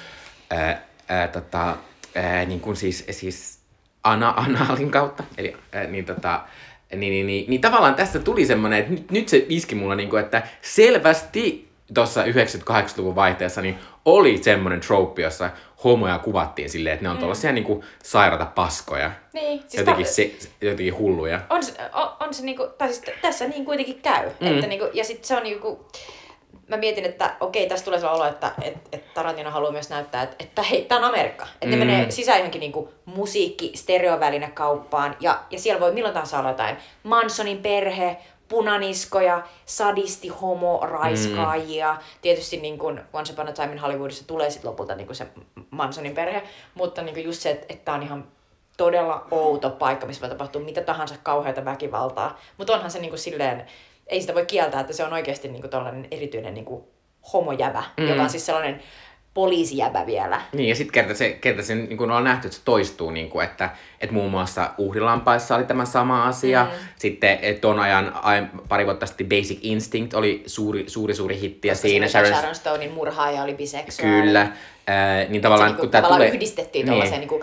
[0.51, 1.77] ää, ää, tota,
[2.15, 3.59] ää, niin kuin siis, siis
[4.05, 5.25] ana, analin kautta.
[5.39, 6.41] Eli ää, niin tota,
[6.97, 10.11] niin, niin, niin, niin, tavallaan tässä tuli semmoinen, että nyt, nyt se iski mulla, niin
[10.11, 15.51] kuin, että selvästi tuossa 98-luvun vaihteessa niin oli semmoinen trope, jossa
[15.85, 17.19] homoja kuvattiin silleen, että ne on mm.
[17.19, 19.11] tuollaisia niinku sairata paskoja.
[19.33, 19.61] Niin.
[19.61, 21.41] Siis jotenkin, ta- se, jotenkin hulluja.
[21.51, 24.31] On se, on, on se niinku, tai siis tässä niin kuitenkin käy.
[24.41, 24.47] Mm.
[24.47, 25.89] Että niinku, ja sitten se on niinku,
[26.69, 30.23] mä mietin, että okei, tässä tulee sellainen olo, että et, et Tarantino haluaa myös näyttää,
[30.23, 31.47] että, että hei, tää on Amerikka.
[31.55, 31.81] Että mm.
[31.81, 36.77] ne menee sisään johonkin niinku musiikki, stereovälinekauppaan, ja, ja siellä voi milloin tahansa olla jotain
[37.03, 38.17] Mansonin perhe,
[38.51, 41.93] punaniskoja, sadisti, homo, raiskaajia.
[41.93, 41.99] Mm.
[42.23, 45.27] Tietysti niin kuin Once Upon a Time in Hollywoodissa tulee sitten lopulta niin kuin se
[45.71, 46.43] Mansonin perhe,
[46.75, 48.25] mutta niin kuin just se, että, että on ihan
[48.77, 52.41] todella outo paikka, missä voi tapahtua mitä tahansa kauheata väkivaltaa.
[52.59, 53.67] Mutta onhan se niin kuin silleen,
[54.07, 56.85] ei sitä voi kieltää, että se on oikeasti niin kuin erityinen niin kuin
[57.33, 58.09] homojävä, mm.
[58.09, 58.83] joka on siis sellainen
[59.41, 60.41] poliisijäbä vielä.
[60.53, 63.31] Niin, ja sitten kerta se, kerta se niin kuin on nähty, että se toistuu, niin
[63.31, 63.71] kuin, että,
[64.01, 66.65] että muun muassa Uhrilampaissa oli tämä sama asia.
[66.65, 66.71] Mm.
[66.97, 68.13] Sitten ton ajan,
[68.69, 71.69] pari vuotta sitten Basic Instinct oli suuri, suuri, suuri hitti.
[71.69, 72.33] Ja siinä Sharon...
[72.33, 74.23] Sharon Stonein murhaaja oli biseksuaali.
[74.23, 74.41] Kyllä.
[74.41, 76.35] Äh, niin tavallaan, se, niin kuin, tavallaan tulee...
[76.35, 77.11] yhdistettiin niin.
[77.11, 77.43] niin kuin,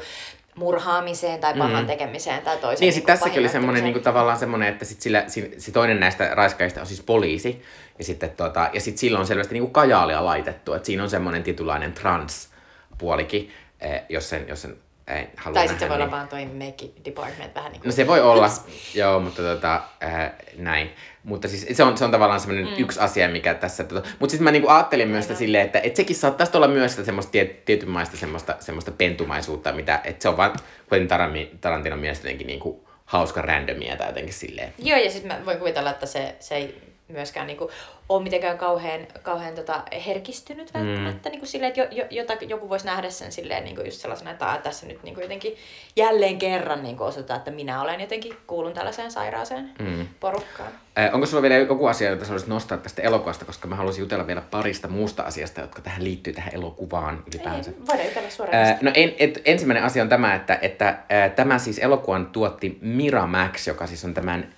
[0.57, 1.87] murhaamiseen tai pahan mm.
[1.87, 2.79] tekemiseen tai toiseen.
[2.79, 5.99] Niin, niin sitten tässäkin oli semmoinen niin kuin, tavallaan semmoinen, että sit sillä, si, toinen
[5.99, 7.63] näistä raiskaista on siis poliisi.
[7.97, 11.09] Ja sitten tota, ja sit silloin on selvästi niin kuin kajaalia laitettu, että siinä on
[11.09, 13.51] semmoinen tietynlainen trans-puolikin,
[13.81, 14.77] eh, jos sen, jos sen
[15.07, 16.03] ei halua Tai sitten se voi niin...
[16.03, 17.87] olla vaan toi make department vähän niin kuin...
[17.87, 18.49] No se voi olla,
[18.93, 20.89] joo, mutta tota, äh, näin.
[21.23, 22.83] Mutta siis se on, se on tavallaan semmoinen mm.
[22.83, 23.83] yksi asia, mikä tässä...
[23.83, 26.91] Tota, mutta sitten mä niinku ajattelin myös sitä silleen, että et sekin saattaisi olla myös
[26.91, 30.55] sitä semmoista tiet, tietynmaista semmoista, semmoista pentumaisuutta, mitä, että se on vaan
[30.93, 31.17] Quentin
[31.61, 34.73] Tarantinon mielestä jotenkin niinku hauska randomia tai jotenkin silleen.
[34.79, 37.69] Joo, ja sitten mä voin kuvitella, että se, se ei myöskään niinku
[38.09, 40.79] ole mitenkään kauhean, kauhean tota herkistynyt mm.
[40.79, 41.29] välttämättä.
[41.29, 41.31] Mm.
[41.31, 44.49] Niinku silleen, että jo, jo, jota, joku voisi nähdä sen silleen niinku just sellaisena, että
[44.49, 45.55] ah, tässä nyt niinku jotenkin
[45.95, 50.07] jälleen kerran niinku osoitetaan, että minä olen jotenkin kuulun tällaiseen sairaaseen mm.
[50.19, 50.71] porukkaan.
[50.99, 54.27] Äh, onko sulla vielä joku asia, jota haluaisit nostaa tästä elokuvasta, koska mä haluaisin jutella
[54.27, 57.71] vielä parista muusta asiasta, jotka tähän liittyy tähän elokuvaan ylipäänsä.
[57.71, 58.65] Ei, voidaan jutella suoraan.
[58.65, 62.77] Äh, no en, et, ensimmäinen asia on tämä, että, että äh, tämä siis elokuvan tuotti
[62.81, 64.53] Miramax, joka siis on tämän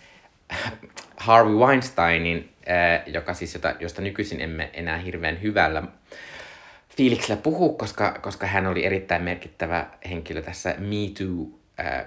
[1.20, 5.84] Harvey Weinsteinin, ää, joka siis, jota, josta nykyisin emme enää hirveän hyvällä
[6.97, 11.59] fiiliksellä puhu, koska, koska hän oli erittäin merkittävä henkilö tässä Me Too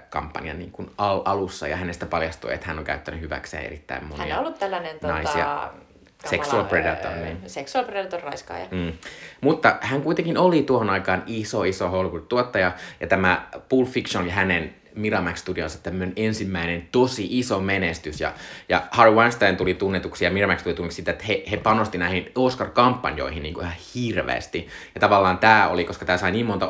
[0.09, 4.25] kampanjan niin kuin al- alussa ja hänestä paljastui, että hän on käyttänyt hyväkseen erittäin monia
[4.25, 5.45] Hän on ollut tällainen naisia.
[5.45, 7.11] Tota, Sexual predator.
[7.11, 7.37] Niin.
[7.47, 8.65] Sexual predator raiskaaja.
[8.71, 8.93] Mm.
[9.41, 14.75] Mutta hän kuitenkin oli tuohon aikaan iso, iso Hollywood-tuottaja, ja tämä Pulp Fiction ja hänen
[14.95, 18.21] Miramax Studionsa tämmöinen ensimmäinen tosi iso menestys.
[18.21, 18.33] Ja,
[18.69, 22.31] ja Harvey Weinstein tuli tunnetuksi ja Miramax tuli tunnetuksi sitä, että he, he panosti näihin
[22.35, 24.67] Oscar-kampanjoihin niin kuin ihan hirveästi.
[24.95, 26.67] Ja tavallaan tämä oli, koska tämä sai niin monta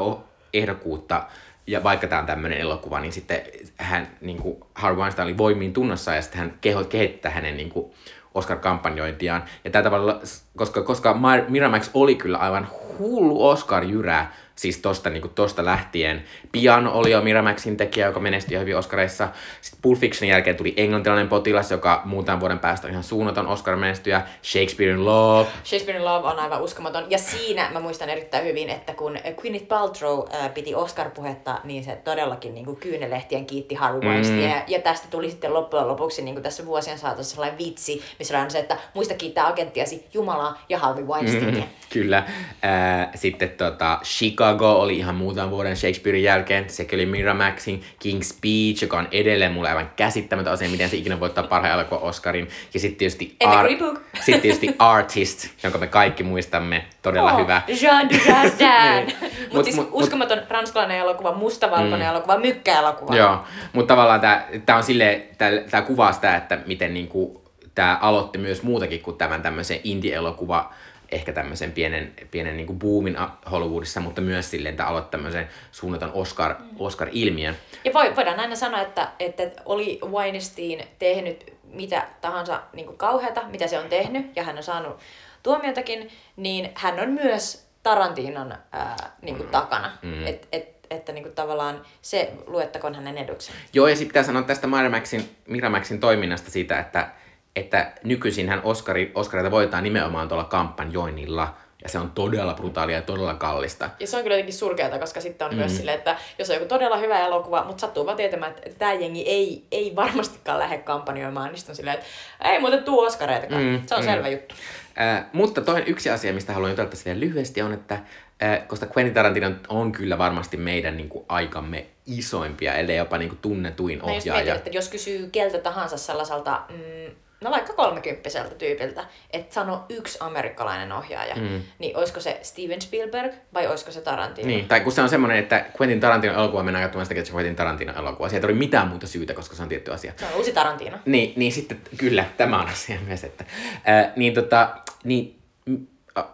[0.54, 1.24] ehdokkuutta,
[1.68, 3.42] ja vaikka tämä on tämmöinen elokuva, niin sitten
[3.78, 7.70] hän, niin kuin Harvey Weinstein oli voimiin tunnossa ja sitten hän keho, kehittää hänen niin
[7.70, 7.94] kuin,
[8.34, 9.44] Oscar-kampanjointiaan.
[9.64, 10.22] Ja tällä tavalla,
[10.58, 11.16] koska, koska
[11.48, 12.68] Miramax oli kyllä aivan
[13.00, 14.26] hullu Oscar-jyrä,
[14.56, 16.24] Siis tosta, niin kuin tosta lähtien.
[16.52, 19.30] Pian oli jo Miramaxin tekijä, joka menestyi hyvin Oscareissa.
[19.62, 24.22] Sitten Pulp Fictionin jälkeen tuli englantilainen potilas, joka muutaman vuoden päästä on ihan suunnaton Oscar-menestyjä.
[24.44, 25.50] Shakespeare in Love.
[25.64, 27.06] Shakespeare in Love on aivan uskomaton.
[27.10, 31.96] Ja siinä mä muistan erittäin hyvin, että kun Gwyneth Paltrow äh, piti Oscar-puhetta, niin se
[32.04, 34.10] todellakin niin kuin kyynelehtien kiitti Harvey.
[34.10, 34.40] Mm.
[34.68, 38.52] Ja tästä tuli sitten loppujen lopuksi niin kuin tässä vuosien saatossa sellainen vitsi, missä on
[38.52, 41.64] se, että muista kiittää agenttiasi Jumalaa ja Harvey Weinsteinia.
[41.64, 42.18] Mm, kyllä.
[42.18, 46.70] Äh, sitten tota, Chicago Chicago oli ihan muutaman vuoden Shakespearein jälkeen.
[46.70, 51.20] Sekin oli Miramaxin King's Speech, joka on edelleen mulle aivan käsittämätön asia, miten se ikinä
[51.20, 52.50] voittaa parhaan elokuvan Oscarin.
[52.74, 53.68] Ja sitten tietysti, Ar-
[54.26, 56.86] sit tietysti Artist, jonka me kaikki muistamme.
[57.02, 57.62] Todella oh, hyvä.
[57.82, 58.58] Jean Dujardin.
[59.08, 59.18] niin.
[59.22, 62.10] Mutta mut, siis mut, uskomaton mut, ranskalainen elokuva, mustavalkoinen mm.
[62.10, 63.16] elokuva, mykkäelokuva.
[63.16, 64.22] Joo, mutta tavallaan
[64.66, 65.24] tämä on silleen,
[65.72, 67.44] tämä kuvaa sitä, että miten niinku,
[67.76, 70.74] tämä aloitti myös muutakin kuin tämän tämmöisen indie-elokuva
[71.14, 73.18] ehkä tämmöisen pienen, pienen niin kuin boomin
[73.52, 76.56] Hollywoodissa, mutta myös silleen, että aloitti tämmöisen suunnaton Oscar.
[76.80, 77.56] Oscar-ilmiön.
[77.86, 83.42] Ja voi, voidaan aina sanoa, että, että oli Weinstein tehnyt mitä tahansa niin kuin kauheata,
[83.48, 85.00] mitä se on tehnyt, ja hän on saanut
[85.44, 89.52] tuomiotakin, niin hän on myös Tarantinon ää, niin kuin mm.
[89.52, 89.92] takana.
[90.02, 90.28] Mm.
[90.28, 93.58] Et, et, että niin kuin tavallaan se luettakoon hänen edukseen.
[93.74, 97.10] Joo, ja sitten pitää sanoa tästä Miramaxin, Miramaxin toiminnasta siitä, että
[97.56, 101.56] että nykyisinhän Oscari, Oscarita voitetaan nimenomaan tuolla kampanjoinnilla.
[101.84, 103.90] Ja se on todella brutaalia ja todella kallista.
[104.00, 105.60] Ja se on kyllä jotenkin surkeata, koska sitten on mm.
[105.60, 108.94] myös silleen, että jos on joku todella hyvä elokuva, mutta sattuu vaan tietämään, että tämä
[108.94, 112.08] jengi ei, ei varmastikaan lähde kampanjoimaan, niin on silleen, että
[112.52, 113.64] ei muuten tuu Oscareitakaan.
[113.64, 114.06] Mm, se on mm.
[114.06, 114.56] selvä juttu.
[115.02, 118.00] Äh, mutta toinen yksi asia, mistä haluan jutella tässä vielä lyhyesti, on, että
[118.44, 123.30] äh, koska Quentin Tarantino on kyllä varmasti meidän niin kuin, aikamme isoimpia, ellei jopa niin
[123.30, 124.44] kuin, tunnetuin ohjaaja.
[124.44, 130.18] Mietin, että jos kysyy keltä tahansa sellaiselta mm, no vaikka kolmekymppiseltä tyypiltä, että sano yksi
[130.22, 131.62] amerikkalainen ohjaaja, mm.
[131.80, 134.48] niin olisiko se Steven Spielberg vai olisiko se Tarantino?
[134.48, 137.36] Niin, tai kun se on semmoinen, että Quentin Tarantino elokuva mennään katsomaan sitä, että se
[137.36, 138.30] Quentin Tarantino elokuva.
[138.30, 140.14] Sieltä ei ole mitään muuta syytä, koska se on tietty asia.
[140.18, 140.98] Se on uusi Tarantino.
[141.06, 143.46] Niin, niin sitten kyllä, tämä on asia myös, että
[143.90, 144.70] äh, niin tota,
[145.04, 145.40] niin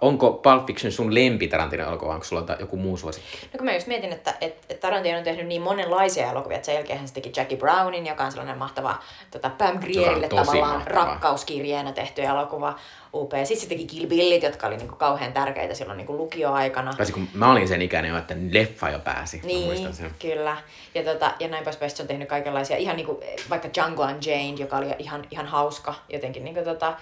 [0.01, 3.37] onko Pulp Fiction sun lempi Tarantino elokuva, onko sulla joku muu suosikki?
[3.53, 6.75] No kun mä just mietin, että, että Tarantino on tehnyt niin monenlaisia elokuvia, että sen
[6.75, 8.99] jälkeen hän teki Jackie Brownin, joka on sellainen mahtava
[9.31, 10.95] tota, Pam Grierille tavallaan mahtava.
[10.95, 12.75] rakkauskirjeenä tehty elokuva.
[13.13, 13.45] Upea.
[13.45, 16.93] Sitten se teki Kill Billit, jotka oli niinku kauhean tärkeitä silloin niinku lukioaikana.
[16.97, 19.41] Kasi kun mä olin sen ikäinen jo, että leffa jo pääsi.
[19.43, 20.11] Niin, sen.
[20.19, 20.57] kyllä.
[20.95, 24.77] Ja, tota, ja näin poispäin se on tehnyt kaikenlaisia, ihan niinku, vaikka Django Unchained, joka
[24.77, 26.97] oli ihan, ihan hauska jotenkin niinku, tota,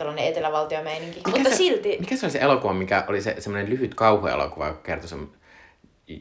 [0.00, 1.16] tällainen etelävaltiomeininki.
[1.16, 1.96] Mikä Mutta se, silti...
[2.00, 5.28] Mikä se oli se elokuva, mikä oli se semmoinen lyhyt kauhuelokuva, joka kertoi sen,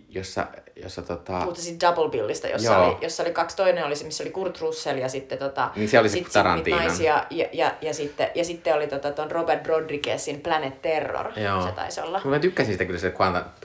[0.09, 1.39] jossa, jossa tota...
[1.39, 3.55] Puhutte siitä Double Billista, jossa oli, jossa oli kaksi.
[3.57, 5.71] Toinen oli se, missä oli Kurt Russell ja sitten tota...
[5.75, 6.77] Niin se oli sit Tarantino.
[6.77, 11.39] Naisia, ja, ja, ja, sitten, ja sitten oli tota, ton Robert Rodriguezin Planet Terror.
[11.39, 11.61] Joo.
[11.61, 12.21] Se taisi olla.
[12.25, 13.13] Mä tykkäsin sitä kyllä, se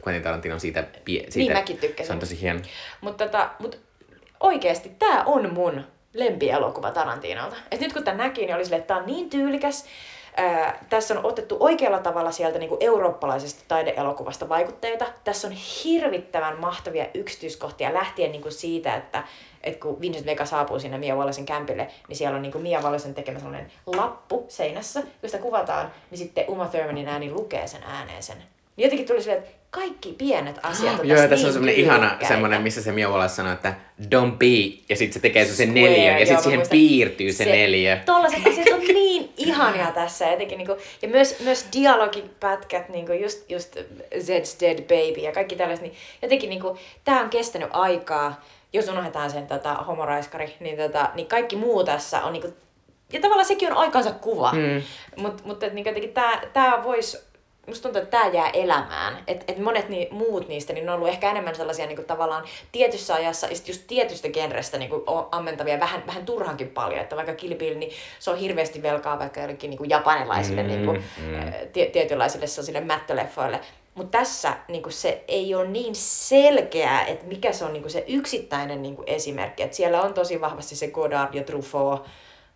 [0.06, 1.30] Quentin Tarantino siitä, siitä.
[1.34, 2.06] Niin mäkin tykkäsin.
[2.06, 2.60] Se on tosi hieno.
[3.00, 3.78] Mutta tota, mut
[4.40, 5.84] oikeesti tää on mun
[6.14, 7.56] lempielokuva Tarantinolta.
[7.70, 9.84] Et nyt kun tämän näki, niin oli silleen, että tämä on niin tyylikäs.
[10.36, 15.06] Ää, tässä on otettu oikealla tavalla sieltä niin kuin eurooppalaisesta taideelokuvasta vaikutteita.
[15.24, 19.22] Tässä on hirvittävän mahtavia yksityiskohtia lähtien niin kuin siitä, että,
[19.62, 22.80] että kun Vincent Vega saapuu sinne Mia Wallacein kämpille, niin siellä on niin kuin Mia
[22.80, 25.02] Wallacein tekemä sellainen lappu seinässä.
[25.26, 28.38] Sitä kuvataan, niin sitten Uma Thurmanin ääni lukee sen ääneen sen.
[28.76, 31.74] Niin jotenkin tuli silleen, että kaikki pienet asiat on Joo, tässä, tässä niin on semmoinen
[31.74, 35.74] ihana semmoinen, missä se Mia Wallace sanoo, että don't be, ja sitten se tekee sen
[35.74, 37.96] neljä, ja sitten siihen muistan, piirtyy se, se neljä.
[38.06, 43.76] Tollaset asiat on niin ihania tässä, jotenkin niinku, ja myös, myös dialogipätkät, niinku just, just
[44.14, 49.30] Zed's Dead Baby ja kaikki tällaiset, niin jotenkin niinku, tää on kestänyt aikaa, jos unohdetaan
[49.30, 52.48] sen tota, homoraiskari, niin, tota, niin kaikki muu tässä on niinku,
[53.12, 54.82] ja tavallaan sekin on aikansa kuva, mm.
[55.16, 56.14] mutta mut, niin jotenkin
[56.52, 57.33] tää voisi
[57.66, 59.18] musta tuntuu, että tämä jää elämään.
[59.26, 62.06] Että et monet ni, muut niistä, niin ne on ollut ehkä enemmän sellaisia niin kuin
[62.06, 67.00] tavallaan tietyssä ajassa, ja just tietystä genrestä niin kuin ammentavia vähän, vähän turhankin paljon.
[67.00, 70.68] Että vaikka Kill Bill, niin se on hirveästi velkaa vaikka jollekin niin kuin japanilaisille mm,
[70.68, 71.52] niin kuin, mm.
[71.72, 73.60] tie, tietynlaisille sellaisille mättöleffoille.
[73.94, 77.92] Mutta tässä niin kuin se ei ole niin selkeää, että mikä se on niin kuin
[77.92, 79.62] se yksittäinen niin kuin esimerkki.
[79.62, 82.06] Et siellä on tosi vahvasti se Godard ja Truffaut,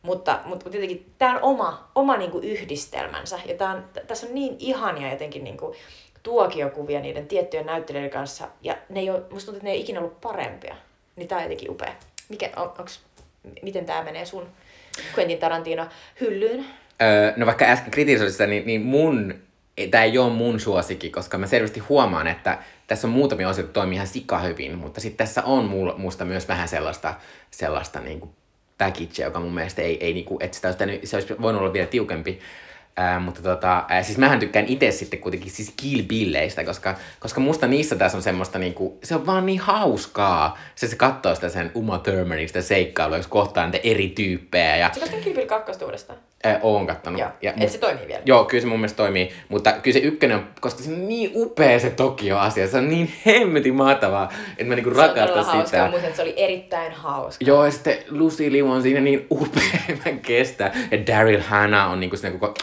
[0.08, 3.38] mutta, mutta tietenkin tämä on oma, oma niin kuin yhdistelmänsä.
[3.46, 5.76] Ja tää on, tässä on niin ihania jotenkin niin kuin
[6.22, 8.48] tuokiokuvia niiden tiettyjen näyttelijöiden kanssa.
[8.62, 10.76] Ja ne ei ole, musta tuntuu, että ne ei ole ikinä ollut parempia.
[11.16, 11.92] Niin tämä on jotenkin upea.
[12.28, 13.00] Mikä, on, onks,
[13.62, 14.46] miten tämä menee sun
[15.16, 15.86] Quentin Tarantino
[16.20, 16.66] hyllyyn?
[17.02, 19.34] Öö, no vaikka äsken kritisoit sitä, niin, niin mun,
[19.90, 23.94] tämä ei ole mun suosikki, koska mä selvästi huomaan, että tässä on muutamia osioita toimii
[23.94, 27.14] ihan sika hyvin, mutta sitten tässä on musta myös vähän sellaista,
[27.50, 28.30] sellaista niin kuin
[28.78, 31.86] package, joka mun mielestä ei, ei niinku, että sitä olisi, se olisi voinut olla vielä
[31.86, 32.40] tiukempi.
[32.98, 37.40] Ää, mutta tota, ää, siis mähän tykkään itse sitten kuitenkin siis Kill Billeistä, koska, koska
[37.40, 40.58] musta niissä tässä on semmoista niinku, se on vaan niin hauskaa.
[40.74, 44.76] Se se katsoo sitä sen Uma Thurmanin sitä seikkailua, jos kohtaa niitä eri tyyppejä.
[44.76, 44.90] Ja...
[44.94, 46.18] Se Kill Bill 2 uudestaan?
[46.46, 47.20] Äh, oon kattonut.
[47.20, 47.30] Joo.
[47.42, 48.22] Ja, Et se toimii vielä?
[48.24, 49.32] Joo, kyllä se mun mielestä toimii.
[49.48, 52.68] Mutta kyllä se ykkönen on, koska se on niin upea se Tokio-asia.
[52.68, 55.44] Se on niin hemmetin mahtavaa, että mä niinku rakastan sitä.
[55.44, 57.44] Se on hauskaa, mutta se oli erittäin hauska.
[57.44, 60.72] Joo, ja sitten Lucy Liu on siinä niin upea, mä kestää.
[60.90, 62.54] Ja Daryl Hannah on niinku siinä koko...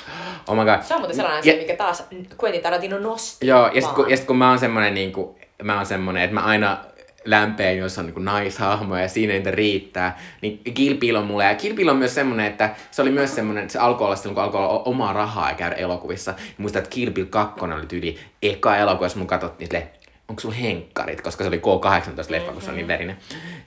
[0.48, 0.82] Oh my god.
[0.82, 2.04] Se on muuten sellainen ja, asia, mikä taas
[2.44, 3.48] Quentin Tarantino nosti.
[3.48, 6.34] Joo, ja sitten kun, ja sit kun mä oon semmonen niinku, mä oon semmonen, että
[6.34, 6.78] mä aina
[7.26, 10.20] lämpeen, jossa on niin naishahmoja ja siinä niitä riittää.
[10.42, 11.44] Niin Kill Bill on mulle.
[11.44, 14.16] Ja Kill Bill on myös semmonen, että se oli myös semmonen, että se alkoi olla
[14.16, 16.34] silloin, kun alkoi olla omaa rahaa ja käydä elokuvissa.
[16.58, 19.90] Muistan, että Kill Bill 2 oli tyyli eka elokuva, jos mun katsottiin silleen,
[20.30, 22.54] onko sulla henkkarit, koska se oli K-18-leffa, mm-hmm.
[22.54, 23.18] kun se on niin verinen.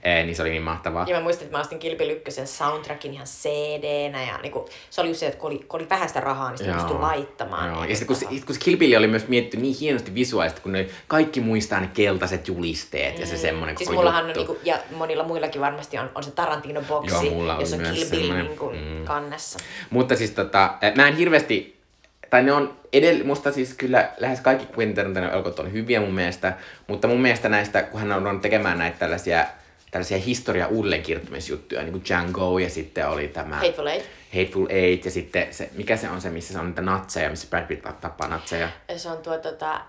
[0.03, 1.05] Ee, niin se oli niin mahtavaa.
[1.07, 1.79] Ja mä muistan, että mä ostin
[2.27, 5.79] 1 soundtrackin ihan CD-nä ja niin kuin, se oli just se, että kun oli, kun
[5.79, 7.69] oli vähän sitä rahaa, niin sitä pystyi laittamaan.
[7.69, 7.83] Joo.
[7.83, 10.87] Ja sitten kun, kun se Kill Bill oli myös mietitty niin hienosti visuaalisesti, kun ne
[11.07, 13.21] kaikki muistaa ne keltaiset julisteet mm.
[13.21, 13.39] ja se mm.
[13.39, 17.15] semmoinen siis mullahan on, niin kuin, ja monilla muillakin varmasti on, on se Tarantino-boksi,
[17.59, 19.05] jossa on Kill Bill niin kuin, mm.
[19.05, 19.59] kannessa.
[19.89, 21.78] Mutta siis tota, mä en hirveästi
[22.29, 26.53] tai ne on edell, musta siis kyllä lähes kaikki Quentin elokuvat on hyviä mun mielestä,
[26.87, 29.45] mutta mun mielestä näistä, kun hän on tekemään näitä tällaisia
[29.91, 34.09] tällaisia historia uudelleenkirjoittamisjuttuja, niin kuin Django ja sitten oli tämä Hateful Eight.
[34.33, 37.47] Hateful Eight ja sitten se, mikä se on se, missä se on niitä natseja, missä
[37.49, 38.69] Brad Pitt tappaa natseja.
[38.97, 39.81] Se on tuo tota,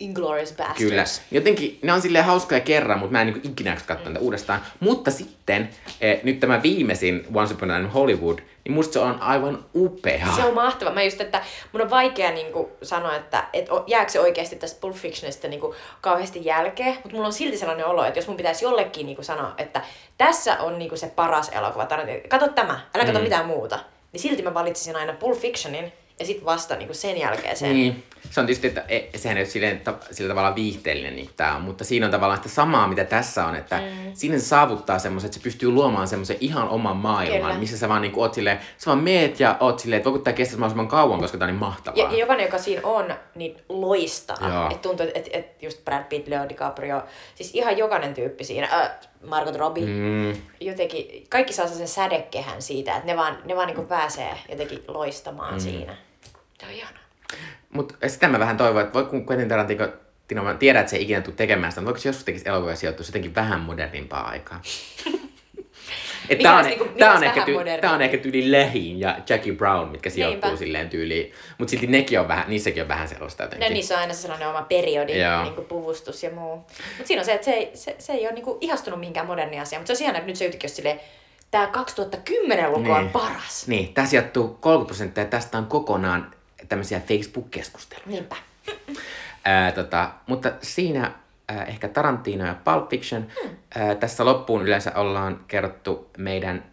[0.00, 0.78] Inglourious Bastards.
[0.78, 1.04] Kyllä.
[1.30, 4.16] Jotenkin ne on silleen hauskoja kerran, mutta mä en niin ikinä katsoa mm.
[4.20, 4.60] uudestaan.
[4.80, 5.68] Mutta sitten,
[6.00, 10.26] eh, nyt tämä viimeisin Once Upon a Time Hollywood, niin musta se on aivan upea.
[10.36, 10.90] Se on mahtava.
[10.90, 11.42] Mä just, että
[11.72, 15.60] mun on vaikea niin kuin, sanoa, että et, jääkö se oikeasti tästä Pulp Fictionista niin
[15.60, 19.16] kuin, kauheasti jälkeen, mutta mulla on silti sellainen olo, että jos mun pitäisi jollekin niin
[19.16, 19.80] kuin, sanoa, että
[20.18, 21.88] tässä on niin kuin, se paras elokuva,
[22.28, 23.22] kato tämä, älä kato mm.
[23.24, 23.78] mitään muuta,
[24.12, 27.72] niin silti mä valitsisin aina Pulp Fictionin, ja sitten vasta niin kuin sen jälkeen sen.
[27.72, 28.04] Niin.
[28.30, 31.56] Se on tietysti, että e, sehän ei ole silleen, ta, sillä tavalla viihteellinen niin tämä
[31.56, 34.10] on, mutta siinä on tavallaan sitä samaa, mitä tässä on, että mm.
[34.14, 37.58] siinä se saavuttaa semmoisen, että se pystyy luomaan semmoisen ihan oman maailman, Kyllä.
[37.58, 40.24] missä sä vaan niin kuin, oot silleen, sä vaan meet ja oot silleen, että voiko
[40.24, 41.98] tämä kestää mahdollisimman kauan, koska tämä on niin mahtavaa.
[41.98, 44.68] Ja, ja jokainen, joka siinä on, niin loistaa.
[44.70, 47.02] Että tuntuu, että et, et just Brad Pitt, Leo DiCaprio,
[47.34, 48.90] siis ihan jokainen tyyppi siinä, äh,
[49.26, 50.42] Margot Robbie, mm.
[50.60, 54.84] jotenkin, kaikki saa sen sädekehän siitä, että ne vaan, ne vaan niin kuin pääsee jotenkin
[54.88, 55.60] loistamaan mm.
[55.60, 55.96] siinä.
[56.60, 57.02] Se on ihanaa.
[57.72, 59.88] Mutta sitä mä vähän toivon, että voi kun Quentin Tarantino,
[60.28, 62.48] Tino, mä tiedän, että se ei ikinä tule tekemään sitä, mutta voiko se joskus tekisi
[62.48, 64.62] elokuvia sijoittua jotenkin vähän modernimpaa aikaa?
[66.28, 67.44] Että tää on, niinku, tää, on ehkä
[67.80, 70.58] tää on ehkä tyyli Lähin ja Jackie Brown, mitkä sijoittuu Niinpä.
[70.58, 71.32] silleen tyyliin.
[71.58, 73.68] Mutta silti nekin on vähän, niissäkin on vähän sellaista jotenkin.
[73.68, 75.12] No niissä on aina sellainen oma periodi,
[75.44, 76.56] niinku puvustus ja muu.
[76.56, 79.60] Mutta siinä on se, että se ei, se, se ei ole niinku ihastunut mihinkään moderni
[79.60, 79.78] asia.
[79.78, 81.00] Mutta se on ihan, että nyt se yhtäkkiä silleen,
[81.50, 82.92] tämä 2010-luku niin.
[82.92, 83.68] on paras.
[83.68, 86.35] Niin, tässä sijoittuu 30 prosenttia tästä on kokonaan
[86.68, 88.06] tämmöisiä Facebook-keskusteluja.
[88.06, 88.36] Niinpä.
[89.44, 91.12] Ää, tota, mutta siinä
[91.48, 93.26] ää, ehkä Tarantino ja Pulp Fiction.
[93.42, 93.56] Hmm.
[93.74, 96.64] Ää, tässä loppuun yleensä ollaan kerrottu meidän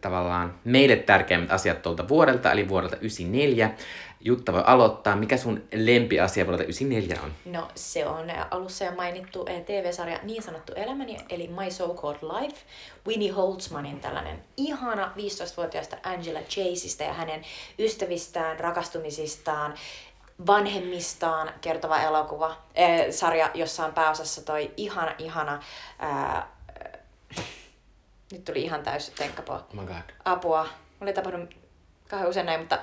[0.00, 3.70] tavallaan meille tärkeimmät asiat tuolta vuodelta, eli vuodelta 94.
[4.20, 5.16] Jutta voi aloittaa.
[5.16, 7.52] Mikä sun lempiasia vuodelta 94 on?
[7.52, 12.56] No se on alussa jo mainittu TV-sarja Niin sanottu elämäni, eli My So-Called Life.
[13.06, 17.44] Winnie Holtzmanin tällainen ihana 15-vuotiaasta Angela Chaseista ja hänen
[17.78, 19.74] ystävistään, rakastumisistaan,
[20.46, 25.62] vanhemmistaan kertova elokuva, äh, sarja, jossa on pääosassa toi ihana, ihana,
[26.02, 26.44] äh,
[28.32, 29.52] nyt tuli ihan täys tenkkapo.
[29.52, 30.14] Oh my god.
[30.24, 30.62] Apua.
[31.00, 31.54] Mulla ei tapahtunut
[32.08, 32.78] kauhean usein näin, mutta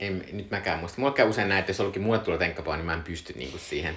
[0.00, 1.00] en, nyt mäkään muista.
[1.00, 3.58] Mulla käy usein näin, että jos ollutkin mulle tulee tenkkapaa, niin mä en pysty niinku
[3.58, 3.94] siihen.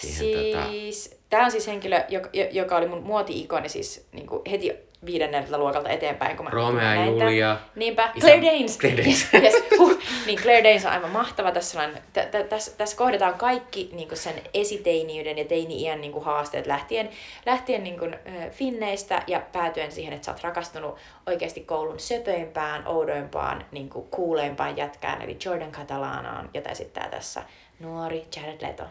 [0.00, 1.16] siihen tota- siis, tota...
[1.30, 4.72] Tämä on siis henkilö, joka, joka oli mun muoti-ikoni siis niinku heti
[5.06, 7.56] viidenneltä luokalta eteenpäin, kun mä Romeo ja Julia.
[7.74, 8.10] Niinpä.
[8.14, 8.26] Isä...
[8.26, 8.78] Claire Danes.
[8.78, 9.28] Claire Danes.
[9.42, 9.64] yes.
[9.78, 9.98] huh.
[10.26, 11.52] Niin Claire Danes on aivan mahtava.
[11.52, 16.66] Tässä, on, t- t- tässä, tässä kohdataan kaikki niin sen esiteiniyden ja teini-iän niin haasteet
[16.66, 17.10] lähtien,
[17.46, 20.96] lähtien niin kuin, äh, finneistä ja päätyen siihen, että sä oot rakastunut
[21.26, 27.42] oikeasti koulun söpöimpään, oudoimpaan, niin kuin kuuleimpaan jätkään, eli Jordan Catalanaan, jota esittää tässä
[27.80, 28.84] nuori Jared Leto.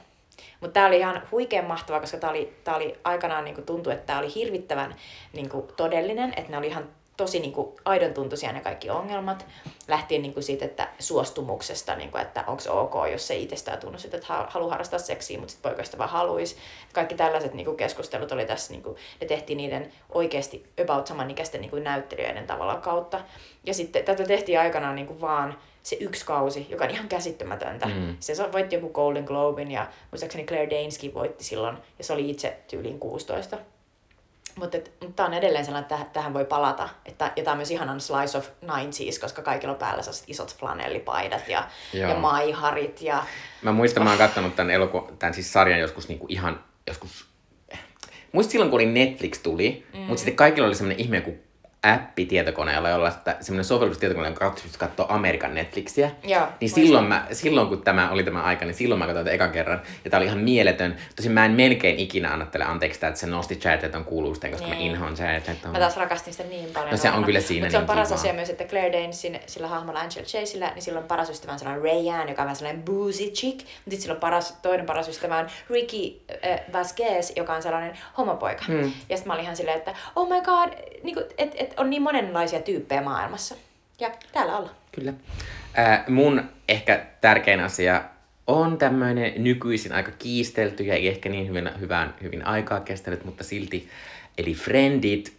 [0.59, 4.05] Mutta tämä oli ihan huikean mahtava, koska tämä oli, tää oli aikanaan niinku tuntui, että
[4.05, 4.95] tämä oli hirvittävän
[5.33, 9.45] niinku todellinen, että ne oli ihan tosi niinku aidon tuntuisia ne kaikki ongelmat,
[9.87, 14.33] lähtien niinku siitä, että suostumuksesta, niinku, että onko ok, jos se itsestään tunnu sitä, että
[14.47, 16.57] haluaa harrastaa seksiä, mutta sitten poikaista vaan haluaisi.
[16.93, 22.47] Kaikki tällaiset niinku keskustelut oli tässä, niinku, ne tehtiin niiden oikeasti about samanikäisten niinku näyttelijöiden
[22.47, 23.21] tavalla kautta.
[23.63, 27.85] Ja sitten tätä tehtiin aikanaan niinku vaan se yksi kausi, joka on ihan käsittämätöntä.
[27.85, 28.17] Mm.
[28.19, 32.57] Se voitti joku Golden Globin ja muistaakseni Claire Daneskin voitti silloin ja se oli itse
[32.67, 33.57] tyyliin 16.
[34.55, 36.89] Mutta mut tämä on edelleen sellainen, että tähän voi palata.
[37.05, 40.55] Että, ja tämä on myös ihanan slice of 90s, koska kaikilla on päällä sellaiset isot
[40.55, 43.01] flanellipaidat ja, ja maiharit.
[43.01, 43.23] Ja...
[43.61, 47.25] Mä muistan, mä oon katsonut tämän, eloku- tämän siis sarjan joskus niinku ihan, joskus
[48.31, 49.99] Muistin silloin, kun oli Netflix tuli, mm.
[49.99, 51.44] mutta sitten kaikilla oli semmoinen ihme kuin
[51.93, 53.11] appi tietokoneella, jolla
[53.41, 56.11] semmoinen sovellus tietokoneella, jonka kautta katsoa Amerikan Netflixiä.
[56.23, 59.51] Joo, niin silloin, mä, silloin, kun tämä oli tämä aika, niin silloin mä katsoin ekan
[59.51, 59.81] kerran.
[60.03, 60.95] Ja tämä oli ihan mieletön.
[61.15, 64.77] Tosin mä en melkein ikinä annattele anteeksi sitä, että se nosti Charleton kuuluusten, koska niin.
[64.77, 65.71] mä inhoan Charleton.
[65.71, 66.91] Mä taas rakastin sitä niin paljon.
[66.91, 68.19] No se on kyllä siinä Mutta se on niin paras kiva.
[68.19, 71.83] asia myös, että Claire Danesin, sillä hahmolla Angela Chaseillä, niin silloin paras ystävä on sellainen
[71.83, 73.57] Rayanne, joka on vähän sellainen boozy chick.
[73.57, 77.97] Mutta sitten sillä on paras, toinen paras ystävä on Ricky äh, Vasquez, joka on sellainen
[78.17, 78.65] homopoika.
[78.67, 78.91] Hmm.
[79.09, 80.69] Ja sitten mä olin ihan silleen, että oh my god,
[81.03, 83.55] niin että et on niin monenlaisia tyyppejä maailmassa.
[83.99, 84.75] Ja täällä ollaan.
[84.91, 85.13] Kyllä.
[85.79, 88.01] Äh, mun ehkä tärkein asia
[88.47, 93.43] on tämmöinen nykyisin aika kiistelty ja ei ehkä niin hyvin, hyvän, hyvin aikaa kestänyt, mutta
[93.43, 93.89] silti
[94.37, 95.33] Eli Friendit.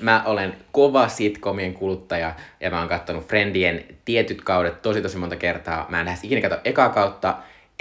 [0.00, 5.36] Mä olen kova sitcomien kuluttaja ja mä oon katsonut Friendien tietyt kaudet tosi tosi monta
[5.36, 5.86] kertaa.
[5.88, 7.36] Mä en lähes ikinä katso ekaa kautta,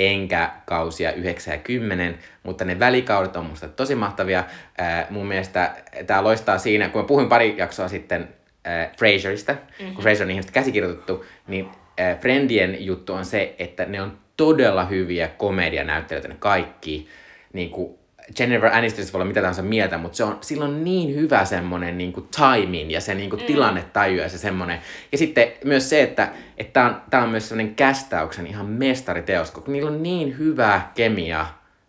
[0.08, 4.43] enkä kausia 9 ja 10, mutta ne välikaudet on musta tosi mahtavia.
[4.82, 5.76] Äh, mun mielestä
[6.08, 8.28] tää loistaa siinä, kun mä puhuin pari jaksoa sitten
[8.68, 9.93] äh, Frasierista, mm-hmm.
[9.93, 14.86] kun Frasier on ihmistä käsikirjoitettu, niin äh, Friendien juttu on se, että ne on todella
[14.86, 17.08] hyviä komedianäyttelijöitä ne kaikki.
[17.54, 18.01] Niin kuin
[18.39, 21.97] Jennifer Aniston voi olla mitä tahansa mieltä, mutta se on, sillä on niin hyvä semmoinen
[21.97, 23.45] niin kuin timing ja se niin kuin mm.
[23.45, 24.79] tilannetaju ja se semmoinen.
[25.11, 29.51] Ja sitten myös se, että että tämä on, tää on myös semmoinen kästäyksen ihan mestariteos,
[29.51, 31.45] kun niillä on niin hyvä kemia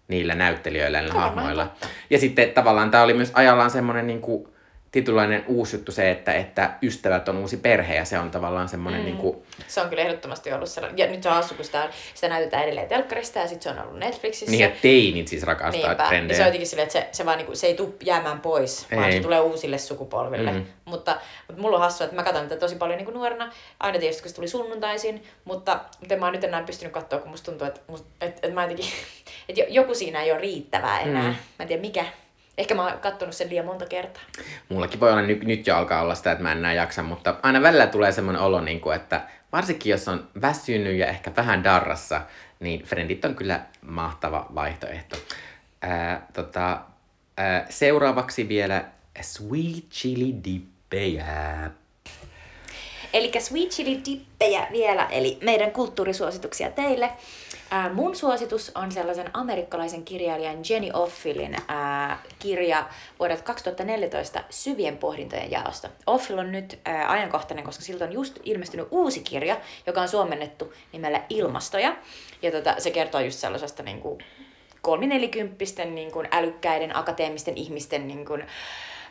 [0.08, 1.72] niillä näyttelijöillä ja hahmoilla.
[2.10, 4.48] Ja sitten tavallaan tämä oli myös ajallaan semmoinen niin kuin,
[4.92, 9.00] tietynlainen uusi juttu se, että, että ystävät on uusi perhe ja se on tavallaan semmoinen
[9.00, 9.04] mm.
[9.04, 9.42] niin kuin...
[9.68, 10.98] Se on kyllä ehdottomasti ollut sellainen.
[10.98, 13.86] Ja nyt se on hassu, kun sitä, sitä näytetään edelleen telkkarista ja sitten se on
[13.86, 14.50] ollut Netflixissä.
[14.50, 16.08] Niin ja teinit siis rakastaa Niinpä.
[16.08, 16.32] trendejä.
[16.32, 18.40] Ja se on jotenkin silleen, että se, se, vaan niin kuin, se ei tule jäämään
[18.40, 18.98] pois, ei.
[18.98, 20.52] vaan se tulee uusille sukupolville.
[20.52, 20.66] Mm.
[20.84, 21.16] Mutta,
[21.48, 24.22] mutta mulla on hassu, että mä katson tätä tosi paljon niin kuin nuorena, aina tietysti
[24.22, 27.66] kun se tuli sunnuntaisin, mutta, mutta mä oon nyt enää pystynyt katsoa, kun musta tuntuu,
[27.66, 28.86] että, että, että, että mä jotenkin,
[29.48, 31.22] että joku siinä ei ole riittävää enää.
[31.22, 31.28] Mm.
[31.28, 32.04] Mä en tiedä mikä,
[32.58, 34.22] Ehkä mä oon kattonut sen liian monta kertaa.
[34.68, 37.36] Mullakin voi olla nyt, nyt jo alkaa olla sitä, että mä en enää jaksa, mutta
[37.42, 39.20] aina välillä tulee semmoinen olo, niin kuin, että
[39.52, 42.20] varsinkin jos on väsynyt ja ehkä vähän darrassa,
[42.60, 45.16] niin Friendit on kyllä mahtava vaihtoehto.
[45.82, 46.80] Ää, tota,
[47.36, 48.84] ää, seuraavaksi vielä
[49.20, 51.70] Sweet Chili Dippejä.
[53.12, 57.12] Eli Sweet Chili Dippejä vielä, eli meidän kulttuurisuosituksia teille.
[57.74, 65.50] Ää, mun suositus on sellaisen amerikkalaisen kirjailijan Jenny Offilin ää, kirja vuodelta 2014 Syvien pohdintojen
[65.50, 65.88] jaosta.
[66.06, 70.72] Offil on nyt ää, ajankohtainen, koska siltä on just ilmestynyt uusi kirja, joka on suomennettu
[70.92, 71.96] nimellä Ilmastoja.
[72.42, 74.18] Ja tota, se kertoo just sellaisesta niin kuin,
[74.80, 78.46] kolminelikymppisten niin kuin, älykkäiden akateemisten ihmisten niin kuin,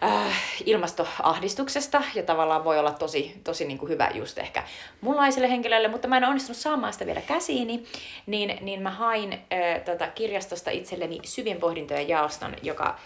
[0.03, 4.63] äh, ilmastoahdistuksesta ja tavallaan voi olla tosi, tosi niin kuin hyvä just ehkä
[5.01, 7.83] munlaiselle henkilölle, mutta mä en onnistunut saamaan sitä vielä käsiini,
[8.25, 12.99] niin, niin mä hain äh, tota kirjastosta itselleni syvien pohdintojen jaoston, joka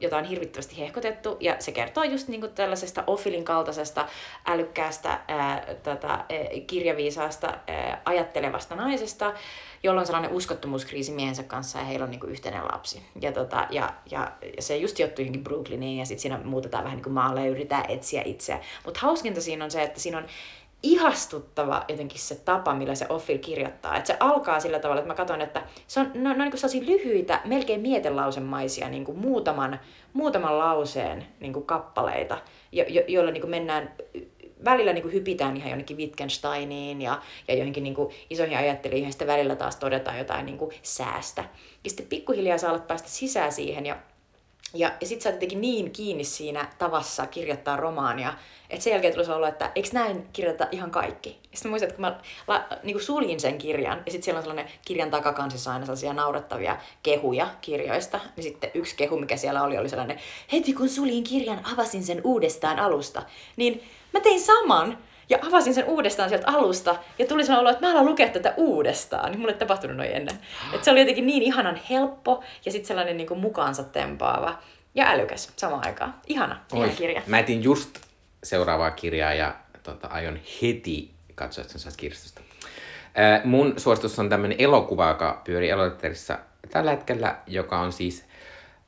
[0.00, 4.08] jota on hirvittävästi hehkotettu, ja se kertoo just niin kuin tällaisesta Ofilin kaltaisesta
[4.46, 6.26] älykkäästä, ää, tota, ää,
[6.66, 9.34] kirjaviisaasta, ää, ajattelevasta naisesta,
[9.82, 13.02] jolla on sellainen uskottomuuskriisi miehensä kanssa, ja heillä on niin kuin yhteinen lapsi.
[13.20, 16.96] Ja, tota, ja, ja, ja se just jottui johonkin Brooklyniin, ja sitten siinä muutetaan vähän
[16.96, 18.60] niin kuin maalle ja yritetään etsiä itseä.
[18.84, 20.26] Mutta hauskinta siinä on se, että siinä on
[20.82, 23.96] ihastuttava jotenkin se tapa, millä se Offil kirjoittaa.
[23.96, 27.40] Että se alkaa sillä tavalla, että mä katson, että se on, ne on, niin lyhyitä,
[27.44, 29.80] melkein mietelausemaisia niin kuin muutaman,
[30.12, 32.38] muutaman lauseen niin kuin kappaleita,
[32.72, 33.92] jo, jo, joilla niin kuin mennään
[34.64, 39.12] välillä niin kuin hypitään ihan jonnekin Wittgensteiniin ja, ja johonkin niin kuin isoihin ajattelijoihin, ja
[39.12, 41.44] sitten välillä taas todetaan jotain niin kuin säästä.
[41.84, 43.96] Ja sitten pikkuhiljaa saa päästä sisään siihen, ja
[44.74, 48.34] ja, ja sit sä oot jotenkin niin kiinni siinä tavassa kirjoittaa romaania,
[48.70, 51.28] että sen jälkeen tulisi olla, että eikö näin kirjoita ihan kaikki.
[51.30, 54.42] Ja sitten muistan, että kun mä la, niin suljin sen kirjan, ja sitten siellä on
[54.42, 59.78] sellainen kirjan takakansissa aina sellaisia naurettavia kehuja kirjoista, niin sitten yksi kehu, mikä siellä oli,
[59.78, 60.20] oli sellainen,
[60.52, 63.22] heti kun suljin kirjan, avasin sen uudestaan alusta.
[63.56, 64.98] Niin mä tein saman,
[65.28, 68.54] ja avasin sen uudestaan sieltä alusta ja tuli sellainen olo, että mä haluan lukea tätä
[68.56, 69.30] uudestaan.
[69.30, 70.38] Niin mulle ei tapahtunut noin ennen.
[70.72, 74.58] Et se oli jotenkin niin ihanan helppo ja sitten sellainen niin kuin mukaansa tempaava
[74.94, 76.14] ja älykäs samaan aikaan.
[76.26, 77.22] Ihana, ihana kirja.
[77.26, 77.98] Mä etin just
[78.42, 82.40] seuraavaa kirjaa ja tota, aion heti katsoa, että sen kirjastosta.
[83.18, 86.38] Äh, mun suositus on tämmöinen elokuva, joka pyörii elokuvateatterissa
[86.70, 88.24] tällä hetkellä, joka on siis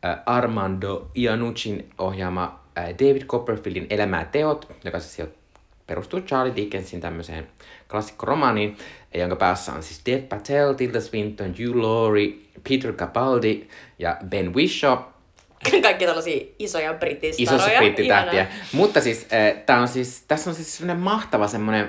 [0.05, 5.29] äh, Armando Iannuccin ohjaama äh, David Copperfieldin Elämää teot, joka siis
[5.89, 7.49] perustuu Charlie Dickensin tämmöiseen
[7.91, 8.77] klassikkoromaaniin,
[9.15, 12.35] jonka päässä on siis Dev Patel, Tilda Swinton, Hugh Laurie,
[12.69, 13.69] Peter Capaldi
[13.99, 14.99] ja Ben Whishaw.
[15.83, 17.57] Kaikki tällaisia isoja brittistaroja.
[17.57, 18.47] Isossa brittitähtiä.
[18.73, 21.89] Mutta siis, äh, tää on siis, tässä on siis semmoinen mahtava semmoinen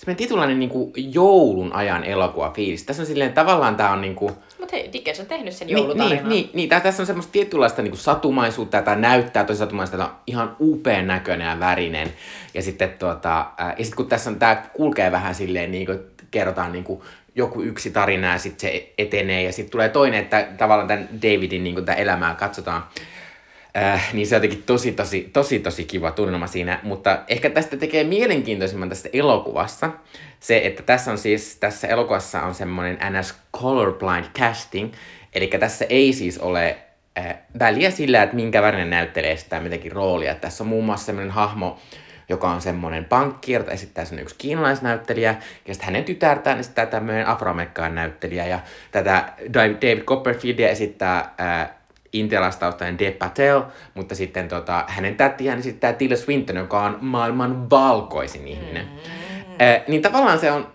[0.00, 2.84] semmoinen tietynlainen niin kuin joulun ajan elokuva fiilis.
[2.84, 4.34] Tässä on silleen, tavallaan tämä on niin kuin...
[4.58, 6.28] Mutta hei, Dickens on tehnyt sen joulutarinan.
[6.28, 10.08] Niin, niin, niin tässä on semmoista tietynlaista niin kuin satumaisuutta, tämä näyttää tosi satumaista, tämä
[10.08, 12.12] on ihan upean näköinen ja värinen.
[12.54, 13.46] Ja sitten tuota,
[13.78, 15.98] ja sit kun tässä on, tämä kulkee vähän silleen, niin kuin
[16.30, 17.00] kerrotaan niin kuin
[17.34, 21.64] joku yksi tarina ja sitten se etenee ja sitten tulee toinen, että tavallaan tämän Davidin
[21.64, 22.82] niin kuin, tämän elämää katsotaan
[23.76, 27.76] Äh, niin se on jotenkin tosi, tosi, tosi, tosi kiva tunnelma siinä, mutta ehkä tästä
[27.76, 29.90] tekee mielenkiintoisimman tästä elokuvassa.
[30.40, 34.92] Se, että tässä on siis, tässä elokuvassa on semmoinen NS colorblind casting,
[35.34, 36.76] eli tässä ei siis ole
[37.18, 40.34] äh, väliä sillä, että minkä värinen näyttelee sitä mitäkin roolia.
[40.34, 41.78] Tässä on muun muassa semmoinen hahmo,
[42.28, 45.36] joka on semmoinen pankki, jota esittää semmoinen yksi kiinalaisnäyttelijä,
[45.68, 48.60] ja sitten hänen tytärtään esittää tämmöinen afroamerikkaan näyttelijä, ja
[48.90, 51.79] tätä David Copperfieldia esittää äh,
[52.12, 53.62] intialaistaustainen Dev Patel,
[53.94, 58.86] mutta sitten tota, hänen tätiään esittää Tilda Swinton, joka on maailman valkoisin ihminen.
[58.86, 58.96] Mm.
[59.58, 60.72] Eh, niin tavallaan se on,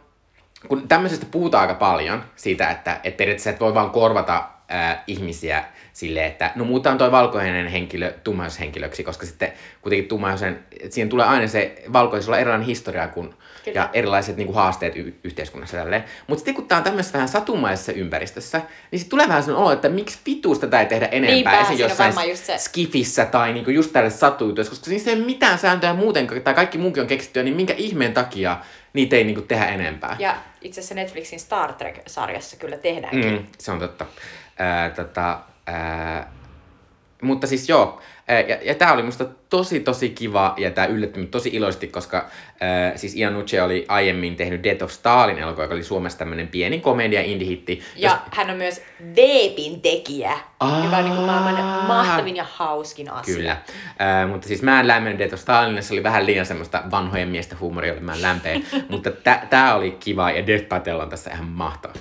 [0.67, 4.43] kun tämmöisestä puhutaan aika paljon, siitä, että, että periaatteessa et voi vaan korvata
[4.73, 5.63] äh, ihmisiä
[5.93, 11.47] silleen, että no muutaan toi valkoinen henkilö tummaishenkilöksi, koska sitten kuitenkin tummaisen, siihen tulee aina
[11.47, 13.33] se valkoisella erilainen historia kuin,
[13.65, 13.79] Kyllä.
[13.79, 16.03] ja erilaiset niin kuin, haasteet y- yhteiskunnassa tälleen.
[16.27, 18.61] Mutta sitten kun tämä on tämmöisessä vähän satumaisessa ympäristössä,
[18.91, 21.69] niin sitten tulee vähän sellainen olo, että miksi vituus tätä ei tehdä enempää.
[21.69, 25.93] Niinpä, jossain se- skifissä tai niinku just tälle satujutuissa, koska niissä ei ole mitään sääntöjä
[25.93, 28.57] muuten, tai kaikki muukin on keksittyä, niin minkä ihmeen takia
[28.93, 30.15] niitä ei niinku tehdä enempää.
[30.19, 33.33] Ja itse asiassa Netflixin Star Trek-sarjassa kyllä tehdäänkin.
[33.33, 34.05] Mm, se on totta.
[34.59, 36.31] Ää, tota, ää,
[37.21, 41.31] mutta siis joo, ja, ja tämä oli musta tosi tosi kiva ja tämä yllätti minut
[41.31, 42.29] tosi iloisesti, koska
[42.61, 46.47] ää, siis Ian Nucci oli aiemmin tehnyt Death of Stalin elokuva, joka oli Suomessa tämmöinen
[46.47, 47.81] pieni komedia indie-hitti.
[47.95, 48.81] Ja hän on myös
[49.15, 50.83] Veepin tekijä, Aa.
[50.83, 53.35] joka on niin kuin maailman mahtavin ja hauskin asia.
[53.35, 53.51] Kyllä.
[53.51, 57.29] Äh, mutta siis mä en lämmennyt Death of Stalin, se oli vähän liian semmoista vanhojen
[57.29, 58.59] miesten huumoria, jolle mä en lämpeä.
[58.89, 61.93] mutta tä- tää oli kiva ja Death Patel on tässä ihan mahtava.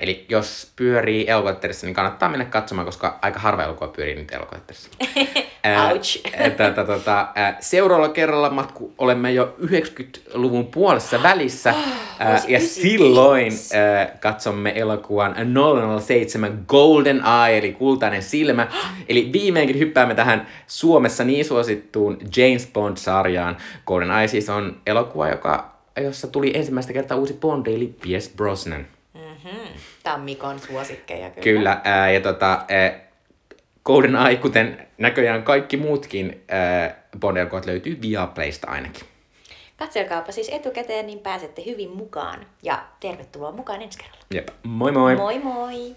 [0.00, 4.90] Eli jos pyörii elokuvateatterissa, niin kannattaa mennä katsomaan, koska aika harva elokuva pyörii nyt elokuvateatterissa.
[5.90, 6.22] Ouch.
[6.58, 7.28] tota, tota,
[7.60, 11.74] seuraavalla kerralla matku olemme jo 90-luvun puolessa välissä.
[12.20, 12.80] Äh, ja 95.
[12.80, 15.36] silloin äh, katsomme elokuvan
[16.00, 18.68] 007 Golden Eye, eli kultainen silmä.
[19.08, 23.56] Eli viimeinkin hyppäämme tähän Suomessa niin suosittuun James Bond-sarjaan.
[23.86, 28.86] Golden Eye siis on elokuva, joka, jossa tuli ensimmäistä kertaa uusi Bond, eli Pierce Brosnan.
[30.02, 31.42] Tämä on Mikon suosikkeja kyllä.
[31.42, 33.00] Kyllä, ää, ja tota, ää,
[33.84, 36.44] Golden Eye, kuten näköjään kaikki muutkin
[37.20, 39.04] Bond-elokuvat löytyy Viaplaysta ainakin.
[39.76, 42.46] Katselkaapa siis etukäteen, niin pääsette hyvin mukaan.
[42.62, 44.24] Ja tervetuloa mukaan ensi kerralla.
[44.34, 45.16] Jep, moi moi!
[45.16, 45.96] Moi moi!